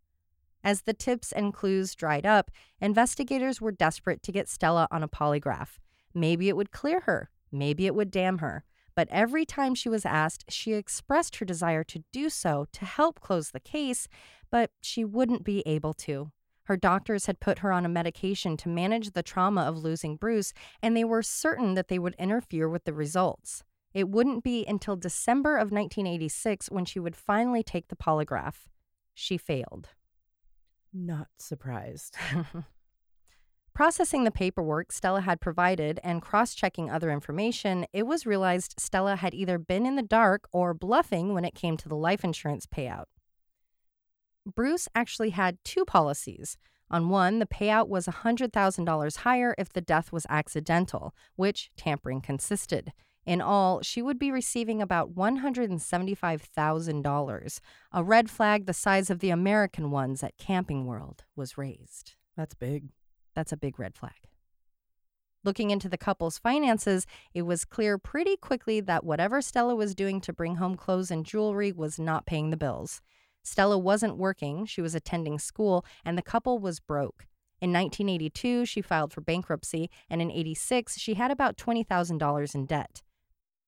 As 0.66 0.82
the 0.82 0.93
tips 0.93 1.32
and 1.32 1.53
clues 1.53 1.95
dried 1.95 2.26
up, 2.26 2.51
investigators 2.82 3.61
were 3.61 3.72
desperate 3.72 4.22
to 4.24 4.34
get 4.34 4.49
Stella 4.49 4.89
on 4.91 5.01
a 5.01 5.07
polygraph. 5.07 5.80
Maybe 6.13 6.49
it 6.49 6.57
would 6.57 6.72
clear 6.72 7.01
her, 7.01 7.30
maybe 7.53 7.86
it 7.86 7.95
would 7.95 8.11
damn 8.11 8.39
her. 8.39 8.66
But 8.95 9.07
every 9.09 9.45
time 9.45 9.76
she 9.76 9.88
was 9.88 10.05
asked, 10.05 10.51
she 10.51 10.74
expressed 10.74 11.38
her 11.38 11.45
desire 11.45 11.86
to 11.86 12.03
do 12.11 12.30
so 12.30 12.68
to 12.74 12.84
help 12.84 13.22
close 13.22 13.51
the 13.51 13.61
case, 13.61 14.09
but 14.51 14.72
she 14.82 15.05
wouldn't 15.05 15.45
be 15.45 15.63
able 15.66 15.93
to. 15.93 16.32
Her 16.66 16.78
doctors 16.78 17.26
had 17.28 17.39
put 17.39 17.59
her 17.59 17.72
on 17.72 17.86
a 17.86 17.89
medication 17.89 18.57
to 18.57 18.70
manage 18.70 19.11
the 19.11 19.24
trauma 19.24 19.61
of 19.61 19.78
losing 19.78 20.16
Bruce, 20.18 20.53
and 20.82 20.95
they 20.95 21.03
were 21.03 21.22
certain 21.22 21.76
that 21.76 21.88
they 21.88 21.99
would 21.99 22.16
interfere 22.20 22.68
with 22.68 22.86
the 22.86 22.93
results. 22.93 23.63
It 23.93 24.09
wouldn't 24.09 24.43
be 24.43 24.66
until 24.68 24.95
December 24.97 25.55
of 25.55 25.72
1986 25.72 26.70
when 26.70 26.86
she 26.86 26.99
would 26.99 27.16
finally 27.16 27.63
take 27.63 27.88
the 27.88 27.95
polygraph. 27.95 28.68
She 29.13 29.38
failed. 29.38 29.89
Not 30.93 31.28
surprised. 31.38 32.18
Processing 33.74 34.24
the 34.24 34.32
paperwork 34.32 34.91
Stella 34.91 35.22
had 35.22 35.41
provided 35.41 35.99
and 36.03 36.22
cross 36.22 36.55
checking 36.55 36.89
other 36.89 37.11
information, 37.11 37.86
it 37.91 38.07
was 38.07 38.26
realized 38.26 38.76
Stella 38.80 39.18
had 39.18 39.34
either 39.34 39.57
been 39.57 39.86
in 39.86 39.97
the 39.97 40.01
dark 40.01 40.47
or 40.53 40.74
bluffing 40.74 41.34
when 41.34 41.43
it 41.43 41.55
came 41.55 41.76
to 41.78 41.89
the 41.89 41.95
life 41.95 42.24
insurance 42.24 42.66
payout. 42.66 43.05
Bruce 44.46 44.88
actually 44.93 45.32
had 45.32 45.58
two 45.64 45.86
policies. 45.86 46.58
On 46.89 47.10
one, 47.10 47.39
the 47.39 47.48
payout 47.48 47.88
was 47.88 48.06
$100,000 48.06 49.18
higher 49.18 49.56
if 49.58 49.74
the 49.74 49.82
death 49.82 50.12
was 50.12 50.28
accidental, 50.30 51.16
which 51.36 51.72
tampering 51.76 52.22
consisted. 52.22 52.93
In 53.26 53.41
all, 53.41 53.82
she 53.82 54.04
would 54.04 54.20
be 54.20 54.32
receiving 54.32 54.82
about 54.82 55.16
$175,000. 55.16 57.60
A 57.91 58.04
red 58.04 58.30
flag 58.30 58.68
the 58.68 58.74
size 58.74 59.10
of 59.10 59.20
the 59.20 59.32
American 59.32 59.89
ones 59.89 60.22
at 60.22 60.38
Camping 60.38 60.86
World 60.86 61.24
was 61.36 61.58
raised. 61.58 62.14
That's 62.38 62.54
big. 62.54 62.89
That's 63.34 63.52
a 63.52 63.58
big 63.58 63.80
red 63.80 63.96
flag. 63.96 64.14
Looking 65.43 65.72
into 65.72 65.89
the 65.89 65.98
couple's 65.98 66.38
finances, 66.38 67.08
it 67.34 67.41
was 67.43 67.66
clear 67.66 67.98
pretty 67.98 68.38
quickly 68.38 68.80
that 68.82 69.04
whatever 69.04 69.41
Stella 69.41 69.76
was 69.76 69.96
doing 69.96 70.22
to 70.22 70.34
bring 70.34 70.56
home 70.56 70.76
clothes 70.76 71.12
and 71.12 71.26
jewelry 71.26 71.72
was 71.72 72.00
not 72.00 72.26
paying 72.26 72.50
the 72.52 72.58
bills. 72.58 73.02
Stella 73.46 73.78
wasn't 73.78 74.18
working, 74.18 74.66
she 74.66 74.82
was 74.82 74.96
attending 74.96 75.38
school, 75.38 75.86
and 76.04 76.18
the 76.18 76.24
couple 76.24 76.58
was 76.58 76.80
broke. 76.80 77.28
In 77.62 77.72
1982, 77.72 78.66
she 78.66 78.82
filed 78.82 79.14
for 79.14 79.22
bankruptcy, 79.22 79.89
and 80.10 80.20
in 80.20 80.32
86, 80.32 80.98
she 80.98 81.14
had 81.14 81.30
about 81.30 81.56
$20,000 81.56 82.56
in 82.56 82.66
debt. 82.66 83.04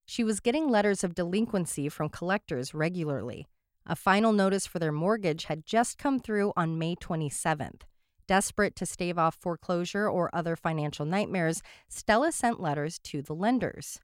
She 0.04 0.24
was 0.24 0.40
getting 0.40 0.68
letters 0.68 1.04
of 1.04 1.14
delinquency 1.14 1.88
from 1.88 2.08
collectors 2.08 2.74
regularly. 2.74 3.46
A 3.86 3.94
final 3.94 4.32
notice 4.32 4.66
for 4.66 4.80
their 4.80 4.92
mortgage 4.92 5.44
had 5.44 5.64
just 5.64 5.96
come 5.96 6.18
through 6.18 6.52
on 6.56 6.78
May 6.78 6.96
27th. 6.96 7.82
Desperate 8.26 8.74
to 8.76 8.84
stave 8.84 9.16
off 9.16 9.36
foreclosure 9.36 10.08
or 10.08 10.34
other 10.34 10.56
financial 10.56 11.06
nightmares, 11.06 11.62
Stella 11.88 12.32
sent 12.32 12.60
letters 12.60 12.98
to 13.04 13.22
the 13.22 13.34
lenders 13.34 14.00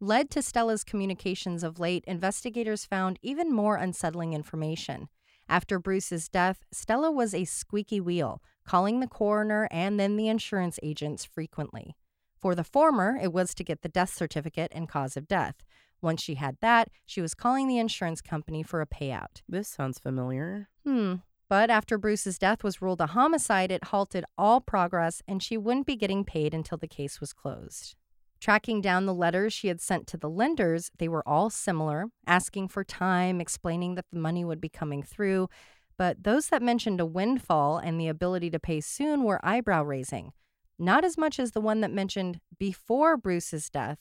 led 0.00 0.30
to 0.30 0.42
Stella's 0.42 0.84
communications 0.84 1.62
of 1.62 1.78
late, 1.78 2.04
investigators 2.06 2.84
found 2.84 3.18
even 3.22 3.52
more 3.52 3.76
unsettling 3.76 4.32
information. 4.32 5.08
After 5.48 5.78
Bruce's 5.78 6.28
death, 6.28 6.64
Stella 6.72 7.10
was 7.10 7.34
a 7.34 7.44
squeaky 7.44 8.00
wheel, 8.00 8.42
calling 8.64 9.00
the 9.00 9.06
coroner 9.06 9.68
and 9.70 10.00
then 10.00 10.16
the 10.16 10.28
insurance 10.28 10.78
agents 10.82 11.24
frequently. 11.24 11.96
For 12.36 12.54
the 12.54 12.64
former, 12.64 13.18
it 13.20 13.32
was 13.32 13.54
to 13.54 13.64
get 13.64 13.82
the 13.82 13.88
death 13.88 14.12
certificate 14.12 14.72
and 14.74 14.88
cause 14.88 15.16
of 15.16 15.28
death. 15.28 15.64
Once 16.02 16.22
she 16.22 16.34
had 16.34 16.58
that, 16.60 16.90
she 17.06 17.20
was 17.20 17.34
calling 17.34 17.68
the 17.68 17.78
insurance 17.78 18.20
company 18.20 18.62
for 18.62 18.80
a 18.80 18.86
payout. 18.86 19.42
This 19.48 19.68
sounds 19.68 19.98
familiar. 19.98 20.68
Hmm. 20.84 21.16
But 21.48 21.70
after 21.70 21.98
Bruce's 21.98 22.38
death 22.38 22.64
was 22.64 22.82
ruled 22.82 23.00
a 23.00 23.08
homicide, 23.08 23.70
it 23.70 23.84
halted 23.84 24.24
all 24.36 24.60
progress 24.60 25.22
and 25.28 25.42
she 25.42 25.56
wouldn't 25.56 25.86
be 25.86 25.96
getting 25.96 26.24
paid 26.24 26.52
until 26.52 26.78
the 26.78 26.88
case 26.88 27.20
was 27.20 27.32
closed. 27.32 27.96
Tracking 28.44 28.82
down 28.82 29.06
the 29.06 29.14
letters 29.14 29.54
she 29.54 29.68
had 29.68 29.80
sent 29.80 30.06
to 30.08 30.18
the 30.18 30.28
lenders, 30.28 30.90
they 30.98 31.08
were 31.08 31.26
all 31.26 31.48
similar, 31.48 32.08
asking 32.26 32.68
for 32.68 32.84
time, 32.84 33.40
explaining 33.40 33.94
that 33.94 34.04
the 34.12 34.18
money 34.18 34.44
would 34.44 34.60
be 34.60 34.68
coming 34.68 35.02
through. 35.02 35.48
But 35.96 36.24
those 36.24 36.48
that 36.48 36.60
mentioned 36.60 37.00
a 37.00 37.06
windfall 37.06 37.78
and 37.78 37.98
the 37.98 38.08
ability 38.08 38.50
to 38.50 38.60
pay 38.60 38.82
soon 38.82 39.22
were 39.22 39.40
eyebrow 39.42 39.82
raising. 39.84 40.34
Not 40.78 41.06
as 41.06 41.16
much 41.16 41.38
as 41.38 41.52
the 41.52 41.62
one 41.62 41.80
that 41.80 41.90
mentioned 41.90 42.38
before 42.58 43.16
Bruce's 43.16 43.70
death 43.70 43.96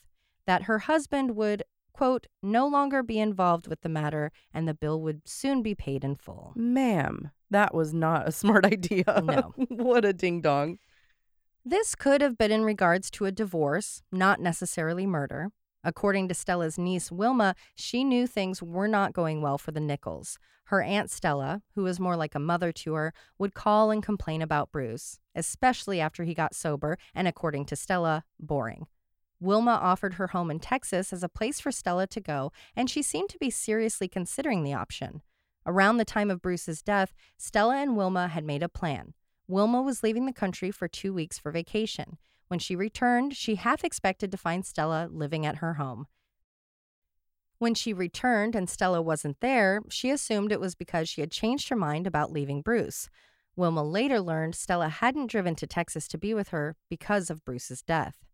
that 0.45 0.63
her 0.63 0.79
husband 0.79 1.37
would, 1.37 1.63
quote, 1.93 2.27
no 2.41 2.67
longer 2.67 3.01
be 3.01 3.19
involved 3.19 3.69
with 3.69 3.79
the 3.79 3.87
matter 3.87 4.29
and 4.53 4.67
the 4.67 4.73
bill 4.73 4.99
would 4.99 5.21
soon 5.23 5.61
be 5.61 5.73
paid 5.73 6.03
in 6.03 6.17
full. 6.17 6.51
Ma'am, 6.57 7.31
that 7.49 7.73
was 7.73 7.93
not 7.93 8.27
a 8.27 8.31
smart 8.33 8.65
idea. 8.65 9.21
No. 9.23 9.53
what 9.69 10.03
a 10.03 10.11
ding 10.11 10.41
dong. 10.41 10.79
This 11.65 11.95
could 11.95 12.19
have 12.19 12.37
been 12.37 12.51
in 12.51 12.65
regards 12.65 13.09
to 13.11 13.23
a 13.23 13.31
divorce, 13.31 14.01
not 14.11 14.41
necessarily 14.41 15.07
murder. 15.07 15.49
According 15.81 16.27
to 16.27 16.33
Stella's 16.33 16.77
niece, 16.77 17.09
Wilma, 17.09 17.55
she 17.73 18.03
knew 18.03 18.27
things 18.27 18.61
were 18.61 18.87
not 18.89 19.13
going 19.13 19.41
well 19.41 19.57
for 19.57 19.71
the 19.71 19.79
Nickells. 19.79 20.35
Her 20.65 20.81
Aunt 20.81 21.09
Stella, 21.09 21.61
who 21.73 21.83
was 21.83 22.01
more 22.01 22.17
like 22.17 22.35
a 22.35 22.39
mother 22.39 22.73
to 22.73 22.95
her, 22.95 23.13
would 23.37 23.53
call 23.53 23.91
and 23.91 24.03
complain 24.03 24.41
about 24.41 24.73
Bruce, 24.73 25.19
especially 25.35 26.01
after 26.01 26.25
he 26.25 26.33
got 26.33 26.53
sober 26.53 26.97
and, 27.15 27.29
according 27.29 27.63
to 27.67 27.77
Stella, 27.77 28.25
boring. 28.37 28.87
Wilma 29.39 29.79
offered 29.81 30.15
her 30.15 30.27
home 30.27 30.51
in 30.51 30.59
Texas 30.59 31.13
as 31.13 31.23
a 31.23 31.29
place 31.29 31.61
for 31.61 31.71
Stella 31.71 32.07
to 32.07 32.19
go, 32.19 32.51
and 32.75 32.89
she 32.89 33.01
seemed 33.01 33.29
to 33.29 33.39
be 33.39 33.49
seriously 33.49 34.09
considering 34.09 34.63
the 34.63 34.73
option. 34.73 35.21
Around 35.65 35.95
the 35.95 36.03
time 36.03 36.29
of 36.29 36.41
Bruce's 36.41 36.81
death, 36.81 37.13
Stella 37.37 37.77
and 37.77 37.95
Wilma 37.95 38.27
had 38.27 38.43
made 38.43 38.63
a 38.63 38.67
plan. 38.67 39.13
Wilma 39.47 39.81
was 39.81 40.03
leaving 40.03 40.25
the 40.25 40.33
country 40.33 40.71
for 40.71 40.87
two 40.87 41.13
weeks 41.13 41.37
for 41.37 41.51
vacation. 41.51 42.17
When 42.47 42.59
she 42.59 42.75
returned, 42.75 43.35
she 43.35 43.55
half 43.55 43.83
expected 43.83 44.31
to 44.31 44.37
find 44.37 44.65
Stella 44.65 45.09
living 45.11 45.45
at 45.45 45.57
her 45.57 45.75
home. 45.75 46.07
When 47.57 47.73
she 47.73 47.93
returned 47.93 48.55
and 48.55 48.69
Stella 48.69 49.01
wasn't 49.01 49.39
there, 49.39 49.81
she 49.89 50.09
assumed 50.09 50.51
it 50.51 50.59
was 50.59 50.75
because 50.75 51.07
she 51.07 51.21
had 51.21 51.31
changed 51.31 51.69
her 51.69 51.75
mind 51.75 52.05
about 52.05 52.31
leaving 52.31 52.61
Bruce. 52.61 53.09
Wilma 53.55 53.83
later 53.83 54.19
learned 54.19 54.55
Stella 54.55 54.89
hadn't 54.89 55.31
driven 55.31 55.55
to 55.55 55.67
Texas 55.67 56.07
to 56.09 56.17
be 56.17 56.33
with 56.33 56.49
her 56.49 56.75
because 56.89 57.29
of 57.29 57.45
Bruce's 57.45 57.81
death. 57.81 58.25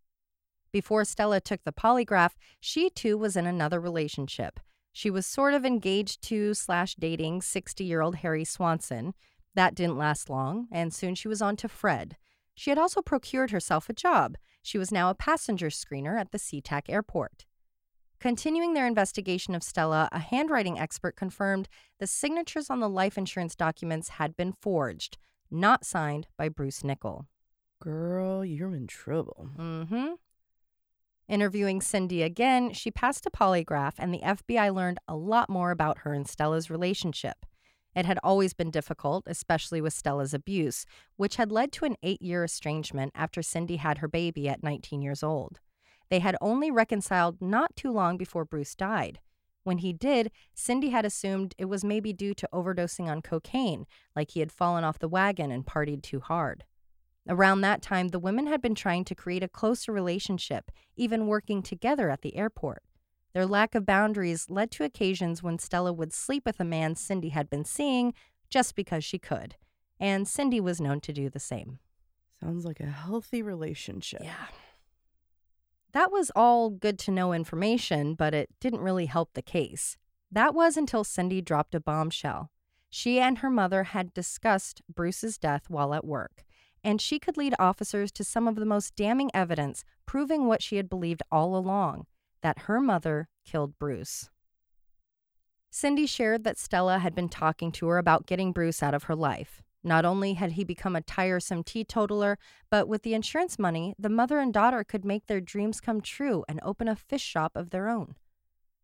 Before 0.72 1.04
Stella 1.04 1.42
took 1.42 1.64
the 1.64 1.74
polygraph, 1.74 2.34
she 2.60 2.90
too 2.90 3.18
was 3.18 3.36
in 3.36 3.46
another 3.46 3.80
relationship. 3.80 4.60
She 4.92 5.10
was 5.10 5.26
sort 5.26 5.54
of 5.54 5.66
engaged 5.66 6.22
to 6.24 6.54
slash 6.54 6.96
dating 6.96 7.42
60 7.42 7.84
year 7.84 8.02
old 8.02 8.18
Harry 8.18 8.44
Swanson. 8.46 9.14
That 9.56 9.76
didn't 9.76 9.98
last 9.98 10.30
long, 10.30 10.68
and 10.72 10.94
soon 10.94 11.16
she 11.16 11.28
was 11.28 11.42
on 11.42 11.56
to 11.58 11.68
Fred. 11.68 12.18
She 12.56 12.70
had 12.70 12.78
also 12.78 13.02
procured 13.02 13.52
herself 13.52 13.90
a 13.90 13.94
job. 13.94 14.38
She 14.62 14.78
was 14.78 14.92
now 14.92 15.10
a 15.10 15.16
passenger 15.16 15.68
screener 15.68 16.20
at 16.20 16.32
the 16.32 16.38
SeaTac 16.38 16.84
airport. 16.90 17.46
Continuing 18.20 18.74
their 18.74 18.86
investigation 18.86 19.56
of 19.56 19.64
Stella, 19.64 20.10
a 20.12 20.20
handwriting 20.20 20.78
expert 20.78 21.16
confirmed 21.16 21.70
the 22.00 22.08
signatures 22.08 22.70
on 22.70 22.82
the 22.82 22.90
life 22.90 23.18
insurance 23.18 23.56
documents 23.56 24.10
had 24.10 24.36
been 24.36 24.52
forged, 24.52 25.18
not 25.50 25.86
signed 25.86 26.28
by 26.38 26.50
Bruce 26.50 26.84
Nickell. 26.84 27.28
Girl, 27.82 28.44
you're 28.44 28.76
in 28.76 28.88
trouble. 28.88 29.50
Mm-hmm. 29.58 30.08
Interviewing 31.30 31.80
Cindy 31.80 32.24
again, 32.24 32.74
she 32.74 32.92
passed 32.92 33.26
a 33.26 33.30
polygraph, 33.32 33.94
and 33.98 34.14
the 34.14 34.20
FBI 34.20 34.74
learned 34.74 34.98
a 35.08 35.16
lot 35.16 35.50
more 35.50 35.72
about 35.72 36.00
her 36.00 36.14
and 36.14 36.28
Stella's 36.28 36.70
relationship. 36.70 37.46
It 38.00 38.06
had 38.06 38.20
always 38.24 38.54
been 38.54 38.72
difficult, 38.72 39.26
especially 39.28 39.82
with 39.82 39.92
Stella's 39.92 40.34
abuse, 40.34 40.86
which 41.18 41.36
had 41.36 41.52
led 41.52 41.74
to 41.74 41.84
an 41.84 41.98
eight 42.02 42.22
year 42.22 42.46
estrangement 42.46 43.12
after 43.14 43.42
Cindy 43.42 43.76
had 43.76 43.98
her 43.98 44.08
baby 44.08 44.48
at 44.48 44.64
19 44.64 45.02
years 45.02 45.22
old. 45.22 45.60
They 46.10 46.20
had 46.20 46.38
only 46.40 46.72
reconciled 46.72 47.42
not 47.42 47.76
too 47.76 47.92
long 47.92 48.16
before 48.16 48.46
Bruce 48.46 48.74
died. 48.74 49.20
When 49.66 49.80
he 49.80 49.92
did, 49.92 50.32
Cindy 50.56 50.92
had 50.92 51.04
assumed 51.04 51.54
it 51.58 51.66
was 51.66 51.84
maybe 51.84 52.14
due 52.14 52.34
to 52.36 52.48
overdosing 52.54 53.10
on 53.10 53.22
cocaine, 53.22 53.86
like 54.16 54.32
he 54.32 54.40
had 54.40 54.54
fallen 54.54 54.86
off 54.86 55.00
the 55.00 55.10
wagon 55.10 55.52
and 55.52 55.66
partied 55.66 56.02
too 56.02 56.22
hard. 56.22 56.64
Around 57.28 57.60
that 57.62 57.82
time, 57.82 58.08
the 58.08 58.18
women 58.18 58.48
had 58.48 58.62
been 58.62 58.76
trying 58.76 59.04
to 59.04 59.14
create 59.14 59.44
a 59.44 59.50
closer 59.50 59.92
relationship, 59.92 60.72
even 60.96 61.28
working 61.28 61.62
together 61.62 62.10
at 62.10 62.22
the 62.22 62.38
airport. 62.38 62.82
Their 63.34 63.46
lack 63.46 63.76
of 63.76 63.86
boundaries 63.86 64.50
led 64.50 64.72
to 64.72 64.84
occasions 64.84 65.44
when 65.44 65.60
Stella 65.60 65.94
would 65.94 66.14
sleep 66.14 66.46
with 66.46 66.60
a 66.60 66.66
man 66.66 66.96
Cindy 66.96 67.30
had 67.30 67.50
been 67.50 67.66
seeing 67.66 68.14
just 68.50 68.76
because 68.76 69.04
she 69.04 69.20
could, 69.20 69.56
and 70.00 70.28
Cindy 70.28 70.60
was 70.60 70.82
known 70.82 71.00
to 71.02 71.14
do 71.14 71.30
the 71.30 71.40
same. 71.40 71.80
Sounds 72.40 72.66
like 72.66 72.80
a 72.80 72.86
healthy 72.86 73.42
relationship. 73.42 74.22
Yeah. 74.24 74.48
That 75.92 76.12
was 76.12 76.32
all 76.36 76.70
good 76.70 76.98
to 77.00 77.12
know 77.12 77.34
information, 77.34 78.16
but 78.16 78.34
it 78.34 78.50
didn't 78.60 78.82
really 78.82 79.08
help 79.08 79.34
the 79.34 79.42
case. 79.42 79.98
That 80.32 80.54
was 80.54 80.78
until 80.78 81.04
Cindy 81.04 81.42
dropped 81.42 81.76
a 81.76 81.80
bombshell. 81.80 82.52
She 82.90 83.20
and 83.20 83.40
her 83.40 83.50
mother 83.50 83.84
had 83.84 84.14
discussed 84.14 84.82
Bruce's 84.92 85.38
death 85.38 85.70
while 85.70 85.94
at 85.94 86.06
work, 86.06 86.44
and 86.84 87.02
she 87.02 87.20
could 87.20 87.38
lead 87.38 87.54
officers 87.60 88.12
to 88.14 88.24
some 88.24 88.48
of 88.48 88.56
the 88.56 88.66
most 88.66 88.96
damning 88.96 89.30
evidence 89.34 89.84
proving 90.06 90.48
what 90.48 90.64
she 90.64 90.78
had 90.78 90.90
believed 90.90 91.22
all 91.32 91.56
along 91.56 92.06
that 92.42 92.60
her 92.60 92.80
mother 92.80 93.30
killed 93.46 93.78
Bruce. 93.80 94.30
Cindy 95.70 96.06
shared 96.06 96.44
that 96.44 96.58
Stella 96.58 97.00
had 97.00 97.14
been 97.14 97.30
talking 97.30 97.72
to 97.74 97.88
her 97.88 97.98
about 97.98 98.26
getting 98.26 98.52
Bruce 98.52 98.82
out 98.82 98.94
of 98.94 99.04
her 99.04 99.16
life. 99.16 99.62
Not 99.84 100.04
only 100.04 100.34
had 100.34 100.54
he 100.54 100.64
become 100.64 100.96
a 100.96 101.02
tiresome 101.02 101.64
teetotaler, 101.64 102.38
but 102.70 102.88
with 102.88 103.04
the 103.04 103.14
insurance 103.14 103.58
money, 103.58 103.94
the 103.98 104.10
mother 104.10 104.40
and 104.40 104.54
daughter 104.54 104.84
could 104.84 105.06
make 105.06 105.28
their 105.28 105.40
dreams 105.40 105.80
come 105.80 106.02
true 106.02 106.44
and 106.50 106.60
open 106.64 106.88
a 106.88 106.96
fish 106.96 107.22
shop 107.22 107.54
of 107.56 107.70
their 107.70 107.88
own. 107.88 108.16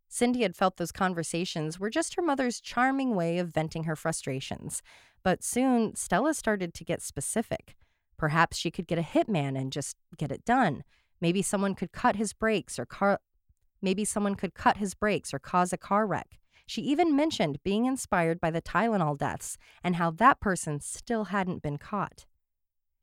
Cindy 0.08 0.44
had 0.44 0.56
felt 0.56 0.78
those 0.78 0.92
conversations 0.92 1.80
were 1.80 1.90
just 1.90 2.16
her 2.16 2.22
mother's 2.22 2.62
charming 2.62 3.16
way 3.16 3.40
of 3.40 3.50
venting 3.50 3.84
her 3.84 3.96
frustrations. 3.96 4.82
But 5.24 5.44
soon, 5.44 5.96
Stella 5.96 6.34
started 6.34 6.74
to 6.76 6.86
get 6.86 7.02
specific. 7.02 7.76
Perhaps 8.18 8.58
she 8.58 8.72
could 8.72 8.88
get 8.88 9.00
a 9.00 9.02
hitman 9.02 9.60
and 9.60 9.74
just 9.74 9.98
get 10.18 10.32
it 10.32 10.46
done. 10.46 10.84
Maybe 11.20 11.42
someone 11.42 11.76
could 11.76 11.92
cut 11.92 12.16
his 12.16 12.32
brakes 12.32 12.80
or 12.80 12.86
car- 12.86 13.20
maybe 13.86 14.04
someone 14.04 14.36
could 14.36 14.54
cut 14.54 14.78
his 14.78 14.94
brakes 14.94 15.34
or 15.34 15.40
cause 15.40 15.72
a 15.72 15.78
car 15.78 16.06
wreck. 16.06 16.40
She 16.68 16.82
even 16.82 17.16
mentioned 17.16 17.64
being 17.64 17.86
inspired 17.86 18.42
by 18.42 18.52
the 18.52 18.62
Tylenol 18.62 19.18
deaths 19.18 19.58
and 19.84 19.96
how 19.96 20.12
that 20.12 20.42
person 20.42 20.82
still 20.82 21.26
hadn't 21.26 21.62
been 21.62 21.78
caught. 21.78 22.26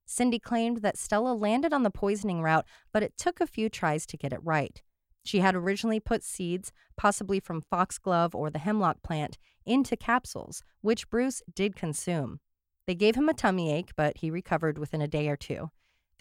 Cindy 0.04 0.38
claimed 0.40 0.78
that 0.78 0.98
Stella 0.98 1.32
landed 1.32 1.72
on 1.72 1.84
the 1.84 1.90
poisoning 1.90 2.42
route, 2.42 2.66
but 2.92 3.02
it 3.02 3.16
took 3.16 3.40
a 3.40 3.46
few 3.46 3.68
tries 3.68 4.04
to 4.06 4.16
get 4.16 4.32
it 4.32 4.40
right. 4.42 4.82
She 5.24 5.38
had 5.38 5.54
originally 5.54 6.00
put 6.00 6.24
seeds, 6.24 6.72
possibly 6.96 7.38
from 7.38 7.62
foxglove 7.62 8.34
or 8.34 8.50
the 8.50 8.58
hemlock 8.58 9.02
plant, 9.02 9.38
into 9.64 9.96
capsules, 9.96 10.64
which 10.80 11.08
Bruce 11.08 11.42
did 11.54 11.76
consume. 11.76 12.40
They 12.88 12.96
gave 12.96 13.14
him 13.14 13.28
a 13.28 13.34
tummy 13.34 13.72
ache, 13.72 13.92
but 13.96 14.18
he 14.18 14.30
recovered 14.30 14.78
within 14.78 15.00
a 15.00 15.06
day 15.06 15.28
or 15.28 15.36
two. 15.36 15.70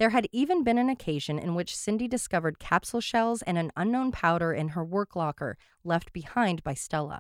There 0.02 0.10
had 0.10 0.28
even 0.32 0.64
been 0.64 0.80
an 0.80 0.90
occasion 0.90 1.38
in 1.38 1.54
which 1.54 1.76
Cindy 1.76 2.08
discovered 2.08 2.58
capsule 2.58 3.02
shells 3.02 3.44
and 3.44 3.56
an 3.56 3.72
unknown 3.76 4.12
powder 4.12 4.52
in 4.52 4.70
her 4.70 4.84
work 4.84 5.16
locker 5.16 5.60
left 5.84 6.12
behind 6.12 6.64
by 6.64 6.74
Stella. 6.74 7.20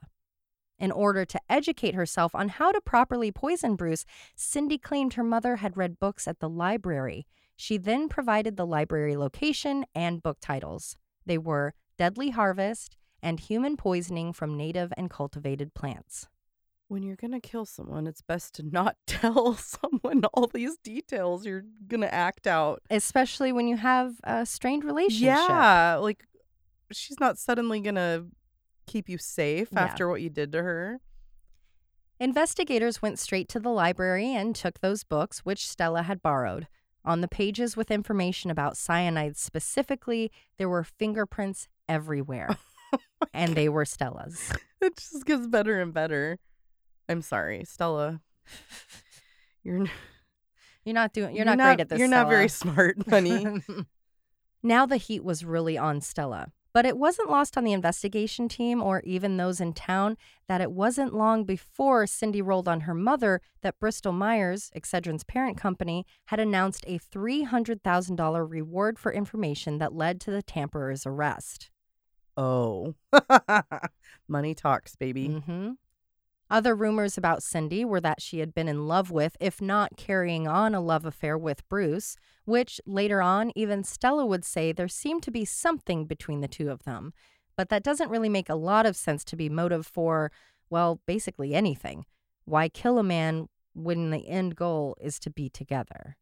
In 0.79 0.91
order 0.91 1.23
to 1.23 1.39
educate 1.47 1.93
herself 1.93 2.33
on 2.33 2.49
how 2.49 2.71
to 2.71 2.81
properly 2.81 3.31
poison 3.31 3.75
Bruce, 3.75 4.03
Cindy 4.35 4.79
claimed 4.79 5.13
her 5.13 5.23
mother 5.23 5.57
had 5.57 5.77
read 5.77 5.99
books 5.99 6.27
at 6.27 6.39
the 6.39 6.49
library. 6.49 7.27
She 7.55 7.77
then 7.77 8.09
provided 8.09 8.57
the 8.57 8.65
library 8.65 9.15
location 9.15 9.85
and 9.93 10.23
book 10.23 10.39
titles. 10.41 10.97
They 11.23 11.37
were 11.37 11.75
Deadly 11.99 12.31
Harvest 12.31 12.97
and 13.21 13.39
Human 13.39 13.77
Poisoning 13.77 14.33
from 14.33 14.57
Native 14.57 14.91
and 14.97 15.07
Cultivated 15.07 15.75
Plants. 15.75 16.29
When 16.91 17.03
you're 17.03 17.15
going 17.15 17.31
to 17.31 17.39
kill 17.39 17.63
someone, 17.63 18.05
it's 18.05 18.21
best 18.21 18.53
to 18.55 18.63
not 18.63 18.97
tell 19.07 19.55
someone 19.55 20.25
all 20.33 20.47
these 20.47 20.75
details 20.83 21.45
you're 21.45 21.63
going 21.87 22.01
to 22.01 22.13
act 22.13 22.47
out. 22.47 22.81
Especially 22.89 23.53
when 23.53 23.65
you 23.65 23.77
have 23.77 24.15
a 24.25 24.45
strained 24.45 24.83
relationship. 24.83 25.23
Yeah, 25.37 25.95
like 26.01 26.25
she's 26.91 27.17
not 27.17 27.37
suddenly 27.37 27.79
going 27.79 27.95
to 27.95 28.25
keep 28.87 29.07
you 29.07 29.17
safe 29.17 29.69
Yeah. 29.71 29.79
after 29.79 30.09
what 30.09 30.21
you 30.21 30.29
did 30.29 30.51
to 30.51 30.63
her. 30.63 30.99
Investigators 32.19 33.01
went 33.01 33.19
straight 33.19 33.47
to 33.47 33.59
the 33.61 33.69
library 33.69 34.35
and 34.35 34.53
took 34.53 34.81
those 34.81 35.05
books, 35.05 35.39
which 35.45 35.69
Stella 35.69 36.01
had 36.03 36.21
borrowed. 36.21 36.67
On 37.05 37.21
the 37.21 37.29
pages 37.29 37.77
with 37.77 37.89
information 37.89 38.51
about 38.51 38.75
cyanide 38.75 39.37
specifically, 39.37 40.29
there 40.57 40.67
were 40.67 40.83
fingerprints 40.83 41.69
everywhere, 41.87 42.57
oh 42.93 42.97
and 43.33 43.55
they 43.55 43.69
were 43.69 43.85
Stella's. 43.85 44.51
It 44.81 44.97
just 44.97 45.25
gets 45.25 45.47
better 45.47 45.79
and 45.81 45.93
better. 45.93 46.37
I'm 47.11 47.21
sorry, 47.21 47.63
Stella. 47.65 48.21
You're 49.63 49.85
You're 50.85 50.95
not 50.95 51.13
doing. 51.13 51.35
You're, 51.35 51.45
you're 51.45 51.55
not, 51.55 51.77
great 51.77 51.81
at 51.81 51.89
this. 51.89 51.99
You're 51.99 52.07
not 52.07 52.29
very 52.29 52.47
smart, 52.47 52.97
honey. 53.09 53.45
now 54.63 54.85
the 54.85 54.97
heat 54.97 55.23
was 55.23 55.45
really 55.45 55.77
on 55.77 56.01
Stella. 56.01 56.51
But 56.73 56.85
it 56.85 56.97
wasn't 56.97 57.29
lost 57.29 57.57
on 57.57 57.65
the 57.65 57.73
investigation 57.73 58.47
team 58.47 58.81
or 58.81 59.01
even 59.01 59.35
those 59.35 59.59
in 59.59 59.73
town 59.73 60.15
that 60.47 60.61
it 60.61 60.71
wasn't 60.71 61.13
long 61.13 61.43
before 61.43 62.07
Cindy 62.07 62.41
rolled 62.41 62.69
on 62.69 62.81
her 62.81 62.93
mother 62.93 63.41
that 63.61 63.77
Bristol 63.77 64.13
Myers, 64.13 64.71
Excedrin's 64.73 65.25
parent 65.25 65.57
company, 65.57 66.05
had 66.27 66.39
announced 66.39 66.85
a 66.87 66.97
$300,000 66.97 68.49
reward 68.49 68.97
for 68.97 69.11
information 69.11 69.79
that 69.79 69.93
led 69.93 70.21
to 70.21 70.31
the 70.31 70.41
Tamperer's 70.41 71.05
arrest. 71.05 71.69
oh, 72.37 72.95
money 74.29 74.55
talks, 74.55 74.95
baby. 74.95 75.27
hmm 75.27 75.71
Other 76.51 76.75
rumors 76.75 77.17
about 77.17 77.43
Cindy 77.43 77.85
were 77.85 78.01
that 78.01 78.21
she 78.21 78.39
had 78.39 78.53
been 78.53 78.67
in 78.67 78.85
love 78.85 79.09
with, 79.09 79.37
if 79.39 79.61
not 79.61 79.95
carrying 79.95 80.49
on 80.49 80.75
a 80.75 80.81
love 80.81 81.05
affair 81.05 81.37
with 81.37 81.67
Bruce, 81.69 82.17
which 82.43 82.81
later 82.85 83.21
on, 83.21 83.53
even 83.55 83.85
Stella 83.85 84.25
would 84.25 84.43
say 84.43 84.73
there 84.73 84.89
seemed 84.89 85.23
to 85.23 85.31
be 85.31 85.45
something 85.45 86.03
between 86.05 86.41
the 86.41 86.49
two 86.49 86.69
of 86.69 86.83
them. 86.83 87.13
But 87.55 87.69
that 87.69 87.83
doesn't 87.83 88.09
really 88.09 88.27
make 88.27 88.49
a 88.49 88.55
lot 88.55 88.85
of 88.85 88.97
sense 88.97 89.23
to 89.25 89.37
be 89.37 89.47
motive 89.47 89.87
for, 89.87 90.29
well, 90.69 90.99
basically 91.05 91.55
anything. 91.55 92.05
Why 92.43 92.67
kill 92.67 92.99
a 92.99 93.03
man 93.03 93.47
when 93.73 94.09
the 94.09 94.27
end 94.27 94.57
goal 94.57 94.97
is 94.99 95.19
to 95.19 95.29
be 95.29 95.47
together? 95.47 96.17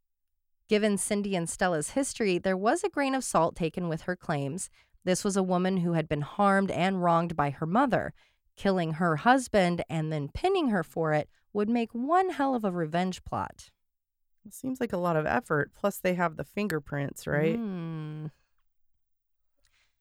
Given 0.67 0.99
Cindy 0.99 1.35
and 1.35 1.49
Stella's 1.49 1.91
history, 1.91 2.37
there 2.37 2.55
was 2.55 2.83
a 2.83 2.89
grain 2.89 3.15
of 3.15 3.23
salt 3.23 3.55
taken 3.55 3.89
with 3.89 4.01
her 4.01 4.15
claims. 4.15 4.69
This 5.03 5.23
was 5.23 5.35
a 5.35 5.41
woman 5.41 5.77
who 5.77 5.93
had 5.93 6.07
been 6.07 6.21
harmed 6.21 6.69
and 6.69 7.01
wronged 7.01 7.35
by 7.35 7.49
her 7.49 7.65
mother. 7.65 8.13
Killing 8.59 8.95
her 8.95 9.15
husband 9.15 9.85
and 9.89 10.11
then 10.11 10.27
pinning 10.33 10.67
her 10.69 10.83
for 10.83 11.13
it 11.13 11.29
would 11.53 11.69
make 11.69 11.93
one 11.93 12.31
hell 12.31 12.55
of 12.55 12.65
a 12.65 12.71
revenge 12.71 13.23
plot. 13.23 13.69
It 14.45 14.53
seems 14.53 14.81
like 14.81 14.91
a 14.91 14.97
lot 14.97 15.15
of 15.15 15.25
effort. 15.25 15.71
Plus, 15.73 15.97
they 15.97 16.15
have 16.15 16.35
the 16.35 16.43
fingerprints, 16.43 17.25
right? 17.25 17.57
Mm. 17.57 18.31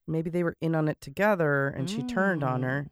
Maybe 0.08 0.28
they 0.28 0.42
were 0.42 0.56
in 0.60 0.74
on 0.74 0.88
it 0.88 1.00
together 1.00 1.68
and 1.68 1.88
she 1.88 2.02
turned 2.02 2.42
on 2.42 2.64
her. 2.64 2.90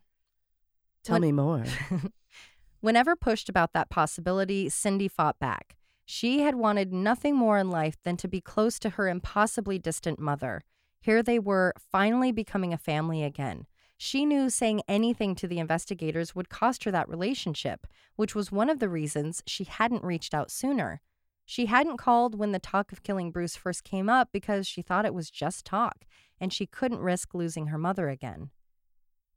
Tell 1.03 1.15
When- 1.15 1.23
me 1.23 1.33
more. 1.33 1.65
Whenever 2.81 3.17
pushed 3.17 3.49
about 3.49 3.73
that 3.73 3.91
possibility, 3.91 4.69
Cindy 4.69 5.09
fought 5.09 5.41
back. 5.41 5.77
She 6.05 6.43
had 6.43 6.55
wanted 6.55 6.93
nothing 6.93 7.35
more 7.35 7.59
in 7.59 7.71
life 7.71 7.97
than 8.05 8.17
to 8.19 8.29
be 8.29 8.41
close 8.41 8.79
to 8.79 8.91
her 8.91 9.09
impossibly 9.09 9.81
distant 9.81 10.21
mother. 10.21 10.63
Here 11.01 11.25
they 11.25 11.41
were, 11.41 11.73
finally 11.91 12.31
becoming 12.31 12.73
a 12.73 12.79
family 12.79 13.25
again. 13.25 13.67
She 13.99 14.27
knew 14.27 14.51
saying 14.51 14.83
anything 14.87 15.35
to 15.37 15.49
the 15.49 15.59
investigators 15.59 16.35
would 16.35 16.51
cost 16.51 16.85
her 16.85 16.91
that 16.91 17.09
relationship, 17.09 17.87
which 18.17 18.35
was 18.35 18.53
one 18.53 18.69
of 18.69 18.79
the 18.79 18.89
reasons 18.89 19.43
she 19.47 19.65
hadn't 19.65 20.05
reached 20.05 20.35
out 20.35 20.51
sooner. 20.51 21.01
She 21.47 21.67
hadn't 21.67 21.97
called 21.97 22.39
when 22.39 22.53
the 22.53 22.59
talk 22.59 22.93
of 22.93 23.03
killing 23.03 23.31
Bruce 23.31 23.57
first 23.57 23.85
came 23.85 24.09
up 24.09 24.31
because 24.33 24.67
she 24.67 24.83
thought 24.83 25.07
it 25.07 25.15
was 25.15 25.31
just 25.31 25.65
talk, 25.65 26.05
and 26.41 26.53
she 26.53 26.67
couldn't 26.67 26.99
risk 26.99 27.35
losing 27.35 27.69
her 27.69 27.79
mother 27.79 28.09
again. 28.09 28.51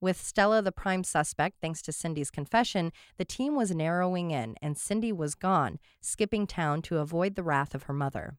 With 0.02 0.20
Stella 0.20 0.62
the 0.62 0.72
prime 0.72 1.04
suspect, 1.04 1.58
thanks 1.62 1.82
to 1.84 1.92
Cindy's 1.92 2.32
confession, 2.32 2.92
the 3.18 3.26
team 3.26 3.56
was 3.56 3.76
narrowing 3.76 4.32
in, 4.32 4.56
and 4.62 4.78
Cindy 4.78 5.12
was 5.12 5.36
gone, 5.36 5.78
skipping 6.02 6.48
town 6.48 6.82
to 6.84 6.98
avoid 6.98 7.36
the 7.36 7.44
wrath 7.44 7.76
of 7.76 7.84
her 7.84 7.94
mother. 7.94 8.38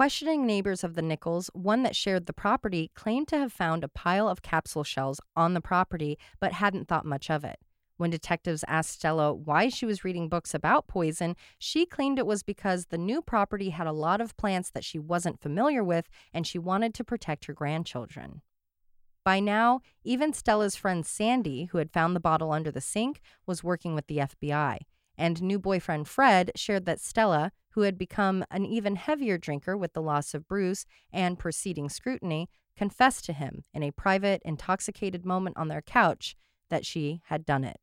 Questioning 0.00 0.46
neighbors 0.46 0.82
of 0.82 0.94
the 0.94 1.02
Nickells, 1.02 1.50
one 1.52 1.82
that 1.82 1.94
shared 1.94 2.24
the 2.24 2.32
property 2.32 2.90
claimed 2.94 3.28
to 3.28 3.36
have 3.36 3.52
found 3.52 3.84
a 3.84 3.88
pile 3.88 4.30
of 4.30 4.40
capsule 4.40 4.82
shells 4.82 5.20
on 5.36 5.52
the 5.52 5.60
property 5.60 6.16
but 6.40 6.54
hadn't 6.54 6.88
thought 6.88 7.04
much 7.04 7.28
of 7.28 7.44
it. 7.44 7.58
When 7.98 8.08
detectives 8.08 8.64
asked 8.66 8.92
Stella 8.92 9.34
why 9.34 9.68
she 9.68 9.84
was 9.84 10.02
reading 10.02 10.30
books 10.30 10.54
about 10.54 10.88
poison, 10.88 11.36
she 11.58 11.84
claimed 11.84 12.18
it 12.18 12.24
was 12.24 12.42
because 12.42 12.86
the 12.86 12.96
new 12.96 13.20
property 13.20 13.68
had 13.68 13.86
a 13.86 13.92
lot 13.92 14.22
of 14.22 14.38
plants 14.38 14.70
that 14.70 14.84
she 14.84 14.98
wasn't 14.98 15.42
familiar 15.42 15.84
with 15.84 16.08
and 16.32 16.46
she 16.46 16.58
wanted 16.58 16.94
to 16.94 17.04
protect 17.04 17.44
her 17.44 17.52
grandchildren. 17.52 18.40
By 19.22 19.38
now, 19.38 19.82
even 20.02 20.32
Stella's 20.32 20.76
friend 20.76 21.04
Sandy, 21.04 21.64
who 21.64 21.76
had 21.76 21.92
found 21.92 22.16
the 22.16 22.20
bottle 22.20 22.52
under 22.52 22.70
the 22.70 22.80
sink, 22.80 23.20
was 23.44 23.62
working 23.62 23.94
with 23.94 24.06
the 24.06 24.16
FBI. 24.16 24.78
And 25.18 25.42
new 25.42 25.58
boyfriend 25.58 26.08
Fred 26.08 26.52
shared 26.56 26.86
that 26.86 27.00
Stella, 27.00 27.52
who 27.72 27.82
had 27.82 27.96
become 27.96 28.44
an 28.50 28.66
even 28.66 28.96
heavier 28.96 29.38
drinker 29.38 29.76
with 29.76 29.92
the 29.92 30.02
loss 30.02 30.34
of 30.34 30.48
Bruce 30.48 30.86
and 31.12 31.38
preceding 31.38 31.88
scrutiny, 31.88 32.48
confessed 32.76 33.24
to 33.26 33.32
him 33.32 33.64
in 33.74 33.82
a 33.82 33.90
private, 33.90 34.42
intoxicated 34.44 35.24
moment 35.24 35.56
on 35.56 35.68
their 35.68 35.82
couch 35.82 36.36
that 36.68 36.86
she 36.86 37.20
had 37.26 37.44
done 37.44 37.64
it. 37.64 37.78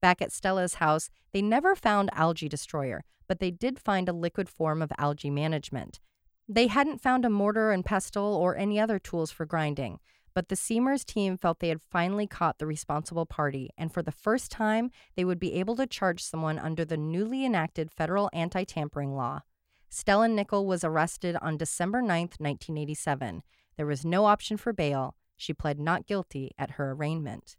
Back 0.00 0.22
at 0.22 0.32
Stella's 0.32 0.74
house, 0.74 1.10
they 1.32 1.42
never 1.42 1.74
found 1.74 2.10
Algae 2.12 2.48
Destroyer, 2.48 3.04
but 3.28 3.38
they 3.38 3.50
did 3.50 3.78
find 3.78 4.08
a 4.08 4.12
liquid 4.12 4.48
form 4.48 4.82
of 4.82 4.90
algae 4.98 5.30
management. 5.30 6.00
They 6.48 6.66
hadn't 6.66 7.00
found 7.00 7.24
a 7.24 7.30
mortar 7.30 7.70
and 7.70 7.84
pestle 7.84 8.34
or 8.34 8.56
any 8.56 8.80
other 8.80 8.98
tools 8.98 9.30
for 9.30 9.46
grinding, 9.46 10.00
but 10.34 10.48
the 10.48 10.56
SEAMURS 10.56 11.04
team 11.04 11.36
felt 11.36 11.58
they 11.58 11.68
had 11.68 11.82
finally 11.82 12.26
caught 12.26 12.58
the 12.58 12.66
responsible 12.66 13.26
party, 13.26 13.70
and 13.76 13.92
for 13.92 14.02
the 14.02 14.12
first 14.12 14.50
time, 14.50 14.90
they 15.16 15.24
would 15.24 15.38
be 15.40 15.54
able 15.54 15.76
to 15.76 15.86
charge 15.86 16.22
someone 16.22 16.58
under 16.58 16.84
the 16.84 16.96
newly 16.96 17.44
enacted 17.44 17.90
federal 17.90 18.30
anti 18.32 18.64
tampering 18.64 19.14
law. 19.14 19.40
Stella 19.88 20.28
Nickell 20.28 20.66
was 20.66 20.84
arrested 20.84 21.36
on 21.42 21.56
December 21.56 22.00
9, 22.00 22.08
1987. 22.38 23.42
There 23.76 23.86
was 23.86 24.04
no 24.04 24.26
option 24.26 24.56
for 24.56 24.72
bail. 24.72 25.16
She 25.36 25.52
pled 25.52 25.80
not 25.80 26.06
guilty 26.06 26.52
at 26.58 26.72
her 26.72 26.92
arraignment. 26.92 27.56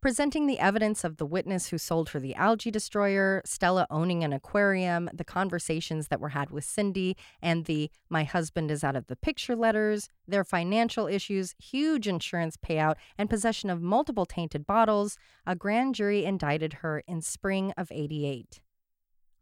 Presenting 0.00 0.46
the 0.46 0.60
evidence 0.60 1.02
of 1.02 1.16
the 1.16 1.26
witness 1.26 1.68
who 1.68 1.76
sold 1.76 2.10
her 2.10 2.20
the 2.20 2.36
algae 2.36 2.70
destroyer, 2.70 3.42
Stella 3.44 3.84
owning 3.90 4.22
an 4.22 4.32
aquarium, 4.32 5.10
the 5.12 5.24
conversations 5.24 6.06
that 6.06 6.20
were 6.20 6.28
had 6.28 6.50
with 6.50 6.64
Cindy, 6.64 7.16
and 7.42 7.64
the 7.64 7.90
my 8.08 8.22
husband 8.22 8.70
is 8.70 8.84
out 8.84 8.94
of 8.94 9.08
the 9.08 9.16
picture 9.16 9.56
letters, 9.56 10.08
their 10.24 10.44
financial 10.44 11.08
issues, 11.08 11.56
huge 11.58 12.06
insurance 12.06 12.56
payout, 12.56 12.94
and 13.18 13.28
possession 13.28 13.70
of 13.70 13.82
multiple 13.82 14.24
tainted 14.24 14.64
bottles, 14.64 15.18
a 15.44 15.56
grand 15.56 15.96
jury 15.96 16.24
indicted 16.24 16.74
her 16.74 17.02
in 17.08 17.20
spring 17.20 17.72
of 17.76 17.90
88. 17.90 18.60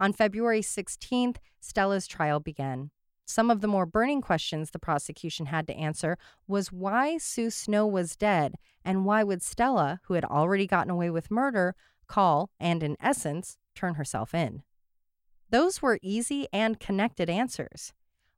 On 0.01 0.15
February 0.15 0.63
16th, 0.63 1.37
Stella's 1.61 2.07
trial 2.07 2.41
began. 2.41 2.91
Some 3.29 3.51
of 3.51 3.61
the 3.61 3.68
more 3.68 3.87
burning 3.87 4.20
questions 4.20 4.70
the 4.70 4.79
prosecution 4.79 5.47
had 5.47 5.66
to 5.66 5.74
answer 5.74 6.16
was 6.47 6.72
why 6.72 7.18
Sue 7.18 7.51
Snow 7.51 7.85
was 7.85 8.16
dead 8.16 8.55
and 8.85 9.05
why 9.05 9.24
would 9.24 9.43
Stella, 9.43 10.01
who 10.05 10.14
had 10.14 10.24
already 10.24 10.66
gotten 10.66 10.91
away 10.91 11.11
with 11.11 11.31
murder, 11.31 11.74
call 12.07 12.51
and, 12.61 12.85
in 12.85 12.97
essence, 13.01 13.59
turn 13.74 13.95
herself 13.95 14.33
in? 14.33 14.62
Those 15.51 15.83
were 15.83 15.99
easy 16.03 16.47
and 16.53 16.79
connected 16.79 17.29
answers. 17.29 17.93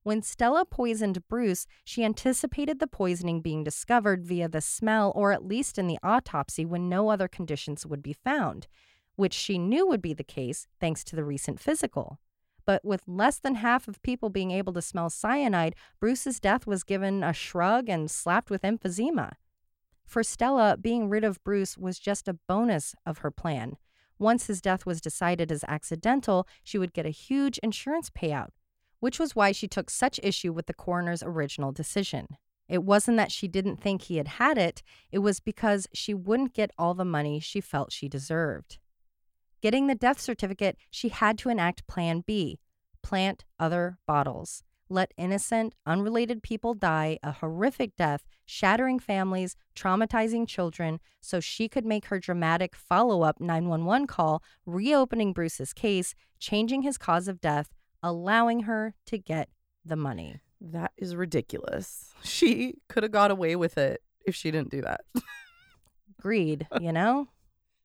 When 0.05 0.23
Stella 0.23 0.65
poisoned 0.65 1.29
Bruce, 1.29 1.67
she 1.85 2.03
anticipated 2.03 2.79
the 2.79 2.87
poisoning 2.87 3.43
being 3.43 3.63
discovered 3.63 4.25
via 4.25 4.49
the 4.49 4.63
smell 4.63 5.13
or 5.15 5.33
at 5.33 5.45
least 5.45 5.79
in 5.79 5.87
the 5.87 5.99
autopsy 6.03 6.65
when 6.65 6.89
no 6.89 7.11
other 7.11 7.29
conditions 7.29 7.85
would 7.85 8.03
be 8.03 8.15
found, 8.15 8.69
which 9.17 9.35
she 9.35 9.59
knew 9.59 9.87
would 9.87 10.01
be 10.01 10.15
the 10.15 10.25
case 10.25 10.67
thanks 10.81 11.05
to 11.05 11.17
the 11.17 11.25
recent 11.25 11.61
physical. 11.61 12.21
But 12.69 12.85
with 12.85 13.01
less 13.07 13.39
than 13.39 13.55
half 13.55 13.89
of 13.89 14.03
people 14.03 14.29
being 14.29 14.51
able 14.51 14.75
to 14.75 14.83
smell 14.83 15.09
cyanide, 15.09 15.75
Bruce's 16.01 16.39
death 16.39 16.67
was 16.67 16.85
given 16.85 17.25
a 17.25 17.33
shrug 17.33 17.89
and 17.89 18.11
slapped 18.11 18.51
with 18.51 18.61
emphysema. 18.61 19.33
For 20.05 20.23
Stella, 20.23 20.77
being 20.77 21.09
rid 21.09 21.25
of 21.25 21.43
Bruce 21.43 21.79
was 21.79 21.99
just 21.99 22.29
a 22.29 22.39
bonus 22.47 22.95
of 23.07 23.19
her 23.19 23.31
plan. 23.31 23.79
Once 24.19 24.49
his 24.49 24.61
death 24.61 24.85
was 24.85 25.01
decided 25.01 25.51
as 25.51 25.65
accidental, 25.67 26.47
she 26.63 26.77
would 26.77 26.93
get 26.93 27.07
a 27.07 27.09
huge 27.09 27.57
insurance 27.63 28.11
payout, 28.11 28.51
which 29.01 29.19
was 29.19 29.35
why 29.35 29.51
she 29.51 29.67
took 29.67 29.89
such 29.89 30.21
issue 30.23 30.53
with 30.53 30.67
the 30.67 30.75
coroner's 30.75 31.23
original 31.23 31.73
decision. 31.73 32.27
It 32.69 32.85
wasn't 32.85 33.17
that 33.17 33.33
she 33.33 33.49
didn't 33.49 33.81
think 33.81 34.03
he 34.03 34.19
had 34.19 34.29
had 34.29 34.59
it, 34.59 34.83
it 35.11 35.21
was 35.21 35.41
because 35.41 35.87
she 35.95 36.13
wouldn't 36.13 36.53
get 36.53 36.73
all 36.77 36.93
the 36.93 37.07
money 37.07 37.41
she 37.41 37.63
felt 37.63 37.93
she 37.93 38.11
deserved. 38.11 38.77
Getting 39.61 39.87
the 39.87 39.95
death 39.95 40.21
certificate, 40.21 40.77
she 40.91 41.09
had 41.09 41.39
to 41.39 41.49
enact 41.49 41.87
Plan 41.87 42.23
B 42.27 42.59
plant 43.03 43.45
other 43.59 43.99
bottles. 44.07 44.63
Let 44.91 45.13
innocent, 45.17 45.75
unrelated 45.87 46.43
people 46.43 46.75
die 46.75 47.19
a 47.23 47.33
horrific 47.33 47.95
death, 47.97 48.27
shattering 48.47 48.99
families, 48.99 49.55
traumatizing 49.75 50.49
children, 50.49 50.99
so 51.21 51.41
she 51.41 51.69
could 51.69 51.85
make 51.85 52.07
her 52.07 52.19
dramatic 52.19 52.75
follow 52.75 53.23
up 53.23 53.41
911 53.41 54.07
call, 54.07 54.43
reopening 54.65 55.33
Bruce's 55.33 55.73
case, 55.73 56.15
changing 56.39 56.83
his 56.83 56.97
cause 56.97 57.29
of 57.29 57.41
death, 57.41 57.71
allowing 58.03 58.61
her 58.61 58.95
to 59.07 59.19
get 59.19 59.49
the 59.85 59.97
money. 59.97 60.41
That 60.61 60.93
is 60.97 61.15
ridiculous. 61.15 62.13
She 62.23 62.75
could 62.89 63.03
have 63.03 63.13
got 63.13 63.31
away 63.31 63.57
with 63.57 63.77
it 63.77 64.03
if 64.25 64.35
she 64.35 64.51
didn't 64.51 64.71
do 64.71 64.83
that. 64.83 65.03
Greed, 66.21 66.67
you 66.81 66.93
know? 66.93 67.29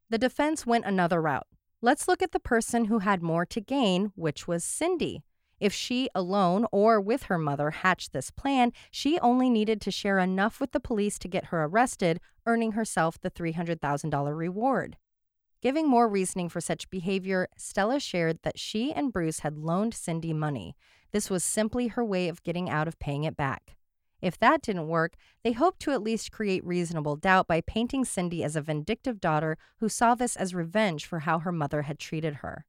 The 0.10 0.18
defense 0.18 0.66
went 0.66 0.86
another 0.86 1.22
route. 1.22 1.48
Let's 1.86 2.08
look 2.08 2.22
at 2.22 2.32
the 2.32 2.40
person 2.40 2.86
who 2.86 3.00
had 3.00 3.22
more 3.22 3.46
to 3.48 3.60
gain, 3.60 4.14
which 4.16 4.48
was 4.48 4.64
Cindy. 4.64 5.22
If 5.60 5.74
she 5.74 6.08
alone 6.16 6.66
or 6.72 7.02
with 7.02 7.24
her 7.24 7.38
mother 7.38 7.72
hatched 7.72 8.14
this 8.14 8.32
plan, 8.32 8.72
she 8.90 9.20
only 9.20 9.50
needed 9.50 9.82
to 9.82 9.92
share 9.92 10.18
enough 10.18 10.62
with 10.62 10.72
the 10.72 10.80
police 10.80 11.20
to 11.20 11.28
get 11.28 11.48
her 11.48 11.66
arrested, 11.66 12.22
earning 12.46 12.72
herself 12.72 13.20
the 13.20 13.30
$300,000 13.30 14.34
reward. 14.34 14.96
Giving 15.62 15.90
more 15.90 16.08
reasoning 16.08 16.48
for 16.48 16.62
such 16.62 16.90
behavior, 16.90 17.50
Stella 17.58 18.00
shared 18.00 18.40
that 18.44 18.58
she 18.58 18.94
and 18.94 19.12
Bruce 19.12 19.40
had 19.40 19.58
loaned 19.58 19.94
Cindy 19.94 20.32
money. 20.32 20.78
This 21.12 21.30
was 21.30 21.44
simply 21.44 21.88
her 21.88 22.06
way 22.06 22.30
of 22.30 22.44
getting 22.44 22.70
out 22.70 22.88
of 22.88 22.98
paying 22.98 23.26
it 23.26 23.36
back. 23.36 23.76
If 24.24 24.40
that 24.40 24.62
didn't 24.62 24.88
work, 24.88 25.16
they 25.44 25.52
hoped 25.52 25.82
to 25.82 25.92
at 25.92 26.02
least 26.02 26.32
create 26.32 26.66
reasonable 26.66 27.18
doubt 27.18 27.46
by 27.46 27.60
painting 27.60 28.06
Cindy 28.06 28.42
as 28.42 28.56
a 28.56 28.62
vindictive 28.62 29.20
daughter 29.20 29.58
who 29.82 29.90
saw 29.90 30.16
this 30.16 30.38
as 30.38 30.56
revenge 30.56 31.06
for 31.06 31.20
how 31.20 31.40
her 31.40 31.52
mother 31.52 31.82
had 31.82 32.00
treated 32.00 32.36
her. 32.36 32.66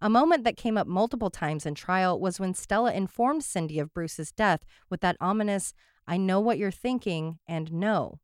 A 0.00 0.08
moment 0.08 0.44
that 0.44 0.56
came 0.56 0.78
up 0.78 0.86
multiple 0.86 1.30
times 1.30 1.66
in 1.66 1.74
trial 1.74 2.18
was 2.20 2.38
when 2.38 2.54
Stella 2.54 2.92
informed 2.92 3.42
Cindy 3.42 3.80
of 3.80 3.92
Bruce's 3.92 4.30
death 4.30 4.64
with 4.88 5.00
that 5.00 5.16
ominous, 5.20 5.74
I 6.06 6.16
know 6.16 6.38
what 6.38 6.58
you're 6.58 6.70
thinking, 6.70 7.40
and 7.44 7.72
no. 7.72 8.20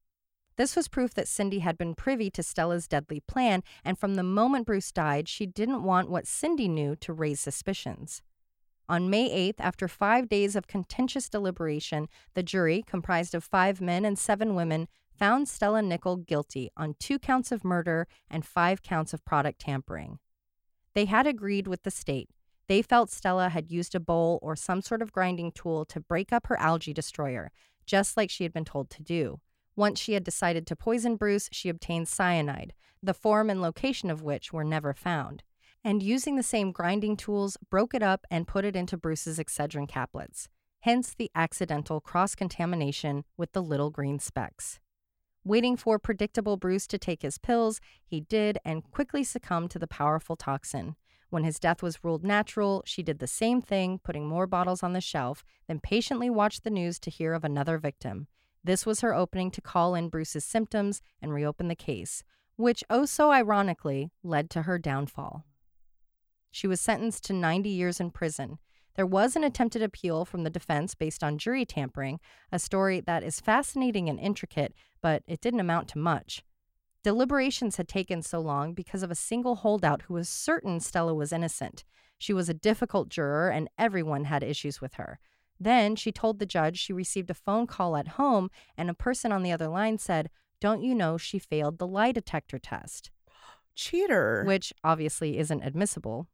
This 0.54 0.76
was 0.76 0.86
proof 0.86 1.14
that 1.14 1.26
Cindy 1.26 1.58
had 1.58 1.76
been 1.76 1.96
privy 1.96 2.30
to 2.30 2.44
Stella's 2.44 2.86
deadly 2.86 3.18
plan, 3.18 3.64
and 3.84 3.98
from 3.98 4.14
the 4.14 4.22
moment 4.22 4.66
Bruce 4.66 4.92
died, 4.92 5.28
she 5.28 5.44
didn't 5.44 5.82
want 5.82 6.08
what 6.08 6.28
Cindy 6.28 6.68
knew 6.68 6.94
to 6.94 7.12
raise 7.12 7.40
suspicions. 7.40 8.22
On 8.90 9.10
May 9.10 9.28
8th, 9.52 9.60
after 9.60 9.86
five 9.86 10.30
days 10.30 10.56
of 10.56 10.66
contentious 10.66 11.28
deliberation, 11.28 12.08
the 12.32 12.42
jury, 12.42 12.82
comprised 12.86 13.34
of 13.34 13.44
five 13.44 13.82
men 13.82 14.06
and 14.06 14.18
seven 14.18 14.54
women, 14.54 14.88
found 15.12 15.46
Stella 15.46 15.82
Nickell 15.82 16.16
guilty 16.16 16.70
on 16.74 16.94
two 16.98 17.18
counts 17.18 17.52
of 17.52 17.64
murder 17.64 18.06
and 18.30 18.46
five 18.46 18.82
counts 18.82 19.12
of 19.12 19.24
product 19.26 19.60
tampering. 19.60 20.20
They 20.94 21.04
had 21.04 21.26
agreed 21.26 21.66
with 21.66 21.82
the 21.82 21.90
state. 21.90 22.30
They 22.66 22.80
felt 22.80 23.10
Stella 23.10 23.50
had 23.50 23.70
used 23.70 23.94
a 23.94 24.00
bowl 24.00 24.38
or 24.40 24.56
some 24.56 24.80
sort 24.80 25.02
of 25.02 25.12
grinding 25.12 25.52
tool 25.52 25.84
to 25.86 26.00
break 26.00 26.32
up 26.32 26.46
her 26.46 26.58
algae 26.58 26.94
destroyer, 26.94 27.50
just 27.84 28.16
like 28.16 28.30
she 28.30 28.44
had 28.44 28.54
been 28.54 28.64
told 28.64 28.88
to 28.90 29.02
do. 29.02 29.40
Once 29.76 30.00
she 30.00 30.14
had 30.14 30.24
decided 30.24 30.66
to 30.66 30.74
poison 30.74 31.16
Bruce, 31.16 31.50
she 31.52 31.68
obtained 31.68 32.08
cyanide, 32.08 32.72
the 33.02 33.14
form 33.14 33.50
and 33.50 33.60
location 33.60 34.10
of 34.10 34.22
which 34.22 34.50
were 34.50 34.64
never 34.64 34.94
found 34.94 35.42
and 35.84 36.02
using 36.02 36.36
the 36.36 36.42
same 36.42 36.72
grinding 36.72 37.16
tools, 37.16 37.56
broke 37.70 37.94
it 37.94 38.02
up 38.02 38.26
and 38.30 38.46
put 38.46 38.64
it 38.64 38.76
into 38.76 38.96
Bruce's 38.96 39.38
Excedrin 39.38 39.88
caplets, 39.88 40.48
hence 40.80 41.14
the 41.14 41.30
accidental 41.34 42.00
cross 42.00 42.34
contamination 42.34 43.24
with 43.36 43.52
the 43.52 43.62
little 43.62 43.90
green 43.90 44.18
specks. 44.18 44.80
Waiting 45.44 45.76
for 45.76 45.98
predictable 45.98 46.56
Bruce 46.56 46.86
to 46.88 46.98
take 46.98 47.22
his 47.22 47.38
pills, 47.38 47.80
he 48.04 48.20
did 48.20 48.58
and 48.64 48.90
quickly 48.90 49.24
succumbed 49.24 49.70
to 49.70 49.78
the 49.78 49.86
powerful 49.86 50.36
toxin. 50.36 50.96
When 51.30 51.44
his 51.44 51.58
death 51.58 51.82
was 51.82 52.02
ruled 52.02 52.24
natural, 52.24 52.82
she 52.84 53.02
did 53.02 53.18
the 53.18 53.26
same 53.26 53.62
thing, 53.62 54.00
putting 54.02 54.26
more 54.26 54.46
bottles 54.46 54.82
on 54.82 54.92
the 54.92 55.00
shelf, 55.00 55.44
then 55.66 55.80
patiently 55.80 56.28
watched 56.28 56.64
the 56.64 56.70
news 56.70 56.98
to 57.00 57.10
hear 57.10 57.34
of 57.34 57.44
another 57.44 57.78
victim. 57.78 58.26
This 58.64 58.84
was 58.84 59.00
her 59.00 59.14
opening 59.14 59.50
to 59.52 59.60
call 59.60 59.94
in 59.94 60.08
Bruce's 60.08 60.44
symptoms 60.44 61.00
and 61.22 61.32
reopen 61.32 61.68
the 61.68 61.74
case, 61.74 62.24
which, 62.56 62.82
oh 62.90 63.04
so 63.04 63.30
ironically, 63.30 64.10
led 64.22 64.50
to 64.50 64.62
her 64.62 64.78
downfall. 64.78 65.44
She 66.50 66.66
was 66.66 66.80
sentenced 66.80 67.24
to 67.24 67.32
90 67.32 67.68
years 67.68 68.00
in 68.00 68.10
prison. 68.10 68.58
There 68.96 69.06
was 69.06 69.36
an 69.36 69.44
attempted 69.44 69.82
appeal 69.82 70.24
from 70.24 70.42
the 70.42 70.50
defense 70.50 70.94
based 70.94 71.22
on 71.22 71.38
jury 71.38 71.64
tampering, 71.64 72.18
a 72.50 72.58
story 72.58 73.00
that 73.00 73.22
is 73.22 73.40
fascinating 73.40 74.08
and 74.08 74.18
intricate, 74.18 74.74
but 75.00 75.22
it 75.26 75.40
didn't 75.40 75.60
amount 75.60 75.88
to 75.90 75.98
much. 75.98 76.42
Deliberations 77.04 77.76
had 77.76 77.86
taken 77.86 78.22
so 78.22 78.40
long 78.40 78.74
because 78.74 79.04
of 79.04 79.10
a 79.10 79.14
single 79.14 79.56
holdout 79.56 80.02
who 80.02 80.14
was 80.14 80.28
certain 80.28 80.80
Stella 80.80 81.14
was 81.14 81.32
innocent. 81.32 81.84
She 82.18 82.32
was 82.32 82.48
a 82.48 82.54
difficult 82.54 83.08
juror, 83.08 83.50
and 83.50 83.70
everyone 83.78 84.24
had 84.24 84.42
issues 84.42 84.80
with 84.80 84.94
her. 84.94 85.20
Then 85.60 85.94
she 85.94 86.10
told 86.10 86.38
the 86.38 86.46
judge 86.46 86.78
she 86.78 86.92
received 86.92 87.30
a 87.30 87.34
phone 87.34 87.66
call 87.66 87.96
at 87.96 88.08
home, 88.08 88.50
and 88.76 88.90
a 88.90 88.94
person 88.94 89.30
on 89.30 89.42
the 89.42 89.52
other 89.52 89.68
line 89.68 89.98
said, 89.98 90.28
Don't 90.60 90.82
you 90.82 90.94
know 90.94 91.16
she 91.16 91.38
failed 91.38 91.78
the 91.78 91.86
lie 91.86 92.12
detector 92.12 92.58
test? 92.58 93.10
Cheater. 93.76 94.42
Which 94.44 94.72
obviously 94.82 95.38
isn't 95.38 95.62
admissible. 95.62 96.26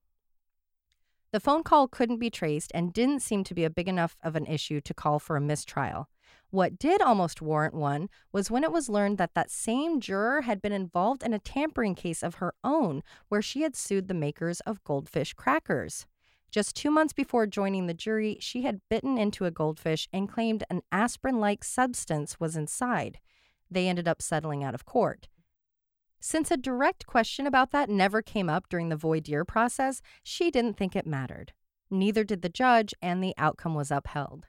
The 1.35 1.41
phone 1.41 1.65
call 1.65 1.89
couldn't 1.89 2.19
be 2.19 2.31
traced 2.31 2.71
and 2.77 2.93
didn't 2.93 3.19
seem 3.19 3.43
to 3.43 3.55
be 3.55 3.65
a 3.65 3.69
big 3.69 3.89
enough 3.89 4.17
of 4.23 4.37
an 4.37 4.47
issue 4.47 4.81
to 4.83 4.95
call 4.95 5.19
for 5.19 5.35
a 5.35 5.41
mistrial. 5.41 6.09
What 6.51 6.79
did 6.79 7.03
almost 7.03 7.43
warrant 7.43 7.75
one 7.75 8.09
was 8.31 8.53
when 8.53 8.63
it 8.63 8.71
was 8.71 8.89
learned 8.89 9.19
that 9.19 9.35
that 9.35 9.51
same 9.51 9.99
juror 9.99 10.43
had 10.43 10.63
been 10.63 10.71
involved 10.71 11.25
in 11.25 11.35
a 11.35 11.41
tampering 11.41 11.97
case 11.97 12.23
of 12.23 12.37
her 12.37 12.55
own 12.63 13.03
where 13.31 13.43
she 13.43 13.63
had 13.63 13.75
sued 13.75 14.07
the 14.07 14.15
makers 14.15 14.61
of 14.61 14.85
goldfish 14.85 15.33
crackers. 15.33 16.07
Just 16.53 16.77
two 16.77 16.93
months 16.93 17.13
before 17.13 17.49
joining 17.49 17.89
the 17.89 17.95
jury, 17.95 18.37
she 18.39 18.63
had 18.63 18.83
bitten 18.89 19.19
into 19.19 19.45
a 19.45 19.51
goldfish 19.51 20.09
and 20.13 20.29
claimed 20.29 20.63
an 20.71 20.83
aspirin 20.93 21.41
like 21.41 21.65
substance 21.65 22.39
was 22.39 22.55
inside. 22.55 23.19
They 23.69 23.89
ended 23.89 24.07
up 24.07 24.23
settling 24.23 24.63
out 24.63 24.77
of 24.77 24.85
court. 24.85 25.27
Since 26.27 26.51
a 26.51 26.57
direct 26.57 27.05
question 27.05 27.47
about 27.47 27.71
that 27.73 27.91
never 27.91 28.23
came 28.23 28.49
up 28.49 28.71
during 28.71 28.89
the 28.89 28.97
voir 28.97 29.21
dire 29.21 29.45
process, 29.45 30.01
she 30.23 30.51
didn't 30.51 30.79
think 30.79 30.97
it 30.97 31.07
mattered. 31.07 31.53
Neither 31.91 32.25
did 32.25 32.41
the 32.41 32.49
judge, 32.49 32.95
and 33.03 33.23
the 33.23 33.35
outcome 33.37 33.75
was 33.75 33.91
upheld. 33.91 34.47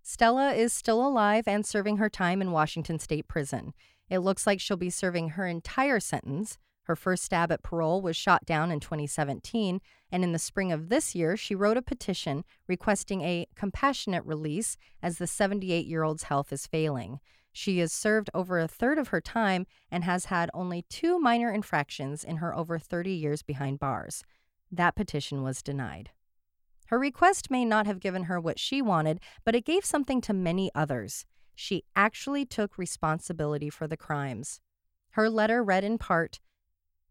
Stella 0.00 0.54
is 0.54 0.72
still 0.72 1.06
alive 1.06 1.46
and 1.46 1.66
serving 1.66 1.98
her 1.98 2.08
time 2.08 2.40
in 2.40 2.50
Washington 2.50 2.98
State 2.98 3.28
Prison. 3.28 3.74
It 4.08 4.20
looks 4.20 4.46
like 4.46 4.58
she'll 4.58 4.78
be 4.78 4.88
serving 4.88 5.28
her 5.30 5.46
entire 5.46 6.00
sentence. 6.00 6.56
Her 6.84 6.96
first 6.96 7.24
stab 7.24 7.52
at 7.52 7.62
parole 7.62 8.00
was 8.00 8.16
shot 8.16 8.46
down 8.46 8.70
in 8.70 8.80
2017, 8.80 9.82
and 10.10 10.24
in 10.24 10.32
the 10.32 10.38
spring 10.38 10.72
of 10.72 10.88
this 10.88 11.14
year, 11.14 11.36
she 11.36 11.54
wrote 11.54 11.76
a 11.76 11.82
petition 11.82 12.42
requesting 12.66 13.20
a 13.20 13.46
compassionate 13.54 14.24
release 14.24 14.78
as 15.02 15.18
the 15.18 15.26
78 15.26 15.84
year 15.86 16.04
old's 16.04 16.22
health 16.22 16.54
is 16.54 16.66
failing. 16.66 17.20
She 17.56 17.78
has 17.78 17.90
served 17.90 18.28
over 18.34 18.58
a 18.58 18.68
third 18.68 18.98
of 18.98 19.08
her 19.08 19.20
time 19.22 19.66
and 19.90 20.04
has 20.04 20.26
had 20.26 20.50
only 20.52 20.82
two 20.90 21.18
minor 21.18 21.50
infractions 21.50 22.22
in 22.22 22.36
her 22.36 22.54
over 22.54 22.78
30 22.78 23.12
years 23.12 23.42
behind 23.42 23.78
bars. 23.78 24.22
That 24.70 24.94
petition 24.94 25.42
was 25.42 25.62
denied. 25.62 26.10
Her 26.88 26.98
request 26.98 27.50
may 27.50 27.64
not 27.64 27.86
have 27.86 27.98
given 27.98 28.24
her 28.24 28.38
what 28.38 28.58
she 28.58 28.82
wanted, 28.82 29.20
but 29.42 29.54
it 29.54 29.64
gave 29.64 29.86
something 29.86 30.20
to 30.20 30.34
many 30.34 30.70
others. 30.74 31.24
She 31.54 31.84
actually 31.96 32.44
took 32.44 32.76
responsibility 32.76 33.70
for 33.70 33.86
the 33.86 33.96
crimes. 33.96 34.60
Her 35.12 35.30
letter 35.30 35.64
read 35.64 35.82
in 35.82 35.96
part 35.96 36.40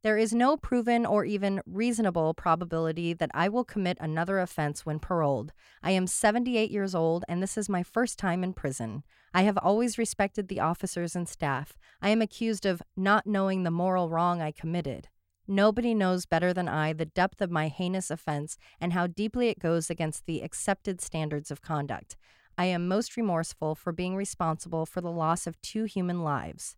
There 0.05 0.19
is 0.19 0.35
no 0.35 0.55
proven 0.55 1.03
or 1.03 1.25
even 1.25 1.63
reasonable 1.65 2.35
probability 2.35 3.13
that 3.13 3.31
I 3.33 3.49
will 3.49 3.63
commit 3.63 3.97
another 3.99 4.37
offense 4.37 4.85
when 4.85 4.99
paroled. 4.99 5.51
I 5.81 5.89
am 5.93 6.05
78 6.05 6.69
years 6.69 6.93
old, 6.93 7.25
and 7.27 7.41
this 7.41 7.57
is 7.57 7.67
my 7.67 7.81
first 7.81 8.19
time 8.19 8.43
in 8.43 8.53
prison. 8.53 9.03
I 9.33 9.41
have 9.41 9.57
always 9.57 9.97
respected 9.97 10.47
the 10.47 10.59
officers 10.59 11.15
and 11.15 11.27
staff. 11.27 11.75
I 12.03 12.09
am 12.09 12.21
accused 12.21 12.67
of 12.67 12.83
not 12.95 13.25
knowing 13.25 13.63
the 13.63 13.71
moral 13.71 14.11
wrong 14.11 14.43
I 14.43 14.51
committed. 14.51 15.07
Nobody 15.47 15.95
knows 15.95 16.27
better 16.27 16.53
than 16.53 16.67
I 16.67 16.93
the 16.93 17.05
depth 17.05 17.41
of 17.41 17.49
my 17.49 17.67
heinous 17.67 18.11
offense 18.11 18.59
and 18.79 18.93
how 18.93 19.07
deeply 19.07 19.47
it 19.49 19.57
goes 19.57 19.89
against 19.89 20.27
the 20.27 20.43
accepted 20.43 21.01
standards 21.01 21.49
of 21.49 21.63
conduct. 21.63 22.15
I 22.59 22.65
am 22.65 22.87
most 22.87 23.17
remorseful 23.17 23.73
for 23.73 23.91
being 23.91 24.15
responsible 24.15 24.85
for 24.85 25.01
the 25.01 25.09
loss 25.09 25.47
of 25.47 25.59
two 25.63 25.85
human 25.85 26.23
lives. 26.23 26.77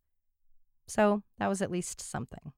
So 0.88 1.24
that 1.40 1.50
was 1.50 1.62
at 1.62 1.70
least 1.70 2.00
something. 2.00 2.54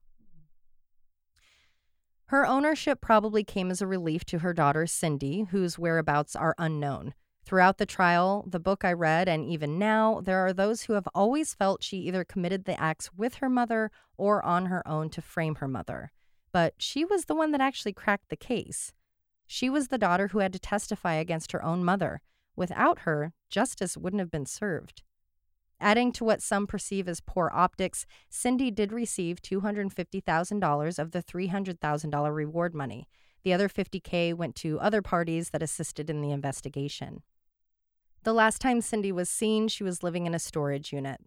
Her 2.30 2.46
ownership 2.46 3.00
probably 3.00 3.42
came 3.42 3.72
as 3.72 3.82
a 3.82 3.88
relief 3.88 4.24
to 4.26 4.38
her 4.38 4.52
daughter, 4.52 4.86
Cindy, 4.86 5.48
whose 5.50 5.80
whereabouts 5.80 6.36
are 6.36 6.54
unknown. 6.58 7.14
Throughout 7.44 7.78
the 7.78 7.86
trial, 7.86 8.44
the 8.46 8.60
book 8.60 8.84
I 8.84 8.92
read, 8.92 9.28
and 9.28 9.44
even 9.44 9.80
now, 9.80 10.20
there 10.20 10.38
are 10.46 10.52
those 10.52 10.82
who 10.82 10.92
have 10.92 11.08
always 11.12 11.54
felt 11.54 11.82
she 11.82 11.96
either 11.96 12.22
committed 12.22 12.66
the 12.66 12.80
acts 12.80 13.12
with 13.12 13.34
her 13.38 13.48
mother 13.48 13.90
or 14.16 14.44
on 14.44 14.66
her 14.66 14.86
own 14.86 15.10
to 15.10 15.20
frame 15.20 15.56
her 15.56 15.66
mother. 15.66 16.12
But 16.52 16.74
she 16.78 17.04
was 17.04 17.24
the 17.24 17.34
one 17.34 17.50
that 17.50 17.60
actually 17.60 17.94
cracked 17.94 18.28
the 18.28 18.36
case. 18.36 18.92
She 19.48 19.68
was 19.68 19.88
the 19.88 19.98
daughter 19.98 20.28
who 20.28 20.38
had 20.38 20.52
to 20.52 20.60
testify 20.60 21.14
against 21.14 21.50
her 21.50 21.64
own 21.64 21.84
mother. 21.84 22.20
Without 22.54 23.00
her, 23.00 23.32
justice 23.48 23.96
wouldn't 23.96 24.20
have 24.20 24.30
been 24.30 24.46
served. 24.46 25.02
Adding 25.80 26.12
to 26.12 26.24
what 26.24 26.42
some 26.42 26.66
perceive 26.66 27.08
as 27.08 27.20
poor 27.20 27.50
optics, 27.54 28.04
Cindy 28.28 28.70
did 28.70 28.92
receive 28.92 29.40
$250,000 29.40 30.98
of 30.98 31.12
the 31.12 31.22
$300,000 31.22 32.34
reward 32.34 32.74
money. 32.74 33.08
The 33.42 33.54
other 33.54 33.68
50K 33.68 34.34
went 34.34 34.54
to 34.56 34.78
other 34.80 35.00
parties 35.00 35.50
that 35.50 35.62
assisted 35.62 36.10
in 36.10 36.20
the 36.20 36.32
investigation. 36.32 37.22
The 38.24 38.34
last 38.34 38.60
time 38.60 38.82
Cindy 38.82 39.12
was 39.12 39.30
seen, 39.30 39.68
she 39.68 39.82
was 39.82 40.02
living 40.02 40.26
in 40.26 40.34
a 40.34 40.38
storage 40.38 40.92
unit. 40.92 41.20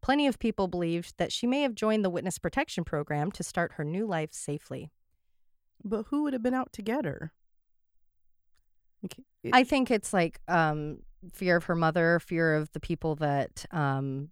Plenty 0.00 0.28
of 0.28 0.38
people 0.38 0.68
believed 0.68 1.14
that 1.18 1.32
she 1.32 1.48
may 1.48 1.62
have 1.62 1.74
joined 1.74 2.04
the 2.04 2.10
Witness 2.10 2.38
Protection 2.38 2.84
Program 2.84 3.32
to 3.32 3.42
start 3.42 3.72
her 3.72 3.84
new 3.84 4.06
life 4.06 4.32
safely. 4.32 4.92
But 5.84 6.06
who 6.10 6.22
would 6.22 6.32
have 6.32 6.42
been 6.42 6.54
out 6.54 6.72
to 6.74 6.82
get 6.82 7.04
her? 7.04 7.32
Okay. 9.04 9.24
I 9.52 9.64
think 9.64 9.90
it's 9.90 10.12
like 10.12 10.40
um, 10.46 10.98
fear 11.32 11.56
of 11.56 11.64
her 11.64 11.74
mother, 11.74 12.20
fear 12.20 12.54
of 12.54 12.72
the 12.72 12.80
people 12.80 13.14
that 13.16 13.64
um, 13.70 14.30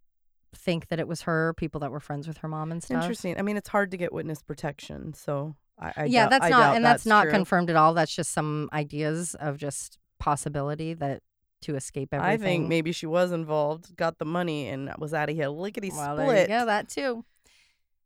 think 0.54 0.88
that 0.88 1.00
it 1.00 1.08
was 1.08 1.22
her, 1.22 1.54
people 1.54 1.80
that 1.80 1.90
were 1.90 2.00
friends 2.00 2.26
with 2.28 2.38
her 2.38 2.48
mom 2.48 2.72
and 2.72 2.82
stuff. 2.82 3.02
Interesting. 3.02 3.38
I 3.38 3.42
mean, 3.42 3.56
it's 3.56 3.68
hard 3.68 3.90
to 3.90 3.96
get 3.96 4.12
witness 4.12 4.42
protection, 4.42 5.12
so 5.14 5.56
I, 5.78 5.92
I 5.96 6.04
yeah, 6.04 6.22
doubt, 6.22 6.30
that's 6.30 6.44
I 6.44 6.48
not, 6.50 6.76
and 6.76 6.84
that's, 6.84 7.04
that's 7.04 7.06
not 7.06 7.22
true. 7.24 7.32
confirmed 7.32 7.70
at 7.70 7.76
all. 7.76 7.94
That's 7.94 8.14
just 8.14 8.32
some 8.32 8.68
ideas 8.72 9.34
of 9.36 9.58
just 9.58 9.98
possibility 10.18 10.94
that 10.94 11.22
to 11.62 11.76
escape 11.76 12.12
everything. 12.12 12.32
I 12.32 12.36
think 12.36 12.68
maybe 12.68 12.92
she 12.92 13.06
was 13.06 13.32
involved, 13.32 13.96
got 13.96 14.18
the 14.18 14.24
money, 14.24 14.68
and 14.68 14.92
was 14.98 15.12
out 15.14 15.28
of 15.28 15.36
here 15.36 15.48
lickety 15.48 15.90
well, 15.92 16.16
split. 16.16 16.28
there 16.28 16.40
you 16.42 16.48
go, 16.48 16.66
that 16.66 16.88
too. 16.88 17.24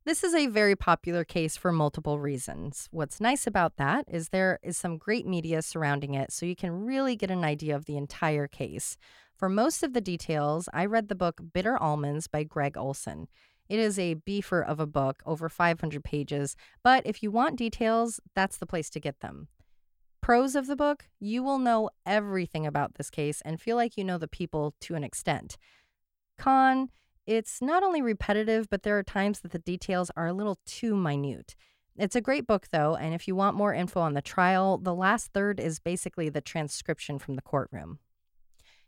This 0.07 0.24
is 0.24 0.34
a 0.34 0.46
very 0.46 0.74
popular 0.76 1.24
case 1.24 1.59
for 1.59 1.70
multiple 1.70 2.18
reasons. 2.18 2.88
What's 2.90 3.20
nice 3.20 3.46
about 3.46 3.76
that 3.76 4.07
is 4.09 4.30
there 4.30 4.59
is 4.62 4.78
some 4.78 4.96
great 4.96 5.26
media 5.26 5.61
surrounding 5.61 6.14
it, 6.14 6.32
so 6.32 6.46
you 6.46 6.57
can 6.57 6.86
really 6.86 7.16
get 7.16 7.30
an 7.30 7.44
idea 7.44 7.76
of 7.76 7.84
the 7.84 7.98
entire 7.98 8.48
case. 8.48 8.96
For 9.36 9.51
most 9.51 9.82
of 9.82 9.92
the 9.92 10.01
details, 10.01 10.70
I 10.72 10.86
read 10.86 11.09
the 11.09 11.14
book 11.14 11.42
Bitter 11.53 11.76
Almonds 11.76 12.28
by 12.28 12.44
Gregg 12.44 12.78
Olsen. 12.78 13.28
It 13.68 13.78
is 13.78 13.98
a 13.98 14.14
beefer 14.14 14.66
of 14.66 14.80
a 14.80 14.86
book, 14.86 15.22
over 15.26 15.51
500 15.51 16.03
pages, 16.03 16.57
but 16.82 17.07
if 17.07 17.22
you 17.22 17.30
want 17.30 17.59
details, 17.59 18.20
that's 18.34 18.57
the 18.57 18.66
place 18.66 18.88
to 18.90 19.01
get 19.01 19.20
them. 19.20 19.48
Pros 20.22 20.55
of 20.55 20.66
the 20.66 20.76
book, 20.76 21.11
you 21.18 21.42
will 21.42 21.59
know 21.59 21.90
everything 22.07 22.66
about 22.66 22.94
this 22.94 23.11
case 23.11 23.42
and 23.44 23.61
feel 23.61 23.76
like 23.76 23.98
you 23.98 24.05
know 24.05 24.16
the 24.16 24.26
people 24.26 24.74
to 24.80 24.94
an 24.94 25.05
extent. 25.05 25.59
Con, 26.38 26.88
it's 27.27 27.61
not 27.62 27.83
only 27.83 28.03
repetitive, 28.03 28.68
but 28.71 28.83
there 28.83 28.99
are 28.99 29.03
times 29.03 29.41
that 29.41 29.53
the 29.53 29.59
details 29.59 30.11
are 30.16 30.27
a 30.27 30.33
little 30.33 30.59
too 30.66 30.95
minute. 30.97 31.55
It's 31.97 32.16
a 32.16 32.21
great 32.21 32.47
book, 32.47 32.68
though, 32.73 32.95
and 32.97 33.14
if 33.14 33.29
you 33.29 33.35
want 33.35 33.57
more 33.57 33.75
info 33.75 34.01
on 34.01 34.14
the 34.14 34.23
trial, 34.23 34.79
the 34.79 34.95
last 34.95 35.33
third 35.33 35.61
is 35.61 35.79
basically 35.79 36.29
the 36.29 36.41
transcription 36.41 37.18
from 37.18 37.37
the 37.37 37.43
courtroom. 37.43 37.99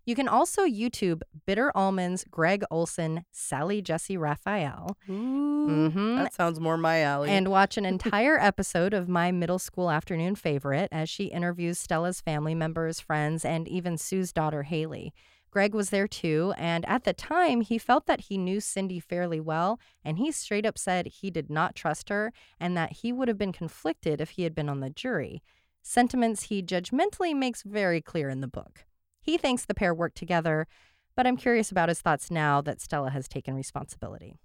You 0.05 0.17
can 0.17 0.27
also 0.27 0.63
YouTube 0.67 1.23
Bitter 1.47 1.71
Almonds, 1.77 2.25
Gregg 2.29 2.65
Olsen, 2.73 3.25
Sally 3.31 3.81
Jessy 3.81 4.17
Raphael. 4.17 4.97
Ooh, 5.09 5.69
Mhm. 5.93 6.17
That 6.17 6.35
sounds 6.35 6.59
more 6.59 6.77
my 6.77 7.03
alley. 7.03 7.31
And 7.31 7.47
watch 7.49 7.77
an 7.77 7.85
entire 8.17 8.37
episode 8.37 8.95
of 8.95 9.09
my 9.09 9.31
middle 9.31 9.61
school 9.61 9.91
afternoon 9.93 10.35
favorite 10.35 10.89
as 10.91 11.09
she 11.09 11.27
interviews 11.27 11.79
Stella's 11.79 12.21
family 12.21 12.55
members, 12.55 12.99
friends, 12.99 13.45
and 13.45 13.69
even 13.69 13.97
Sue's 13.97 14.33
daughter, 14.33 14.65
Haley. 14.65 15.13
Greg 15.53 15.75
was 15.75 15.91
there 15.91 16.09
too, 16.09 16.55
and 16.57 16.89
at 16.89 17.05
the 17.05 17.13
time, 17.13 17.61
he 17.61 17.77
felt 17.77 18.07
that 18.07 18.23
he 18.23 18.39
knew 18.39 18.59
Cindy 18.59 18.99
fairly 18.99 19.39
well, 19.39 19.79
and 20.03 20.17
he 20.17 20.33
straight 20.33 20.65
up 20.65 20.79
said 20.79 21.07
he 21.07 21.31
did 21.31 21.51
not 21.51 21.77
trust 21.77 22.09
her 22.09 22.33
and 22.59 22.75
that 22.75 22.93
he 22.93 23.13
would 23.13 23.29
have 23.29 23.37
been 23.37 23.53
conflicted 23.53 24.19
if 24.19 24.31
he 24.31 24.45
had 24.45 24.55
been 24.55 24.71
on 24.71 24.81
the 24.81 24.89
jury. 24.89 25.43
Sentiments 25.83 26.45
he 26.45 26.63
judgmentally 26.63 27.37
makes 27.37 27.63
very 27.63 28.01
clear 28.01 28.31
in 28.31 28.41
the 28.41 28.49
book. 28.49 28.87
He 29.21 29.37
thinks 29.37 29.67
the 29.67 29.75
pair 29.75 29.95
worked 29.95 30.17
together, 30.17 30.67
but 31.15 31.27
I'm 31.27 31.37
curious 31.37 31.71
about 31.71 31.91
his 31.91 32.01
thoughts 32.01 32.31
now 32.31 32.63
that 32.63 32.81
Stella 32.81 33.11
has 33.11 33.29
taken 33.29 33.55
responsibility. 33.55 34.39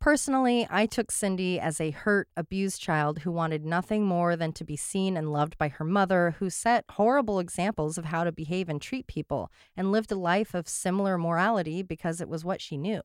Personally, 0.00 0.66
I 0.70 0.86
took 0.86 1.10
Cindy 1.10 1.60
as 1.60 1.78
a 1.78 1.90
hurt, 1.90 2.26
abused 2.34 2.80
child 2.80 3.18
who 3.18 3.30
wanted 3.30 3.66
nothing 3.66 4.06
more 4.06 4.34
than 4.34 4.50
to 4.54 4.64
be 4.64 4.74
seen 4.74 5.14
and 5.14 5.30
loved 5.30 5.58
by 5.58 5.68
her 5.68 5.84
mother, 5.84 6.36
who 6.38 6.48
set 6.48 6.86
horrible 6.92 7.38
examples 7.38 7.98
of 7.98 8.06
how 8.06 8.24
to 8.24 8.32
behave 8.32 8.70
and 8.70 8.80
treat 8.80 9.06
people, 9.06 9.52
and 9.76 9.92
lived 9.92 10.10
a 10.10 10.16
life 10.16 10.54
of 10.54 10.70
similar 10.70 11.18
morality 11.18 11.82
because 11.82 12.22
it 12.22 12.30
was 12.30 12.46
what 12.46 12.62
she 12.62 12.78
knew. 12.78 13.02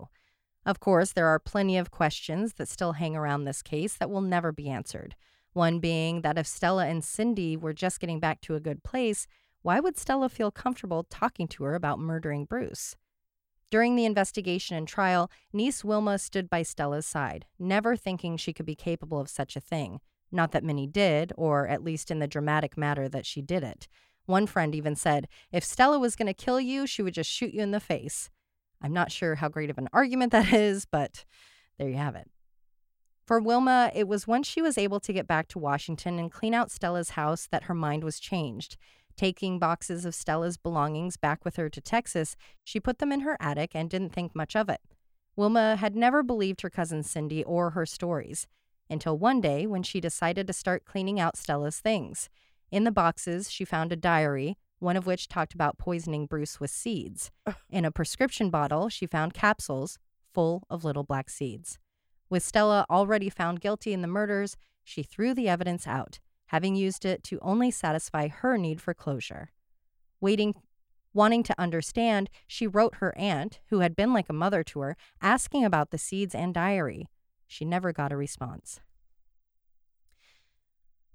Of 0.66 0.80
course, 0.80 1.12
there 1.12 1.28
are 1.28 1.38
plenty 1.38 1.78
of 1.78 1.92
questions 1.92 2.54
that 2.54 2.70
still 2.70 2.94
hang 2.94 3.14
around 3.14 3.44
this 3.44 3.62
case 3.62 3.96
that 3.98 4.10
will 4.10 4.22
never 4.22 4.54
be 4.54 4.70
answered. 4.70 5.16
One 5.52 5.80
being 5.80 6.22
that 6.22 6.38
if 6.38 6.48
Stella 6.48 6.88
and 6.88 7.04
Cindy 7.04 7.58
were 7.58 7.74
just 7.74 8.00
getting 8.00 8.22
back 8.22 8.40
to 8.42 8.56
a 8.56 8.62
good 8.62 8.84
place, 8.84 9.28
why 9.64 9.82
would 9.82 9.98
Stella 9.98 10.30
feel 10.30 10.50
comfortable 10.50 11.06
talking 11.10 11.50
to 11.50 11.66
her 11.66 11.76
about 11.76 12.00
murdering 12.00 12.46
Bruce? 12.46 12.96
During 13.76 13.98
the 13.98 14.06
investigation 14.06 14.78
and 14.78 14.88
trial, 14.88 15.30
niece 15.52 15.84
Wilma 15.84 16.18
stood 16.18 16.50
by 16.50 16.64
Stella's 16.64 17.06
side, 17.06 17.46
never 17.60 17.98
thinking 17.98 18.38
she 18.38 18.54
could 18.54 18.66
be 18.66 18.74
capable 18.74 19.20
of 19.20 19.28
such 19.28 19.58
a 19.58 19.60
thing. 19.60 20.00
Not 20.32 20.54
that 20.54 20.64
many 20.64 20.88
did, 20.88 21.34
or 21.36 21.68
at 21.68 21.84
least 21.84 22.10
in 22.10 22.20
the 22.20 22.26
dramatic 22.26 22.78
manner 22.78 23.10
that 23.10 23.26
she 23.26 23.42
did 23.42 23.64
it. 23.64 23.90
One 24.28 24.48
friend 24.48 24.74
even 24.74 24.96
said, 24.96 25.28
if 25.52 25.66
Stella 25.66 26.00
was 26.00 26.16
going 26.16 26.28
to 26.28 26.34
kill 26.34 26.62
you, 26.62 26.88
she 26.88 27.02
would 27.02 27.16
just 27.16 27.30
shoot 27.30 27.54
you 27.54 27.62
in 27.62 27.72
the 27.72 27.82
face. 27.82 28.30
I'm 28.82 28.94
not 28.94 29.12
sure 29.12 29.36
how 29.36 29.50
great 29.50 29.70
of 29.70 29.78
an 29.78 29.90
argument 29.92 30.32
that 30.32 30.54
is, 30.54 30.86
but 30.86 31.26
there 31.78 31.90
you 31.90 31.98
have 31.98 32.16
it. 32.16 32.32
For 33.26 33.42
Wilma, 33.42 33.92
it 33.94 34.08
was 34.08 34.26
once 34.26 34.48
she 34.48 34.62
was 34.62 34.78
able 34.78 35.02
to 35.02 35.12
get 35.12 35.28
back 35.28 35.50
to 35.50 35.60
Washington 35.60 36.18
and 36.18 36.32
clean 36.32 36.54
out 36.54 36.72
Stella's 36.72 37.10
house 37.10 37.46
that 37.52 37.64
her 37.64 37.74
mind 37.74 38.06
was 38.06 38.22
changed. 38.22 38.78
Taking 39.18 39.60
boxes 39.60 40.04
of 40.04 40.14
Stella's 40.14 40.58
belongings 40.58 41.16
back 41.16 41.46
with 41.46 41.56
her 41.56 41.70
to 41.70 41.80
Texas, 41.80 42.36
she 42.64 42.80
put 42.80 43.00
them 43.00 43.12
in 43.12 43.22
her 43.22 43.38
attic 43.40 43.72
and 43.74 43.90
didn't 43.90 44.12
think 44.14 44.36
much 44.36 44.56
of 44.56 44.68
it. 44.70 44.82
Wilma 45.38 45.78
had 45.78 45.96
never 45.96 46.24
believed 46.24 46.62
her 46.62 46.70
cousin 46.70 47.04
Cindy 47.04 47.44
or 47.44 47.72
her 47.72 47.86
stories 47.86 48.48
until 48.90 49.18
one 49.18 49.42
day 49.42 49.66
when 49.66 49.84
she 49.84 50.00
decided 50.00 50.48
to 50.48 50.54
start 50.54 50.86
cleaning 50.86 51.20
out 51.20 51.38
Stella's 51.38 51.80
things. 51.80 52.30
In 52.72 52.84
the 52.84 52.92
boxes, 52.92 53.50
she 53.50 53.66
found 53.66 53.92
a 53.92 53.98
diary, 53.98 54.58
one 54.80 54.98
of 54.98 55.08
which 55.08 55.28
talked 55.28 55.54
about 55.54 55.78
poisoning 55.78 56.26
Bruce 56.26 56.60
with 56.60 56.72
seeds. 56.72 57.32
In 57.70 57.86
a 57.86 57.92
prescription 57.92 58.50
bottle, 58.50 58.90
she 58.90 59.08
found 59.08 59.34
capsules 59.34 59.98
full 60.34 60.64
of 60.70 60.84
little 60.84 61.04
black 61.04 61.30
seeds. 61.30 61.80
With 62.30 62.44
Stella 62.44 62.86
already 62.90 63.30
found 63.30 63.62
guilty 63.62 63.94
in 63.94 64.02
the 64.02 64.08
murders, 64.08 64.58
she 64.84 65.04
threw 65.04 65.34
the 65.34 65.48
evidence 65.48 65.88
out, 65.88 66.20
having 66.48 66.76
used 66.76 67.06
it 67.06 67.24
to 67.24 67.40
only 67.42 67.72
satisfy 67.72 68.28
her 68.28 68.58
need 68.58 68.82
for 68.82 68.94
closure. 68.94 69.52
Waiting, 70.22 70.54
wanting 71.14 71.44
to 71.44 71.60
understand, 71.60 72.30
she 72.48 72.68
wrote 72.68 72.96
her 72.96 73.18
aunt, 73.18 73.60
who 73.70 73.80
had 73.80 73.96
been 73.96 74.14
like 74.14 74.30
a 74.30 74.34
mother 74.34 74.64
to 74.64 74.80
her, 74.80 74.98
asking 75.22 75.64
about 75.64 75.92
the 75.92 75.98
seeds 75.98 76.36
and 76.36 76.54
diary. 76.54 77.08
She 77.48 77.66
never 77.66 77.94
got 77.94 78.12
a 78.12 78.18
response. 78.18 78.80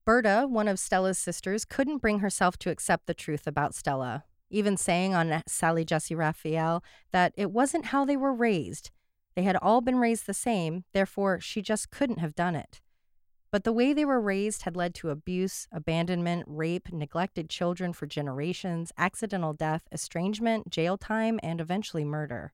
Berta, 0.05 0.47
one 0.49 0.66
of 0.68 0.78
Stella's 0.78 1.18
sisters, 1.18 1.64
couldn't 1.64 1.99
bring 1.99 2.20
herself 2.20 2.57
to 2.59 2.70
accept 2.70 3.07
the 3.07 3.14
truth 3.14 3.47
about 3.47 3.74
Stella, 3.74 4.24
even 4.49 4.76
saying 4.76 5.14
on 5.14 5.43
Sally 5.47 5.85
Jessy 5.85 6.14
Raphael 6.14 6.83
that 7.12 7.33
it 7.37 7.51
wasn't 7.51 7.87
how 7.87 8.05
they 8.05 8.16
were 8.16 8.33
raised. 8.33 8.91
They 9.37 9.43
had 9.43 9.57
all 9.57 9.81
been 9.81 9.99
raised 9.99 10.26
the 10.26 10.35
same, 10.35 10.85
therefore, 10.93 11.41
she 11.41 11.62
just 11.62 11.91
couldn't 11.91 12.18
have 12.18 12.35
done 12.35 12.57
it. 12.57 12.81
But 13.53 13.64
the 13.64 13.72
way 13.72 13.92
they 13.92 14.05
were 14.05 14.20
raised 14.20 14.62
had 14.62 14.76
led 14.76 14.94
to 14.96 15.11
abuse, 15.11 15.66
abandonment, 15.72 16.44
rape, 16.46 16.92
neglected 16.92 17.51
children 17.51 17.92
for 17.92 18.07
generations, 18.07 18.92
accidental 18.96 19.55
death, 19.55 19.88
estrangement, 19.90 20.70
jail 20.70 20.96
time, 20.96 21.40
and 21.42 21.61
eventually 21.61 22.05
murder. 22.05 22.53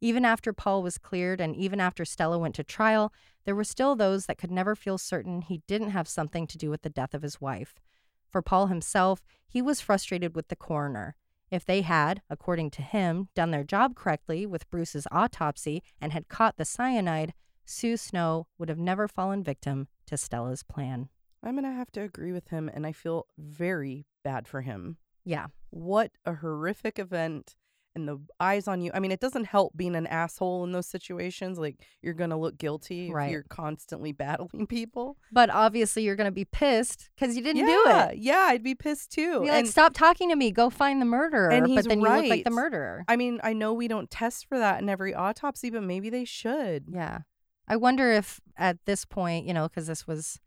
Even 0.00 0.24
after 0.24 0.52
Paul 0.52 0.84
was 0.84 0.98
cleared 0.98 1.40
and 1.40 1.56
even 1.56 1.80
after 1.80 2.04
Stella 2.04 2.38
went 2.38 2.54
to 2.56 2.62
trial, 2.62 3.12
there 3.44 3.56
were 3.56 3.64
still 3.64 3.96
those 3.96 4.26
that 4.26 4.38
could 4.38 4.52
never 4.52 4.76
feel 4.76 4.98
certain 4.98 5.42
he 5.42 5.62
didn't 5.66 5.90
have 5.90 6.06
something 6.06 6.46
to 6.46 6.58
do 6.58 6.70
with 6.70 6.82
the 6.82 6.90
death 6.90 7.14
of 7.14 7.22
his 7.22 7.40
wife. 7.40 7.80
For 8.28 8.40
Paul 8.40 8.66
himself, 8.68 9.24
he 9.48 9.60
was 9.60 9.80
frustrated 9.80 10.36
with 10.36 10.46
the 10.48 10.56
coroner. 10.56 11.16
If 11.50 11.64
they 11.64 11.82
had, 11.82 12.22
according 12.30 12.70
to 12.72 12.82
him, 12.82 13.30
done 13.34 13.50
their 13.50 13.64
job 13.64 13.96
correctly 13.96 14.46
with 14.46 14.70
Bruce's 14.70 15.08
autopsy 15.10 15.82
and 16.00 16.12
had 16.12 16.28
caught 16.28 16.56
the 16.56 16.64
cyanide, 16.64 17.34
Sue 17.64 17.96
Snow 17.96 18.46
would 18.58 18.68
have 18.68 18.78
never 18.78 19.08
fallen 19.08 19.42
victim 19.42 19.88
to 20.06 20.16
Stella's 20.16 20.62
plan. 20.62 21.08
I'm 21.42 21.54
going 21.54 21.64
to 21.64 21.76
have 21.76 21.92
to 21.92 22.00
agree 22.00 22.32
with 22.32 22.48
him, 22.48 22.70
and 22.72 22.86
I 22.86 22.92
feel 22.92 23.26
very 23.38 24.06
bad 24.22 24.48
for 24.48 24.62
him. 24.62 24.96
Yeah. 25.24 25.46
What 25.70 26.12
a 26.24 26.34
horrific 26.34 26.98
event 26.98 27.54
and 27.94 28.08
the 28.08 28.18
eyes 28.40 28.66
on 28.66 28.80
you. 28.80 28.90
I 28.92 28.98
mean, 29.00 29.12
it 29.12 29.20
doesn't 29.20 29.44
help 29.44 29.76
being 29.76 29.94
an 29.94 30.06
asshole 30.06 30.64
in 30.64 30.72
those 30.72 30.86
situations. 30.86 31.58
Like 31.58 31.80
you're 32.02 32.14
gonna 32.14 32.38
look 32.38 32.58
guilty 32.58 33.10
Right. 33.12 33.26
if 33.26 33.32
you're 33.32 33.44
constantly 33.44 34.12
battling 34.24 34.66
people. 34.66 35.16
But 35.32 35.50
obviously, 35.50 36.02
you're 36.02 36.16
going 36.16 36.26
to 36.26 36.32
be 36.32 36.44
pissed 36.44 37.10
because 37.14 37.36
you 37.36 37.42
didn't 37.42 37.66
yeah, 37.66 37.66
do 37.66 37.84
it. 37.86 38.18
Yeah, 38.18 38.46
I'd 38.48 38.62
be 38.62 38.74
pissed 38.74 39.12
too. 39.12 39.40
Be 39.42 39.48
like, 39.48 39.58
and 39.58 39.68
stop 39.68 39.94
talking 39.94 40.28
to 40.30 40.36
me. 40.36 40.50
Go 40.50 40.70
find 40.70 41.00
the 41.00 41.06
murderer. 41.06 41.50
And 41.50 41.66
he's 41.66 41.76
but 41.76 41.88
then 41.88 42.00
you 42.00 42.08
look 42.08 42.26
like 42.26 42.44
the 42.44 42.50
murderer. 42.50 43.04
I 43.08 43.16
mean, 43.16 43.40
I 43.42 43.52
know 43.52 43.72
we 43.72 43.88
don't 43.88 44.10
test 44.10 44.46
for 44.48 44.58
that 44.58 44.82
in 44.82 44.88
every 44.88 45.14
autopsy, 45.14 45.70
but 45.70 45.82
maybe 45.82 46.10
they 46.10 46.24
should. 46.24 46.86
Yeah. 46.88 47.20
I 47.68 47.76
wonder 47.76 48.10
if 48.12 48.40
at 48.56 48.78
this 48.84 49.04
point, 49.04 49.46
you 49.46 49.54
know, 49.54 49.68
because 49.68 49.86
this 49.86 50.06
was 50.06 50.38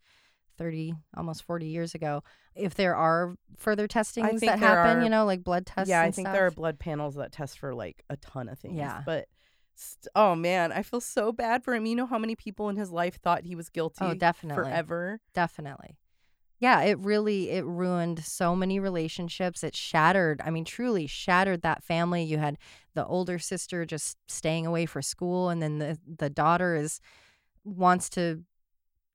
30, 0.57 0.93
almost 1.15 1.43
40 1.43 1.67
years 1.67 1.93
ago, 1.95 2.23
if 2.55 2.75
there 2.75 2.95
are 2.95 3.35
further 3.57 3.87
testings 3.87 4.41
that 4.41 4.59
happen, 4.59 4.97
are- 4.99 5.03
you 5.03 5.09
know, 5.09 5.25
like 5.25 5.43
blood 5.43 5.65
tests. 5.65 5.89
yeah, 5.89 6.01
I 6.01 6.11
think 6.11 6.27
there 6.31 6.45
are 6.47 6.51
blood 6.51 6.79
panels 6.79 7.15
that 7.15 7.31
test 7.31 7.59
for 7.59 7.73
like 7.75 8.03
a 8.09 8.17
ton 8.17 8.49
of 8.49 8.57
things. 8.59 8.75
Yeah. 8.77 9.01
But 9.05 9.27
st- 9.75 10.07
oh 10.15 10.35
man, 10.35 10.71
I 10.71 10.81
feel 10.81 11.01
so 11.01 11.31
bad 11.31 11.63
for 11.63 11.75
him. 11.75 11.85
You 11.85 11.95
know 11.95 12.07
how 12.07 12.17
many 12.17 12.35
people 12.35 12.69
in 12.69 12.75
his 12.75 12.91
life 12.91 13.19
thought 13.21 13.43
he 13.45 13.55
was 13.55 13.67
oh, 13.69 13.73
guilty 13.73 14.05
Oh, 14.05 14.13
definitely. 14.15 14.63
forever? 14.63 15.21
Definitely. 15.33 15.97
Yeah, 16.59 16.81
it 16.81 16.97
really 16.99 17.51
it 17.51 17.65
ruined 17.65 18.23
so 18.23 18.55
many 18.55 18.79
relationships. 18.79 19.63
It 19.63 19.75
shattered, 19.75 20.41
I 20.43 20.49
mean 20.49 20.65
truly 20.65 21.05
shattered 21.07 21.61
that 21.61 21.83
family. 21.83 22.23
You 22.23 22.37
had 22.39 22.57
the 22.93 23.05
older 23.05 23.37
sister 23.37 23.85
just 23.85 24.17
staying 24.27 24.65
away 24.65 24.85
for 24.85 25.01
school 25.01 25.49
and 25.49 25.61
then 25.61 25.77
the 25.77 25.97
the 26.17 26.29
daughter 26.29 26.75
is 26.75 26.99
wants 27.63 28.09
to 28.11 28.43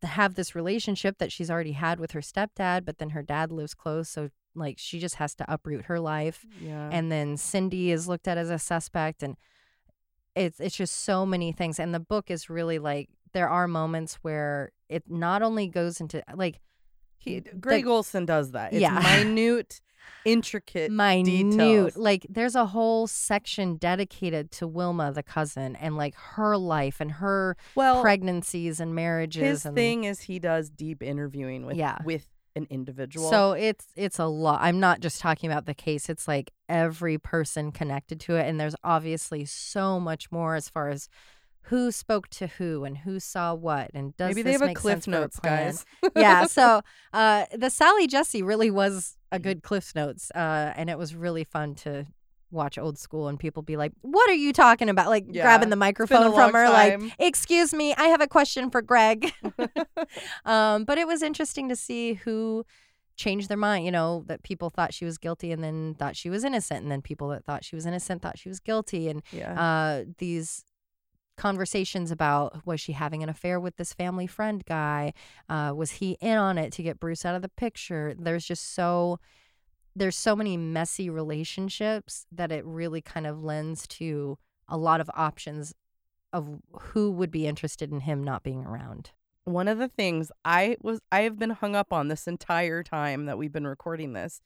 have 0.03 0.35
this 0.35 0.55
relationship 0.55 1.19
that 1.19 1.33
she's 1.33 1.51
already 1.51 1.73
had 1.73 1.99
with 2.01 2.13
her 2.13 2.21
stepdad, 2.21 2.85
but 2.85 2.99
then 2.99 3.11
her 3.11 3.23
dad 3.23 3.53
lives 3.53 3.75
close, 3.75 4.09
so 4.09 4.31
like 4.55 4.77
she 4.79 4.99
just 4.99 5.15
has 5.17 5.35
to 5.37 5.45
uproot 5.53 5.87
her 5.87 5.99
life. 5.99 6.45
Yeah. 6.61 6.89
and 6.93 7.11
then 7.11 7.37
Cindy 7.37 7.91
is 7.91 8.07
looked 8.07 8.29
at 8.29 8.37
as 8.39 8.51
a 8.51 8.59
suspect 8.59 9.23
and 9.23 9.37
it's 10.35 10.61
it's 10.61 10.77
just 10.77 10.95
so 11.05 11.27
many 11.27 11.53
things 11.53 11.79
and 11.79 11.95
the 11.95 12.01
book 12.01 12.31
is 12.31 12.49
really 12.49 12.79
like 12.79 13.09
there 13.33 13.49
are 13.49 13.67
moments 13.69 14.17
where 14.23 14.71
it 14.89 15.05
not 15.09 15.43
only 15.43 15.69
goes 15.69 16.01
into 16.01 16.23
like 16.35 16.61
He, 17.23 17.41
Gregg 17.41 17.87
Olsen 17.87 18.27
does 18.27 18.51
that. 18.53 18.73
It's 18.73 18.81
Yeah. 18.83 18.99
minute, 19.25 19.81
intricate 20.25 20.91
minute 20.91 21.25
details. 21.27 21.97
like 21.97 22.27
there's 22.29 22.55
a 22.55 22.67
whole 22.67 23.07
section 23.07 23.77
dedicated 23.77 24.51
to 24.53 24.67
Wilma 24.67 25.13
the 25.13 25.23
cousin 25.23 25.77
and 25.77 25.97
like 25.97 26.15
her 26.15 26.57
life 26.57 27.01
and 27.01 27.13
her 27.13 27.57
Well, 27.75 28.03
pregnancies 28.03 28.81
and 28.81 28.95
marriages 28.95 29.43
his 29.43 29.67
and 29.67 29.75
thing 29.75 30.05
is 30.05 30.21
he 30.23 30.39
does 30.39 30.71
deep 30.71 31.03
interviewing 31.03 31.67
with 31.67 31.77
Yeah. 31.77 31.99
with 32.05 32.29
an 32.55 32.67
individual. 32.71 33.31
So 33.31 33.53
it's 33.53 33.87
it's 33.97 34.19
a 34.19 34.27
lot. 34.27 34.61
I'm 34.63 34.79
not 34.79 35.01
just 35.01 35.21
talking 35.21 35.51
about 35.51 35.67
the 35.67 35.75
case. 35.75 36.09
It's 36.11 36.29
like 36.29 36.51
every 36.69 37.17
person 37.19 37.73
connected 37.73 38.21
to 38.21 38.37
it 38.37 38.47
and 38.47 38.61
there's 38.61 38.77
obviously 38.85 39.45
so 39.45 39.99
much 39.99 40.31
more 40.31 40.55
as 40.55 40.69
far 40.69 40.89
as 40.91 41.09
who 41.67 41.91
spoke 41.93 42.29
to 42.29 42.47
who 42.47 42.85
and 42.85 42.99
who 42.99 43.21
saw 43.21 43.55
what 43.55 43.91
and 43.95 44.17
does 44.17 44.31
maybe 44.31 44.43
this 44.43 44.59
they 44.59 44.65
have 44.65 44.71
a 44.71 44.75
cliff 44.75 45.07
notes, 45.07 45.39
plan? 45.39 45.75
guys. 46.03 46.13
yeah, 46.17 46.47
so 46.47 46.83
uh 47.13 47.47
the 47.57 47.71
Sally 47.71 48.07
Jessy 48.07 48.43
really 48.43 48.71
was 48.71 49.17
a 49.31 49.39
good 49.39 49.63
cliff 49.63 49.95
notes 49.95 50.31
uh 50.35 50.73
and 50.77 50.91
it 50.91 50.99
was 50.99 51.15
really 51.15 51.45
fun 51.45 51.75
to 51.75 52.07
watch 52.53 52.79
old 52.79 52.99
school 52.99 53.29
and 53.29 53.41
people 53.41 53.63
be 53.63 53.77
like, 53.77 53.93
"What 54.03 54.29
are 54.31 54.35
you 54.35 54.53
talking 54.53 54.89
about?" 54.89 55.09
Like 55.09 55.27
Yeah, 55.29 55.43
grabbing 55.43 55.71
the 55.71 55.77
microphone 55.77 56.33
from 56.33 56.53
her 56.53 56.69
like, 56.69 57.01
"Excuse 57.19 57.75
me, 57.75 57.95
I 57.95 58.05
have 58.05 58.21
a 58.21 58.29
question 58.29 58.71
for 58.71 58.83
Greg." 58.83 59.33
um, 60.45 60.85
but 60.85 60.99
it 60.99 61.07
was 61.07 61.23
interesting 61.23 61.69
to 61.69 61.77
see 61.77 62.15
who 62.15 62.65
changed 63.17 63.49
their 63.49 63.57
mind. 63.57 63.85
You 63.85 63.91
know, 63.91 64.25
that 64.27 64.43
people 64.43 64.71
thought 64.71 64.95
she 64.95 65.05
was 65.05 65.19
guilty 65.19 65.51
and 65.51 65.65
then 65.65 65.95
thought 65.99 66.17
she 66.17 66.31
was 66.31 66.45
innocent, 66.45 66.83
and 66.83 66.93
then 66.93 67.03
people 67.03 67.29
that 67.29 67.45
thought 67.45 67.65
she 67.65 67.75
was 67.75 67.87
innocent 67.87 68.23
thought 68.23 68.39
she 68.39 68.49
was 68.49 68.61
guilty. 68.61 69.09
And 69.09 69.23
yeah. 69.33 69.61
uh, 69.61 70.05
these 70.19 70.65
conversations 71.37 72.11
about 72.11 72.67
was 72.67 72.81
she 72.81 72.93
having 72.93 73.23
an 73.23 73.29
affair 73.29 73.59
with 73.59 73.77
this 73.77 73.93
family 73.93 74.27
friend 74.27 74.65
guy? 74.65 75.13
Uh, 75.49 75.73
was 75.75 75.93
he 75.93 76.17
in 76.21 76.37
on 76.39 76.59
it 76.59 76.73
to 76.75 76.83
get 76.83 77.01
Bruce 77.01 77.25
out 77.25 77.35
of 77.35 77.43
the 77.43 77.49
picture? 77.49 78.15
There's 78.19 78.45
just 78.45 78.75
so 78.75 79.19
there's 79.95 80.17
so 80.17 80.35
many 80.35 80.57
messy 80.57 81.11
relationships 81.11 82.27
that 82.33 82.51
it 82.51 82.65
really 82.65 83.03
kind 83.03 83.27
of 83.27 83.43
lends 83.43 83.87
to 83.87 84.39
a 84.69 84.77
lot 84.79 85.01
of 85.01 85.11
options 85.15 85.75
of 86.33 86.61
who 86.73 87.11
would 87.11 87.31
be 87.31 87.47
interested 87.47 87.91
in 87.93 88.01
him 88.01 88.25
not 88.25 88.43
being 88.43 88.65
around. 88.65 89.11
one 89.45 89.69
of 89.69 89.79
the 89.79 89.89
things 89.89 90.31
I 90.45 90.77
was 90.81 91.01
I 91.11 91.23
have 91.23 91.39
been 91.39 91.51
hung 91.51 91.75
up 91.77 91.93
on 91.93 92.09
this 92.09 92.27
entire 92.27 92.83
time 92.83 93.27
that 93.27 93.37
we've 93.39 93.53
been 93.53 93.67
recording 93.67 94.13
this 94.13 94.41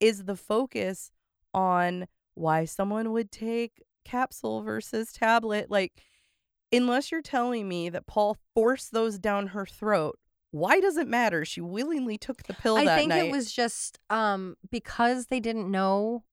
is 0.00 0.24
the 0.24 0.36
focus 0.36 1.10
on 1.54 2.06
why 2.34 2.64
someone 2.64 3.12
would 3.12 3.30
take 3.30 3.82
capsule 4.04 4.62
versus 4.62 5.12
tablet 5.12 5.70
like 5.70 5.92
unless 6.72 7.10
you're 7.12 7.22
telling 7.22 7.68
me 7.68 7.88
that 7.88 8.06
Paul 8.06 8.36
forced 8.54 8.92
those 8.92 9.18
down 9.18 9.48
her 9.48 9.66
throat 9.66 10.18
why 10.50 10.80
does 10.80 10.96
it 10.98 11.08
matter 11.08 11.44
she 11.44 11.60
willingly 11.60 12.18
took 12.18 12.42
the 12.44 12.54
pill 12.54 12.76
I 12.76 12.86
think 12.94 13.08
night 13.08 13.24
it 13.26 13.30
was 13.30 13.52
just 13.52 13.98
um 14.10 14.56
because 14.70 15.26
they 15.26 15.40
didn't 15.40 15.70
know 15.70 16.24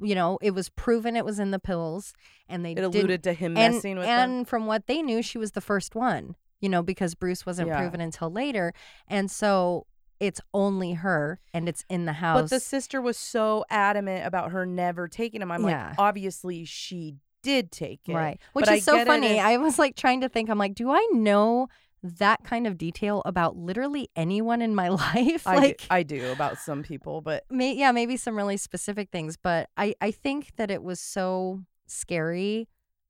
you 0.00 0.14
know, 0.14 0.38
it 0.40 0.52
was 0.52 0.70
proven 0.70 1.14
it 1.14 1.26
was 1.26 1.38
in 1.38 1.50
the 1.50 1.58
pills 1.58 2.14
and 2.48 2.64
they 2.64 2.72
it 2.72 2.82
alluded 2.82 3.22
to 3.24 3.34
him 3.34 3.54
and, 3.54 3.74
messing 3.74 3.98
with 3.98 4.06
and 4.08 4.32
them 4.38 4.44
from 4.46 4.64
what 4.64 4.86
they 4.86 5.02
knew, 5.02 5.22
she 5.22 5.36
was 5.36 5.50
the 5.52 5.60
first 5.60 5.94
one, 5.94 6.36
you 6.60 6.70
know, 6.70 6.82
because 6.82 7.14
Bruce 7.14 7.44
wasn't 7.44 7.68
Yeah. 7.68 7.76
proven 7.78 8.00
until 8.00 8.30
later. 8.30 8.72
And 9.08 9.30
so 9.30 9.86
it's 10.20 10.40
only 10.54 10.94
her 10.94 11.38
and 11.52 11.68
it's 11.68 11.84
in 11.90 12.06
the 12.06 12.14
house. 12.14 12.40
but 12.44 12.50
the 12.50 12.60
sister 12.60 13.02
was 13.02 13.18
so 13.18 13.66
adamant 13.68 14.26
about 14.26 14.52
her 14.52 14.64
never 14.64 15.06
taking 15.06 15.42
him 15.42 15.50
I'm 15.52 15.62
Yeah. 15.68 15.88
like 15.88 15.94
obviously 15.98 16.64
she 16.64 17.16
did 17.48 17.72
take 17.72 18.00
it. 18.08 18.14
Right. 18.14 18.38
Which 18.52 18.66
But 18.66 18.74
is 18.74 18.88
I 18.88 18.92
so 18.92 19.04
funny. 19.04 19.26
if- 19.38 19.44
I 19.44 19.56
was 19.56 19.78
like 19.78 19.96
trying 19.96 20.20
to 20.20 20.28
think, 20.28 20.50
I'm 20.50 20.58
like, 20.58 20.74
do 20.74 20.90
I 20.90 21.06
know 21.12 21.68
that 22.02 22.44
kind 22.44 22.66
of 22.66 22.78
detail 22.78 23.22
about 23.24 23.56
literally 23.56 24.08
anyone 24.14 24.62
in 24.62 24.74
my 24.74 24.88
life? 25.04 25.46
I, 25.46 25.56
like 25.56 25.78
do, 25.78 25.84
I 25.90 26.02
do 26.02 26.30
about 26.32 26.58
some 26.58 26.82
people, 26.82 27.20
but 27.22 27.44
may, 27.50 27.72
yeah, 27.74 27.90
maybe 27.92 28.16
some 28.16 28.36
really 28.36 28.56
specific 28.56 29.10
things, 29.10 29.36
but 29.36 29.68
I, 29.76 29.94
I 30.00 30.10
think 30.10 30.52
that 30.56 30.70
it 30.70 30.82
was 30.82 31.00
so 31.00 31.62
scary 31.86 32.68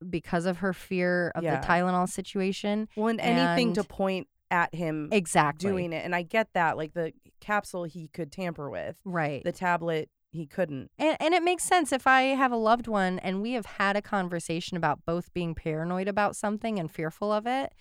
because 0.09 0.47
of 0.47 0.59
her 0.59 0.73
fear 0.73 1.33
of 1.35 1.43
Yeah. 1.43 1.61
the 1.61 1.67
Tylenol 1.67 2.09
situation. 2.09 2.89
well, 2.97 3.09
and 3.09 3.21
anything 3.21 3.73
to 3.75 3.85
point 3.85 4.29
at 4.51 4.75
him 4.75 5.09
Exactly. 5.13 5.69
doing 5.69 5.93
it, 5.93 6.05
and 6.05 6.15
I 6.15 6.23
get 6.23 6.49
that. 6.55 6.77
Like 6.79 6.95
the 6.95 7.13
capsule, 7.41 7.85
he 7.85 8.09
could 8.09 8.33
tamper 8.33 8.71
with. 8.71 8.97
Right. 9.05 9.43
The 9.45 9.53
tablet, 9.53 10.09
he 10.31 10.47
couldn't. 10.47 10.91
And, 10.99 11.17
and 11.21 11.35
it 11.35 11.43
makes 11.43 11.65
sense 11.65 11.93
if 11.93 12.07
I 12.07 12.23
have 12.23 12.53
a 12.53 12.57
loved 12.57 12.87
one 12.87 13.19
and 13.21 13.41
we 13.43 13.53
have 13.53 13.67
had 13.67 13.97
a 13.97 14.03
conversation 14.03 14.77
about 14.77 15.05
both 15.07 15.33
being 15.33 15.55
paranoid 15.55 16.09
about 16.09 16.37
something 16.37 16.79
and 16.79 16.91
fearful 16.91 17.33
of 17.33 17.47
it. 17.47 17.73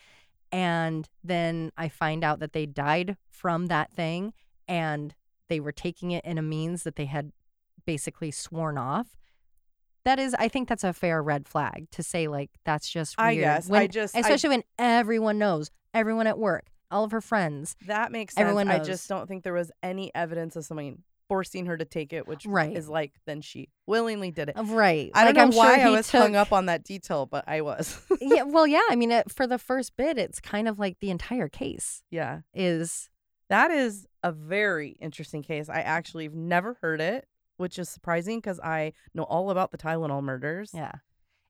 And 0.52 1.10
then 1.24 1.72
I 1.78 1.90
find 1.90 2.24
out 2.24 2.40
that 2.40 2.54
they 2.54 2.66
died 2.66 3.18
from 3.30 3.66
that 3.68 3.92
thing 3.92 4.34
and 4.68 5.14
they 5.50 5.60
were 5.60 5.72
taking 5.74 6.12
it 6.12 6.24
in 6.24 6.38
a 6.38 6.42
means 6.42 6.84
that 6.84 6.96
they 6.96 7.06
had 7.06 7.32
basically 7.86 8.32
sworn 8.32 8.78
off. 8.78 9.18
That 10.06 10.20
is, 10.20 10.34
I 10.40 10.48
think 10.48 10.70
that's 10.70 10.86
a 10.86 10.94
fair 10.94 11.22
red 11.22 11.50
flag 11.50 11.88
to 11.92 12.02
say, 12.02 12.30
like, 12.30 12.50
that's 12.64 12.90
just 12.90 13.18
weird. 13.18 13.28
I 13.30 13.36
guess. 13.36 13.68
When- 13.68 13.82
I 13.82 13.88
just 13.88 14.16
I- 14.16 14.20
especially 14.20 14.50
when 14.50 14.64
everyone 14.80 15.38
knows, 15.38 15.70
everyone 15.94 16.28
at 16.28 16.40
work, 16.40 16.68
all 16.90 17.04
of 17.04 17.12
her 17.12 17.20
friends. 17.20 17.76
that 17.88 18.14
makes 18.14 18.34
sense. 18.36 18.42
everyone 18.44 18.70
I 18.70 18.80
just 18.80 19.10
don't 19.10 19.28
think 19.28 19.44
there 19.44 19.52
was 19.54 19.70
any 19.84 20.16
evidence 20.16 20.56
of 20.56 20.64
someone 20.64 21.04
forcing 21.28 21.66
her 21.66 21.78
to 21.78 21.86
take 21.86 22.14
it, 22.14 22.28
which 22.28 22.46
Right. 22.46 22.76
is 22.76 22.88
like 22.90 23.14
then 23.26 23.42
she 23.42 23.70
willingly 23.86 24.32
did 24.32 24.50
it. 24.50 24.58
Uh, 24.58 24.64
right. 24.64 25.12
I 25.14 25.26
don't 25.26 25.36
like, 25.36 25.36
know 25.36 25.42
I'm 25.44 25.52
why 25.52 25.78
sure 25.78 25.88
I 25.88 25.90
was 25.92 26.12
hung 26.12 26.36
up 26.36 26.52
on 26.54 26.68
that 26.68 26.84
detail, 26.84 27.26
but 27.26 27.44
I 27.48 27.62
was. 27.62 28.00
yeah, 28.22 28.44
well, 28.44 28.66
yeah. 28.68 28.82
I 28.90 28.96
mean, 28.96 29.12
it, 29.12 29.32
for 29.32 29.46
the 29.48 29.58
first 29.58 29.96
bit, 29.98 30.18
it's 30.18 30.40
kind 30.40 30.68
of 30.68 30.80
like 30.80 31.00
the 31.00 31.10
entire 31.10 31.50
case 31.50 32.04
yeah. 32.12 32.42
is 32.54 33.10
That 33.50 33.72
is 33.72 34.08
a 34.24 34.32
very 34.32 34.98
interesting 35.02 35.44
case. 35.44 35.70
I 35.70 35.82
actually 35.82 36.26
have 36.26 36.34
never 36.34 36.78
heard 36.82 37.02
it, 37.02 37.28
which 37.58 37.78
is 37.80 37.90
surprising 37.90 38.40
because 38.40 38.60
I 38.60 38.94
know 39.14 39.24
all 39.24 39.50
about 39.50 39.72
the 39.72 39.78
Tylenol 39.78 40.24
murders. 40.24 40.72
yeah. 40.74 40.92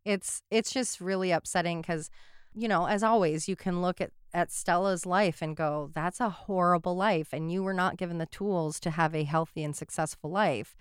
It's 0.06 0.42
it's 0.50 0.72
just 0.72 1.02
really 1.02 1.32
upsetting 1.32 1.82
because, 1.82 2.10
you 2.54 2.68
know, 2.70 2.86
as 2.88 3.04
always, 3.04 3.50
you 3.50 3.58
can 3.58 3.82
look 3.82 4.00
at 4.00 4.12
at 4.34 4.52
Stella's 4.52 5.06
life 5.06 5.42
and 5.42 5.56
go, 5.56 5.90
"That's 5.94 6.20
a 6.20 6.30
horrible 6.30 6.96
life," 6.96 7.30
and 7.34 7.52
you 7.52 7.64
were 7.64 7.74
not 7.74 7.98
given 7.98 8.18
the 8.18 8.26
tools 8.26 8.80
to 8.82 8.92
have 8.92 9.16
a 9.16 9.24
healthy 9.24 9.64
and 9.64 9.76
successful 9.76 10.30
life. 10.30 10.76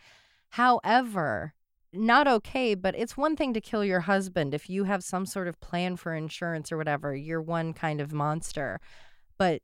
However, 0.50 1.54
not 1.92 2.28
okay, 2.28 2.74
but 2.74 2.94
it's 2.96 3.16
one 3.16 3.36
thing 3.36 3.54
to 3.54 3.60
kill 3.60 3.84
your 3.84 4.00
husband 4.00 4.54
if 4.54 4.68
you 4.68 4.84
have 4.84 5.02
some 5.02 5.26
sort 5.26 5.48
of 5.48 5.60
plan 5.60 5.96
for 5.96 6.14
insurance 6.14 6.70
or 6.70 6.76
whatever. 6.76 7.14
You're 7.14 7.42
one 7.42 7.72
kind 7.72 8.00
of 8.00 8.12
monster, 8.12 8.80
but 9.38 9.62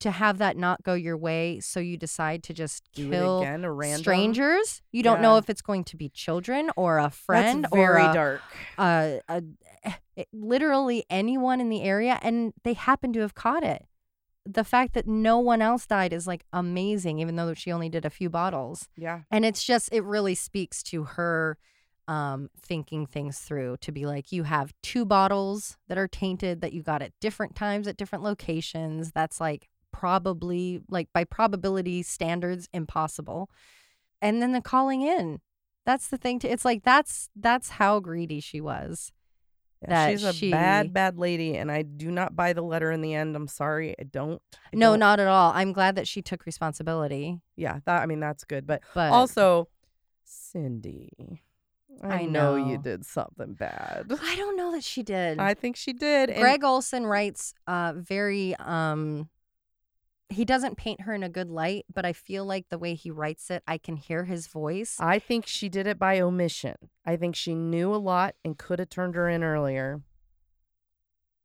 to 0.00 0.10
have 0.10 0.38
that 0.38 0.56
not 0.56 0.82
go 0.82 0.94
your 0.94 1.16
way, 1.16 1.60
so 1.60 1.78
you 1.78 1.96
decide 1.96 2.42
to 2.44 2.54
just 2.54 2.84
Do 2.94 3.10
kill 3.10 3.40
again, 3.42 3.98
strangers. 3.98 4.80
You 4.92 5.02
don't 5.02 5.20
know 5.20 5.36
if 5.36 5.50
it's 5.50 5.60
going 5.60 5.84
to 5.84 5.96
be 5.96 6.08
children 6.08 6.70
or 6.74 6.98
a 6.98 7.10
friend 7.10 7.64
That's 7.64 7.74
very 7.74 8.02
or 8.02 8.10
a, 8.10 8.14
dark. 8.14 8.42
a, 8.78 9.20
a, 9.28 9.42
eh, 9.84 10.24
literally 10.32 11.04
anyone 11.10 11.60
in 11.60 11.68
the 11.68 11.82
area, 11.82 12.18
and 12.22 12.52
they 12.64 12.74
happen 12.74 13.12
to 13.12 13.20
have 13.20 13.34
caught 13.34 13.62
it. 13.62 13.86
The 14.46 14.64
fact 14.64 14.94
that 14.94 15.06
no 15.06 15.38
one 15.38 15.60
else 15.62 15.86
died 15.86 16.12
is 16.12 16.26
like 16.26 16.44
amazing, 16.52 17.18
even 17.18 17.36
though 17.36 17.54
she 17.54 17.70
only 17.70 17.88
did 17.88 18.04
a 18.04 18.10
few 18.10 18.30
bottles. 18.30 18.88
Yeah. 18.96 19.20
And 19.30 19.44
it's 19.44 19.62
just, 19.62 19.90
it 19.92 20.02
really 20.02 20.34
speaks 20.34 20.82
to 20.84 21.04
her 21.04 21.58
um, 22.08 22.48
thinking 22.58 23.06
things 23.06 23.38
through 23.38 23.76
to 23.82 23.92
be 23.92 24.06
like, 24.06 24.32
you 24.32 24.44
have 24.44 24.72
two 24.82 25.04
bottles 25.04 25.76
that 25.88 25.98
are 25.98 26.08
tainted 26.08 26.62
that 26.62 26.72
you 26.72 26.82
got 26.82 27.02
at 27.02 27.12
different 27.20 27.54
times 27.54 27.86
at 27.86 27.96
different 27.96 28.24
locations. 28.24 29.12
That's 29.12 29.40
like 29.40 29.68
probably, 29.92 30.80
like 30.88 31.08
by 31.12 31.24
probability 31.24 32.02
standards, 32.02 32.68
impossible. 32.72 33.50
And 34.22 34.40
then 34.42 34.52
the 34.52 34.60
calling 34.62 35.02
in. 35.02 35.40
That's 35.86 36.08
the 36.08 36.18
thing. 36.18 36.38
To, 36.40 36.48
it's 36.48 36.64
like 36.64 36.82
that's 36.82 37.30
that's 37.34 37.70
how 37.70 38.00
greedy 38.00 38.40
she 38.40 38.60
was. 38.60 39.12
Yeah, 39.88 40.10
she's 40.10 40.24
a 40.24 40.32
she- 40.32 40.50
bad, 40.50 40.92
bad 40.92 41.18
lady, 41.18 41.56
and 41.56 41.70
I 41.72 41.82
do 41.82 42.10
not 42.10 42.36
buy 42.36 42.52
the 42.52 42.62
letter 42.62 42.90
in 42.90 43.00
the 43.00 43.14
end. 43.14 43.34
I'm 43.34 43.48
sorry, 43.48 43.94
I 43.98 44.02
don't. 44.02 44.40
I 44.54 44.76
no, 44.76 44.90
don't- 44.90 45.00
not 45.00 45.20
at 45.20 45.26
all. 45.26 45.52
I'm 45.54 45.72
glad 45.72 45.96
that 45.96 46.06
she 46.06 46.20
took 46.22 46.44
responsibility, 46.44 47.40
Yeah, 47.56 47.78
that 47.86 48.02
I 48.02 48.06
mean 48.06 48.20
that's 48.20 48.44
good, 48.44 48.66
but 48.66 48.82
but 48.94 49.10
also, 49.10 49.68
Cindy, 50.24 51.42
I, 52.02 52.08
I 52.20 52.24
know. 52.26 52.56
you 52.56 52.78
did 52.78 53.04
something 53.04 53.54
bad. 53.54 54.06
I 54.22 54.36
don't 54.36 54.56
know 54.56 54.72
that 54.72 54.84
she 54.84 55.02
did. 55.02 55.38
I 55.38 55.54
think 55.54 55.76
she 55.76 55.92
did. 55.92 56.30
and 56.30 56.40
Gregg 56.40 56.62
Olsen 56.64 57.06
writes 57.06 57.54
uh 57.66 57.94
very 57.96 58.54
um 58.56 59.28
he 60.30 60.44
doesn't 60.44 60.76
paint 60.76 61.02
her 61.02 61.12
in 61.12 61.22
a 61.22 61.28
good 61.28 61.50
light, 61.50 61.84
but 61.92 62.04
I 62.06 62.12
feel 62.12 62.44
like 62.44 62.68
the 62.68 62.78
way 62.78 62.94
he 62.94 63.10
writes 63.10 63.50
it, 63.50 63.62
I 63.66 63.78
can 63.78 63.96
hear 63.96 64.24
his 64.24 64.46
voice. 64.46 64.96
I 65.00 65.18
think 65.18 65.46
she 65.46 65.68
did 65.68 65.86
it 65.86 65.98
by 65.98 66.20
omission. 66.20 66.76
I 67.04 67.16
think 67.16 67.34
she 67.36 67.54
knew 67.54 67.94
a 67.94 67.96
lot 67.96 68.34
and 68.44 68.56
could 68.56 68.78
have 68.78 68.90
turned 68.90 69.14
her 69.16 69.28
in 69.28 69.42
earlier. 69.42 70.02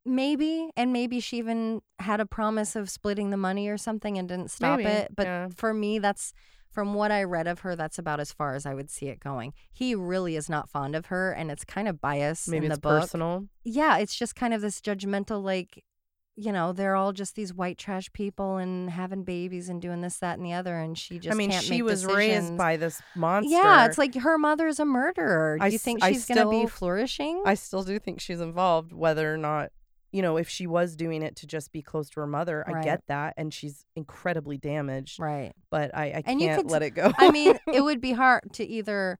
maybe, 0.04 0.70
and 0.76 0.92
maybe 0.92 1.18
she 1.20 1.36
even 1.38 1.82
had 1.98 2.20
a 2.20 2.26
promise 2.26 2.76
of 2.76 2.88
splitting 2.88 3.30
the 3.30 3.36
money 3.36 3.68
or 3.68 3.76
something 3.76 4.16
and 4.16 4.28
didn't 4.28 4.50
stop 4.50 4.78
Maybe, 4.78 4.88
it. 4.88 5.16
But 5.16 5.26
yeah. 5.26 5.48
for 5.54 5.74
me, 5.74 5.98
that's 5.98 6.32
from 6.70 6.94
what 6.94 7.10
I 7.10 7.24
read 7.24 7.46
of 7.48 7.60
her, 7.60 7.74
that's 7.74 7.98
about 7.98 8.20
as 8.20 8.32
far 8.32 8.54
as 8.54 8.66
I 8.66 8.74
would 8.74 8.90
see 8.90 9.06
it 9.08 9.18
going. 9.18 9.52
He 9.72 9.94
really 9.94 10.36
is 10.36 10.48
not 10.48 10.68
fond 10.68 10.94
of 10.94 11.06
her, 11.06 11.32
and 11.32 11.50
it's 11.50 11.64
kind 11.64 11.88
of 11.88 12.00
biased 12.00 12.48
Maybe 12.48 12.66
in 12.66 12.72
the 12.72 12.78
book. 12.78 13.00
personal. 13.00 13.46
yeah, 13.64 13.96
it's 13.98 14.14
just 14.14 14.36
kind 14.36 14.52
of 14.54 14.60
this 14.60 14.80
judgmental, 14.80 15.42
like, 15.42 15.82
you 16.38 16.52
know, 16.52 16.72
they're 16.72 16.94
all 16.94 17.12
just 17.12 17.34
these 17.34 17.54
white 17.54 17.78
trash 17.78 18.12
people 18.12 18.58
and 18.58 18.90
having 18.90 19.24
babies 19.24 19.70
and 19.70 19.80
doing 19.80 20.02
this, 20.02 20.18
that, 20.18 20.36
and 20.36 20.46
the 20.46 20.52
other, 20.52 20.76
and 20.76 20.96
she 20.96 21.18
just 21.18 21.34
I 21.34 21.36
mean, 21.36 21.50
she 21.50 21.80
was 21.80 22.02
decisions. 22.02 22.16
raised 22.16 22.56
by 22.58 22.76
this 22.76 23.00
monster. 23.14 23.50
Yeah, 23.50 23.86
it's 23.86 23.96
like 23.96 24.14
her 24.16 24.36
mother's 24.36 24.78
a 24.78 24.84
murderer. 24.84 25.56
Do 25.58 25.64
I 25.64 25.68
you 25.68 25.78
think 25.78 26.04
she's 26.04 26.26
gonna 26.26 26.48
be 26.50 26.58
still- 26.58 26.68
flourishing? 26.68 27.42
I 27.46 27.54
still 27.54 27.82
do 27.82 27.98
think 27.98 28.20
she's 28.20 28.40
involved, 28.40 28.92
whether 28.92 29.32
or 29.32 29.38
not, 29.38 29.70
you 30.12 30.20
know, 30.20 30.36
if 30.36 30.46
she 30.48 30.66
was 30.66 30.94
doing 30.94 31.22
it 31.22 31.36
to 31.36 31.46
just 31.46 31.72
be 31.72 31.80
close 31.80 32.10
to 32.10 32.20
her 32.20 32.26
mother, 32.26 32.64
I 32.68 32.82
get 32.82 33.02
that. 33.08 33.32
And 33.38 33.52
she's 33.52 33.86
incredibly 33.96 34.58
damaged, 34.58 35.18
right. 35.18 35.52
but 35.70 35.94
I, 35.96 36.04
I 36.06 36.22
And 36.26 36.40
you 36.40 36.48
can't 36.48 36.62
could 36.62 36.70
let 36.70 36.82
it 36.82 36.90
go. 36.90 37.12
I 37.16 37.30
mean, 37.30 37.58
it 37.72 37.80
would 37.84 38.00
be 38.02 38.12
hard 38.12 38.52
to 38.54 38.64
either 38.64 39.18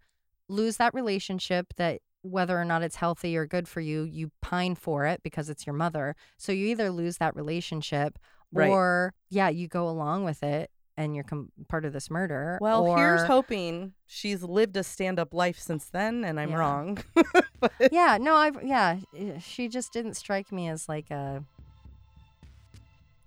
lose 0.49 0.77
that 0.77 0.93
relationship 0.95 1.73
that 1.77 2.01
whether 2.27 2.61
or 2.61 2.65
not 2.65 2.83
it's 2.83 2.97
healthy 2.97 3.37
or 3.37 3.47
good 3.47 3.69
for 3.69 3.81
you, 3.81 4.03
you 4.03 4.31
pine 4.43 4.75
for 4.75 5.07
it 5.07 5.23
because 5.23 5.49
it's 5.49 5.67
your 5.67 5.75
mother. 5.75 6.15
So 6.37 6.53
you 6.53 6.67
either 6.67 6.91
lose 6.91 7.19
that 7.19 7.35
relationship 7.37 8.19
Right. 8.53 8.69
or 8.71 9.13
yeah, 9.31 9.49
you 9.49 9.67
go 9.69 9.89
along 9.89 10.25
with 10.25 10.43
it 10.43 10.71
and 10.97 11.15
you're 11.15 11.25
com- 11.25 11.51
part 11.69 11.85
of 11.85 11.93
this 11.93 12.09
murder. 12.11 12.59
well, 12.61 12.95
here's 12.97 13.25
hoping 13.25 13.93
she's 14.07 14.43
lived 14.43 14.77
a 14.77 14.83
stand 14.83 15.19
up 15.19 15.35
life 15.35 15.59
since 15.59 15.87
then, 15.87 16.25
and 16.25 16.41
I'm 16.41 16.51
Yeah. 16.51 16.57
wrong. 16.57 16.99
but 17.61 17.73
Yeah, 17.93 18.17
no, 18.21 18.35
I've 18.37 18.63
yeah, 18.65 18.99
eh, 19.17 19.39
she 19.41 19.69
just 19.69 19.93
didn't 19.93 20.15
strike 20.15 20.51
me 20.53 20.69
as 20.69 20.89
like 20.89 21.11
a 21.11 21.45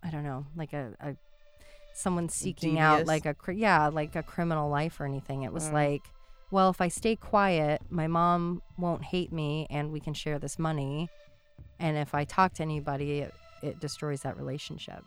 I 0.01 0.09
don't 0.11 0.23
know, 0.23 0.45
like 0.55 0.73
a, 0.73 0.93
a 1.01 1.15
someone 1.93 2.29
seeking 2.29 2.79
out 2.79 3.05
like 3.05 3.25
a 3.25 3.35
yeah, 3.53 3.87
like 3.87 4.15
a 4.15 4.23
criminal 4.23 4.69
life 4.69 4.99
or 4.99 5.05
anything. 5.05 5.43
It 5.43 5.51
was 5.51 5.65
Mm. 5.69 5.73
like, 5.73 6.01
well, 6.51 6.69
if 6.69 6.81
I 6.81 6.87
stay 6.87 7.15
quiet, 7.15 7.81
my 7.89 8.07
mom 8.07 8.61
won't 8.77 9.03
hate 9.03 9.31
me 9.31 9.67
and 9.69 9.91
we 9.91 9.99
can 9.99 10.13
share 10.13 10.39
this 10.39 10.57
money. 10.59 11.09
And 11.79 11.97
if 11.97 12.13
I 12.13 12.23
talk 12.25 12.53
to 12.55 12.63
anybody, 12.63 13.19
it, 13.19 13.33
it 13.61 13.79
destroys 13.79 14.21
that 14.21 14.37
relationship. 14.37 15.03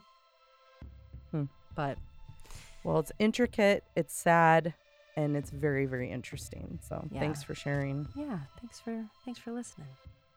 Hmm. 1.30 1.44
But 1.74 1.98
Well, 2.84 2.98
it's 2.98 3.12
intricate, 3.18 3.84
it's 3.94 4.12
sad, 4.14 4.74
and 5.16 5.36
it's 5.36 5.50
very, 5.50 5.86
very 5.86 6.10
interesting. 6.10 6.78
So 6.82 7.06
Yeah. 7.10 7.20
thanks 7.20 7.42
for 7.42 7.54
sharing. 7.54 8.08
yeah, 8.14 8.38
thanks 8.60 8.80
for 8.80 9.04
thanks 9.24 9.38
for 9.40 9.52
listening. 9.52 9.88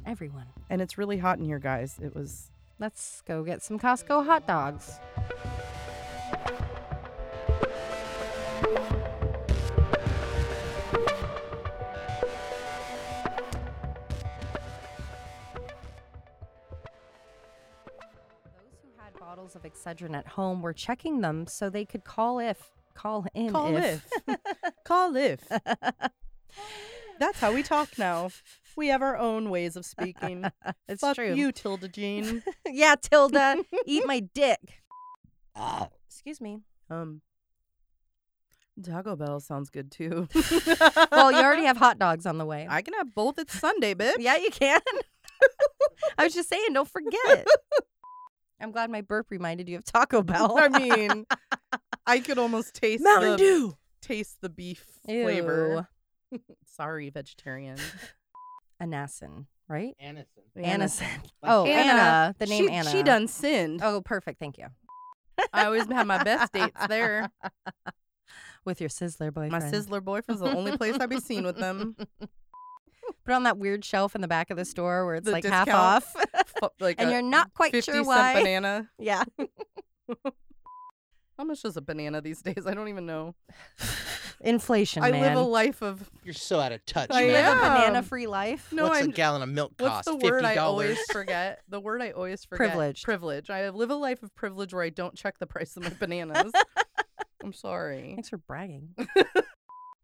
Everyone. 0.06 0.46
And 0.70 0.82
it's 0.82 0.98
really 0.98 1.18
hot 1.18 1.40
in 1.40 1.46
here, 1.46 1.60
guys. 1.60 1.98
It 2.02 2.16
was 2.16 2.52
Let's 2.78 3.22
go 3.26 3.44
get 3.44 3.64
some 3.64 3.80
Costco 3.80 4.26
hot 4.26 4.46
dogs. 4.46 5.00
Bottles 19.46 19.56
of 19.56 19.64
Excedrin 19.72 20.16
at 20.16 20.28
home 20.28 20.62
were 20.62 20.74
checking 20.74 21.22
them 21.22 21.46
so 21.46 21.70
they 21.70 21.86
could 21.86 22.04
call 22.04 22.40
if 22.40 22.72
call 22.96 23.26
in 23.36 23.52
call 23.52 23.76
if. 23.78 24.06
if. 24.28 24.40
call 24.86 25.16
if. 25.16 25.42
That's 27.20 27.40
how 27.40 27.54
we 27.54 27.62
talk 27.62 27.90
now. 27.98 28.30
We 28.76 28.88
have 28.88 29.02
our 29.02 29.18
own 29.18 29.50
ways 29.50 29.76
of 29.76 29.86
speaking. 29.86 30.46
it's 30.88 31.02
Fuck 31.02 31.16
true. 31.16 31.34
you, 31.34 31.52
Tilda 31.52 31.88
Jean. 31.88 32.44
yeah, 32.66 32.96
Tilda, 32.96 33.64
eat 33.86 34.06
my 34.08 34.20
dick. 34.20 34.82
Excuse 36.08 36.42
me. 36.42 36.62
Um, 36.90 37.22
Taco 38.84 39.16
Bell 39.16 39.40
sounds 39.40 39.70
good 39.70 39.92
too. 39.92 40.28
well, 41.12 41.32
you 41.32 41.38
already 41.38 41.66
have 41.66 41.78
hot 41.78 42.00
dogs 42.00 42.26
on 42.26 42.38
the 42.38 42.46
way. 42.46 42.66
I 42.70 42.82
can 42.82 42.96
have 42.96 43.14
both. 43.14 43.38
It's 43.38 43.58
Sunday, 43.58 43.94
bitch. 43.94 44.16
yeah, 44.20 44.38
you 44.38 44.50
can. 44.50 44.82
I 46.18 46.24
was 46.24 46.34
just 46.34 46.50
saying, 46.50 46.74
don't 46.74 46.90
forget. 46.90 47.48
I'm 48.60 48.72
glad 48.72 48.90
my 48.90 49.02
burp 49.02 49.28
reminded 49.30 49.68
you 49.70 49.78
of 49.78 49.84
Taco 49.84 50.22
Bell. 50.24 50.58
I 50.58 50.68
mean, 50.80 51.26
I 52.06 52.20
could 52.20 52.38
almost 52.38 52.74
taste 52.76 53.04
Mountain 53.04 53.32
the 53.32 53.38
Dew. 53.38 53.78
taste 54.02 54.38
the 54.42 54.50
beef 54.50 54.86
Ew. 55.08 55.24
flavor. 55.24 55.90
Sorry, 56.66 57.10
vegetarian. 57.10 57.78
Anacin, 58.82 59.46
right? 59.70 59.96
Anison. 60.04 60.26
Anison. 60.58 61.08
Oh, 61.24 61.28
like 61.42 61.52
Oh, 61.52 61.66
Anna. 61.66 61.92
Anna. 61.92 62.36
The 62.40 62.46
name 62.46 62.68
she, 62.68 62.74
Anna. 62.74 62.90
She 62.90 63.04
done 63.04 63.28
sinned. 63.28 63.80
Oh, 63.84 64.02
perfect. 64.02 64.40
Thank 64.40 64.58
you. 64.58 64.68
I 65.54 65.66
always 65.66 65.86
have 65.88 66.08
my 66.08 66.24
best 66.24 66.52
dates 66.54 66.88
there. 66.88 67.30
With 68.66 68.80
your 68.82 68.90
Sizzler 68.90 69.32
boyfriend. 69.34 69.52
My 69.52 69.60
Sizzler 69.60 70.04
boyfriend's 70.04 70.42
the 70.42 70.50
only 70.56 70.76
place 70.78 70.98
I 71.00 71.06
be 71.06 71.20
seen 71.20 71.44
with 71.46 71.58
them. 71.58 71.96
Put 73.26 73.34
on 73.34 73.44
that 73.44 73.58
weird 73.58 73.84
shelf 73.84 74.16
in 74.16 74.22
the 74.22 74.28
back 74.28 74.50
of 74.52 74.58
the 74.58 74.66
store 74.66 75.06
where 75.06 75.16
it's 75.16 75.26
The 75.26 75.32
like 75.32 75.46
half 75.46 75.70
off. 75.70 76.16
Like 76.80 77.00
and 77.02 77.12
you're 77.12 77.22
not 77.22 77.54
quite 77.54 77.72
50 77.72 77.86
sure 77.92 77.96
cent 77.96 78.08
why. 78.08 78.34
banana. 78.36 78.90
Yeah. 79.00 79.24
How 81.38 81.44
much 81.44 81.66
is 81.66 81.76
a 81.76 81.82
banana 81.82 82.22
these 82.22 82.42
days? 82.42 82.66
I 82.66 82.74
don't 82.74 82.88
even 82.88 83.06
know. 83.06 83.36
Inflation, 84.42 85.04
I 85.04 85.12
man. 85.12 85.22
live 85.22 85.38
a 85.38 85.42
life 85.42 85.82
of 85.82 86.10
You're 86.24 86.34
so 86.34 86.60
out 86.60 86.72
of 86.72 86.86
touch, 86.86 87.10
I 87.12 87.26
you 87.26 87.32
man. 87.34 87.46
live 87.50 87.58
a 87.58 87.62
banana 87.62 88.04
free 88.04 88.28
life. 88.28 88.72
no. 88.72 88.84
What's 88.88 89.02
I'm 89.02 89.10
a 89.10 89.14
gallon 89.14 89.42
of 89.42 89.50
milk 89.50 89.76
cost? 89.78 89.82
What's 89.82 89.96
cost? 89.96 90.06
the 90.06 90.12
Fifty 90.14 90.32
word 90.32 90.46
I 90.46 90.56
always 90.58 90.98
forget? 91.12 91.62
The 91.68 91.80
word 91.82 92.02
I 92.02 92.12
always 92.12 92.46
forget. 92.46 92.70
Privileged. 92.70 93.04
Privilege. 93.04 93.50
I 93.50 93.70
live 93.70 93.90
a 93.90 93.96
life 93.96 94.24
of 94.24 94.34
privilege 94.36 94.74
where 94.74 94.84
I 94.84 94.90
don't 94.90 95.16
check 95.16 95.40
the 95.40 95.48
price 95.48 95.76
of 95.76 95.84
my 95.84 95.92
bananas. 96.00 96.52
I'm 97.44 97.54
sorry. 97.54 98.14
Thanks 98.16 98.30
for 98.30 98.38
bragging. 98.38 98.96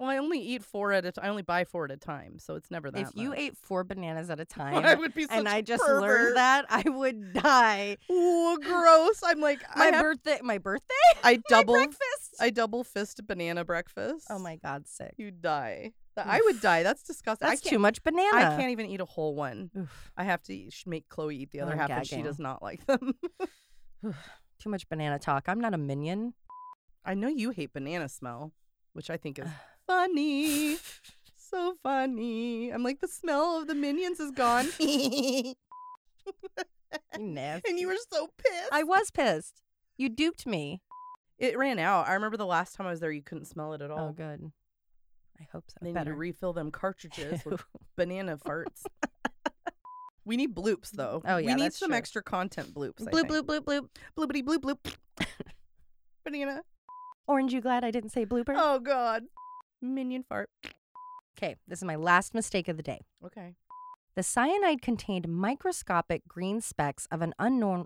Well, 0.01 0.09
I 0.09 0.17
only 0.17 0.39
eat 0.39 0.63
four 0.63 0.93
at 0.93 1.05
a 1.05 1.11
time. 1.11 1.25
I 1.25 1.29
only 1.29 1.43
buy 1.43 1.63
four 1.63 1.85
at 1.85 1.91
a 1.91 1.95
time, 1.95 2.39
so 2.39 2.55
it's 2.55 2.71
never 2.71 2.89
that. 2.89 2.99
if 2.99 3.09
you 3.13 3.29
much. 3.29 3.37
ate 3.37 3.55
four 3.55 3.83
bananas 3.83 4.31
at 4.31 4.39
a 4.39 4.45
time 4.59 4.97
would 4.97 5.13
be 5.13 5.27
and 5.29 5.47
I 5.47 5.61
just 5.61 5.83
pervert. 5.83 6.01
learned 6.01 6.37
that, 6.37 6.65
I 6.71 6.89
would 6.89 7.33
die. 7.33 7.97
Ooh, 8.11 8.57
gross! 8.63 9.21
I'm 9.23 9.39
like, 9.41 9.59
My 9.75 9.83
I, 9.83 9.91
have- 9.91 10.01
birthday 10.01 10.39
my 10.41 10.57
birthday? 10.57 10.87
I 11.23 11.33
My 11.33 11.41
double, 11.49 11.75
breakfast. 11.75 12.35
I 12.39 12.49
double 12.49 12.83
fist 12.83 13.21
banana 13.27 13.63
breakfast. 13.63 14.25
oh 14.31 14.39
my 14.39 14.55
god, 14.55 14.87
sick. 14.87 15.13
You 15.17 15.29
die. 15.29 15.91
I 16.17 16.41
would 16.45 16.61
die. 16.61 16.81
That's 16.81 17.03
disgusting. 17.03 17.47
That's 17.47 17.63
I 17.63 17.69
too 17.69 17.77
much 17.77 18.01
banana. 18.03 18.35
I 18.37 18.57
can't 18.57 18.71
even 18.71 18.87
eat 18.87 19.01
a 19.01 19.05
whole 19.05 19.35
one. 19.35 19.69
Oof. 19.77 20.11
I 20.17 20.23
have 20.23 20.41
to 20.43 20.53
eat, 20.55 20.73
make 20.87 21.09
Chloe 21.09 21.37
eat 21.37 21.51
the 21.51 21.61
other 21.61 21.73
I'm 21.73 21.77
half, 21.77 21.89
and 21.91 22.07
she 22.07 22.23
does 22.23 22.39
not 22.39 22.63
like 22.63 22.83
them. 22.87 23.13
Too 24.59 24.69
much 24.69 24.89
banana 24.89 25.19
talk. 25.19 25.45
I'm 25.47 25.61
not 25.61 25.73
a 25.75 25.77
minion. 25.77 26.33
I 27.05 27.13
know 27.13 27.27
you 27.27 27.51
hate 27.51 27.71
banana 27.73 28.09
smell, 28.09 28.51
which 28.93 29.09
I 29.09 29.17
think 29.17 29.39
is 29.39 29.47
funny. 29.91 30.77
so 31.35 31.75
funny. 31.83 32.69
I'm 32.69 32.83
like, 32.83 32.99
the 32.99 33.07
smell 33.07 33.59
of 33.59 33.67
the 33.67 33.75
minions 33.75 34.19
is 34.19 34.31
gone. 34.31 34.67
Nasty. 37.19 37.69
and 37.69 37.79
you 37.79 37.87
were 37.87 37.95
so 38.11 38.29
pissed. 38.37 38.69
I 38.71 38.83
was 38.83 39.11
pissed. 39.11 39.61
You 39.97 40.09
duped 40.09 40.45
me. 40.45 40.81
it 41.37 41.57
ran 41.57 41.79
out. 41.79 42.07
I 42.07 42.13
remember 42.13 42.37
the 42.37 42.45
last 42.45 42.75
time 42.75 42.87
I 42.87 42.91
was 42.91 42.99
there, 42.99 43.11
you 43.11 43.21
couldn't 43.21 43.45
smell 43.45 43.73
it 43.73 43.81
at 43.81 43.91
all. 43.91 44.09
Oh, 44.09 44.11
good. 44.11 44.51
I 45.39 45.47
hope 45.51 45.65
so. 45.69 45.77
They 45.81 45.91
need 45.91 46.05
to 46.05 46.13
refill 46.13 46.53
them 46.53 46.71
cartridges 46.71 47.43
with 47.45 47.63
banana 47.97 48.37
farts. 48.37 48.83
We 50.23 50.37
need 50.37 50.53
bloops 50.53 50.91
though. 50.91 51.21
Oh, 51.25 51.37
yeah, 51.37 51.55
we 51.55 51.55
need 51.55 51.73
some 51.73 51.89
true. 51.89 51.97
extra 51.97 52.21
content 52.21 52.73
bloops. 52.75 53.01
Bloop, 53.01 53.23
bloop, 53.23 53.41
bloop, 53.41 53.61
bloop. 53.61 53.87
bloopity 54.15 54.43
bloop 54.43 54.59
bloop. 54.59 54.77
banana. 56.23 56.61
Orange, 57.27 57.53
you 57.53 57.61
glad 57.61 57.83
I 57.83 57.89
didn't 57.91 58.11
say 58.11 58.25
blooper? 58.25 58.53
Oh 58.55 58.79
God. 58.79 59.23
Minion 59.81 60.23
fart. 60.23 60.49
Okay, 61.37 61.55
this 61.67 61.79
is 61.79 61.83
my 61.85 61.95
last 61.95 62.33
mistake 62.33 62.67
of 62.67 62.77
the 62.77 62.83
day. 62.83 63.01
Okay. 63.25 63.55
The 64.15 64.23
cyanide 64.23 64.81
contained 64.81 65.27
microscopic 65.27 66.27
green 66.27 66.61
specks 66.61 67.07
of 67.11 67.21
an 67.21 67.33
unknown, 67.39 67.85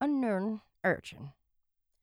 unknown 0.00 0.60
urchin. 0.84 1.30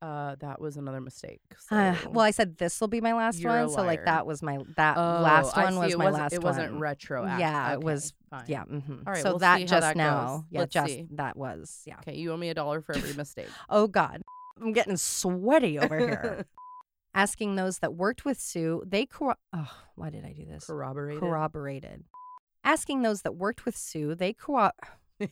Uh, 0.02 0.36
that 0.42 0.60
was 0.60 0.76
another 0.76 1.00
mistake. 1.00 1.40
So. 1.58 1.78
Uh, 1.78 1.96
well, 2.10 2.26
I 2.26 2.32
said 2.32 2.58
this 2.58 2.82
will 2.82 2.90
be 2.90 3.00
my 3.00 3.14
last 3.14 3.40
You're 3.40 3.52
one, 3.58 3.70
so 3.70 3.84
like 3.84 4.04
that 4.04 4.26
was 4.28 4.44
my 4.44 4.60
that 4.76 4.98
Oh, 4.98 5.22
last 5.22 5.56
one 5.56 5.78
was 5.78 5.96
my 5.96 6.10
last 6.10 6.34
It 6.34 6.44
wasn't 6.44 6.74
one. 6.74 6.82
retroactive. 6.82 7.40
Yeah, 7.40 7.72
it 7.74 7.80
was- 7.82 8.14
fine. 8.30 8.44
Yeah. 8.48 8.64
hmm 8.66 8.96
All 9.08 9.14
right, 9.14 9.24
so 9.24 9.30
we'll 9.30 9.40
that 9.40 9.60
just 9.62 9.72
that 9.80 9.96
now, 9.96 10.28
goes. 10.40 10.44
yeah, 10.50 10.60
Let's 10.60 10.74
just 10.74 10.88
see. 10.94 11.08
that 11.12 11.38
was 11.38 11.84
yeah. 11.86 11.96
Okay, 12.00 12.18
you 12.18 12.34
owe 12.34 12.38
me 12.38 12.50
a 12.50 12.54
dollar 12.54 12.82
for 12.82 12.94
every 12.98 13.14
mistake. 13.14 13.48
Oh 13.70 13.88
God, 13.88 14.22
I'm 14.62 14.74
getting 14.74 14.98
sweaty 14.98 15.80
over 15.80 15.98
here. 15.98 16.46
Asking 17.16 17.56
those 17.56 17.80
that 17.80 17.94
worked 17.94 18.26
with 18.26 18.40
Sue, 18.40 18.84
they 18.86 19.06
corro- 19.06 19.36
oh, 19.54 19.72
why 19.96 20.10
did 20.10 20.26
I 20.26 20.34
do 20.34 20.46
this? 20.46 20.66
Corroborated. 20.66 21.20
Corroborated. 21.20 22.06
Asking 22.64 23.02
those 23.04 23.22
that 23.22 23.36
worked 23.36 23.66
with 23.66 23.78
Sue, 23.78 24.16
they 24.16 24.34
corro- 24.34 24.72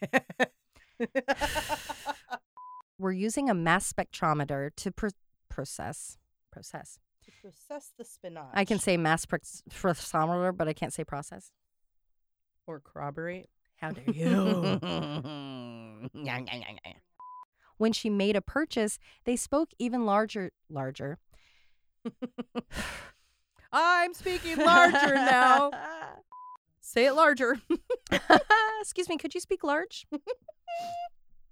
were 3.00 3.12
using 3.12 3.50
a 3.50 3.54
mass 3.54 3.92
spectrometer 3.92 4.70
to 4.76 4.92
pr- 4.92 5.08
process 5.50 6.18
process. 6.52 7.00
to 7.26 7.32
process 7.42 7.92
the 7.98 8.06
spinach. 8.06 8.46
I 8.54 8.66
can 8.66 8.78
say 8.78 8.98
mass 8.98 9.26
spectrometer, 9.26 10.56
but 10.56 10.68
I 10.68 10.74
can't 10.74 10.94
say 10.94 11.04
process. 11.04 11.52
or 12.68 12.80
corroborate. 12.80 13.50
How 13.78 13.90
dare 13.92 14.04
you? 14.14 14.80
when 17.78 17.92
she 17.94 18.10
made 18.12 18.36
a 18.36 18.42
purchase, 18.42 19.00
they 19.26 19.36
spoke 19.36 19.70
even 19.80 20.06
larger, 20.06 20.52
larger. 20.70 21.18
I'm 23.74 24.14
speaking 24.14 24.58
larger 24.58 25.16
now. 25.16 25.72
Say 26.82 27.06
it 27.06 27.14
larger. 27.14 27.58
Excuse 28.82 29.08
me, 29.08 29.18
could 29.18 29.34
you 29.34 29.40
speak 29.40 29.64
large? 29.64 30.06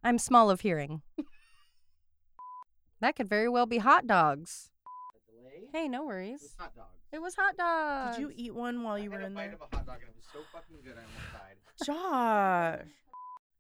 I'm 0.04 0.18
small 0.18 0.50
of 0.50 0.62
hearing. 0.62 1.02
That 3.02 3.16
could 3.16 3.30
very 3.30 3.48
well 3.48 3.66
be 3.66 3.78
hot 3.78 4.06
dogs. 4.08 4.72
Hey, 5.72 5.88
no 5.88 6.04
worries. 6.06 6.56
hot 6.58 6.76
dogs. 6.76 6.88
It 7.12 7.22
was 7.22 7.36
hot 7.36 7.56
dogs. 7.58 8.18
Did 8.18 8.22
you 8.24 8.32
eat 8.36 8.54
one 8.54 8.84
while 8.84 8.98
you 9.00 9.06
I 9.12 9.16
were 9.16 9.20
had 9.22 9.28
in 9.28 9.32
a 9.34 9.36
bite 9.36 9.46
there? 9.46 9.54
of 9.56 9.62
a 9.72 9.76
hot 9.76 9.86
dog 9.86 9.98
and 10.02 10.10
it 10.10 10.16
was 10.16 10.26
so 10.34 10.40
fucking 10.52 10.78
good 10.84 10.96
I 10.98 11.02
almost 11.02 11.32
died. 11.34 12.80
Josh. 12.82 12.88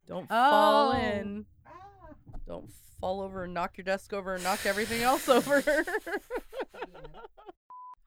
Don't 0.08 0.28
oh. 0.30 0.50
fall 0.50 0.92
Oh. 0.92 0.98
in. 0.98 1.46
Don't 2.50 2.72
fall 3.00 3.22
over 3.22 3.44
and 3.44 3.54
knock 3.54 3.78
your 3.78 3.86
desk 3.86 4.12
over 4.12 4.34
and 4.34 4.44
knock 4.44 4.66
everything 4.66 5.04
else 5.04 5.30
over. 5.30 5.64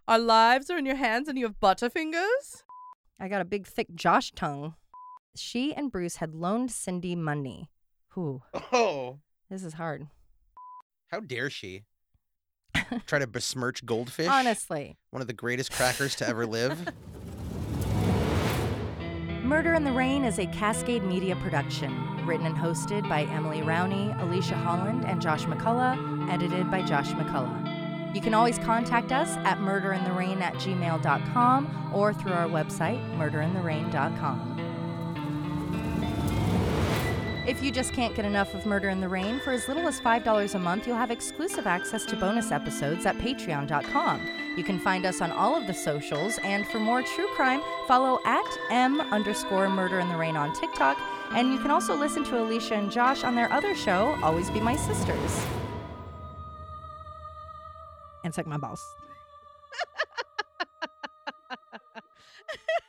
Our 0.08 0.18
lives 0.18 0.68
are 0.68 0.76
in 0.76 0.84
your 0.84 0.96
hands 0.96 1.28
and 1.28 1.38
you 1.38 1.44
have 1.46 1.60
butterfingers? 1.60 2.64
I 3.20 3.28
got 3.28 3.40
a 3.40 3.44
big, 3.44 3.68
thick 3.68 3.94
Josh 3.94 4.32
tongue. 4.32 4.74
She 5.36 5.72
and 5.72 5.92
Bruce 5.92 6.16
had 6.16 6.34
loaned 6.34 6.72
Cindy 6.72 7.14
money. 7.14 7.70
Whew, 8.14 8.42
Oh, 8.72 9.20
this 9.48 9.62
is 9.62 9.74
hard. 9.74 10.08
how 11.12 11.20
dare 11.20 11.48
she? 11.48 11.84
Try 13.06 13.20
to 13.20 13.28
besmirch 13.28 13.86
goldfish, 13.86 14.26
Honestly. 14.26 14.96
one 15.10 15.20
of 15.22 15.28
the 15.28 15.32
greatest 15.34 15.70
crackers 15.70 16.16
to 16.16 16.26
ever 16.28 16.46
live. 16.46 16.88
Murder 19.42 19.74
in 19.74 19.82
the 19.82 19.90
Rain 19.92 20.24
is 20.24 20.38
a 20.38 20.46
Cascade 20.46 21.02
Media 21.02 21.34
production, 21.34 22.24
written 22.24 22.46
and 22.46 22.56
hosted 22.56 23.08
by 23.08 23.24
Emily 23.24 23.60
Rowney, 23.60 24.16
Alicia 24.22 24.54
Holland, 24.54 25.04
and 25.04 25.20
Josh 25.20 25.46
McCullough, 25.46 26.30
edited 26.30 26.70
by 26.70 26.80
Josh 26.82 27.10
McCullough. 27.10 28.14
You 28.14 28.20
can 28.20 28.34
always 28.34 28.58
contact 28.58 29.10
us 29.10 29.36
at 29.38 29.58
murderintherain 29.58 30.40
at 30.42 30.54
gmail.com 30.54 31.90
or 31.92 32.14
through 32.14 32.32
our 32.32 32.46
website, 32.46 33.02
murderintherain.com. 33.16 34.61
If 37.44 37.60
you 37.60 37.72
just 37.72 37.92
can't 37.92 38.14
get 38.14 38.24
enough 38.24 38.54
of 38.54 38.66
Murder 38.66 38.88
in 38.90 39.00
the 39.00 39.08
Rain, 39.08 39.40
for 39.40 39.50
as 39.50 39.66
little 39.66 39.88
as 39.88 40.00
$5 40.00 40.54
a 40.54 40.58
month, 40.60 40.86
you'll 40.86 40.96
have 40.96 41.10
exclusive 41.10 41.66
access 41.66 42.04
to 42.04 42.14
bonus 42.14 42.52
episodes 42.52 43.04
at 43.04 43.18
patreon.com. 43.18 44.20
You 44.56 44.62
can 44.62 44.78
find 44.78 45.04
us 45.04 45.20
on 45.20 45.32
all 45.32 45.56
of 45.56 45.66
the 45.66 45.74
socials, 45.74 46.38
and 46.44 46.64
for 46.68 46.78
more 46.78 47.02
true 47.02 47.26
crime, 47.34 47.60
follow 47.88 48.20
at 48.24 48.46
M 48.70 49.00
underscore 49.00 49.68
Murder 49.68 49.98
in 49.98 50.08
the 50.08 50.16
Rain 50.16 50.36
on 50.36 50.54
TikTok. 50.54 50.96
And 51.32 51.52
you 51.52 51.58
can 51.58 51.72
also 51.72 51.96
listen 51.96 52.22
to 52.24 52.40
Alicia 52.40 52.74
and 52.74 52.92
Josh 52.92 53.24
on 53.24 53.34
their 53.34 53.52
other 53.52 53.74
show, 53.74 54.16
Always 54.22 54.48
Be 54.48 54.60
My 54.60 54.76
Sisters. 54.76 55.44
And 58.22 58.32
suck 58.32 58.46
my 58.46 58.56
balls. 58.56 58.86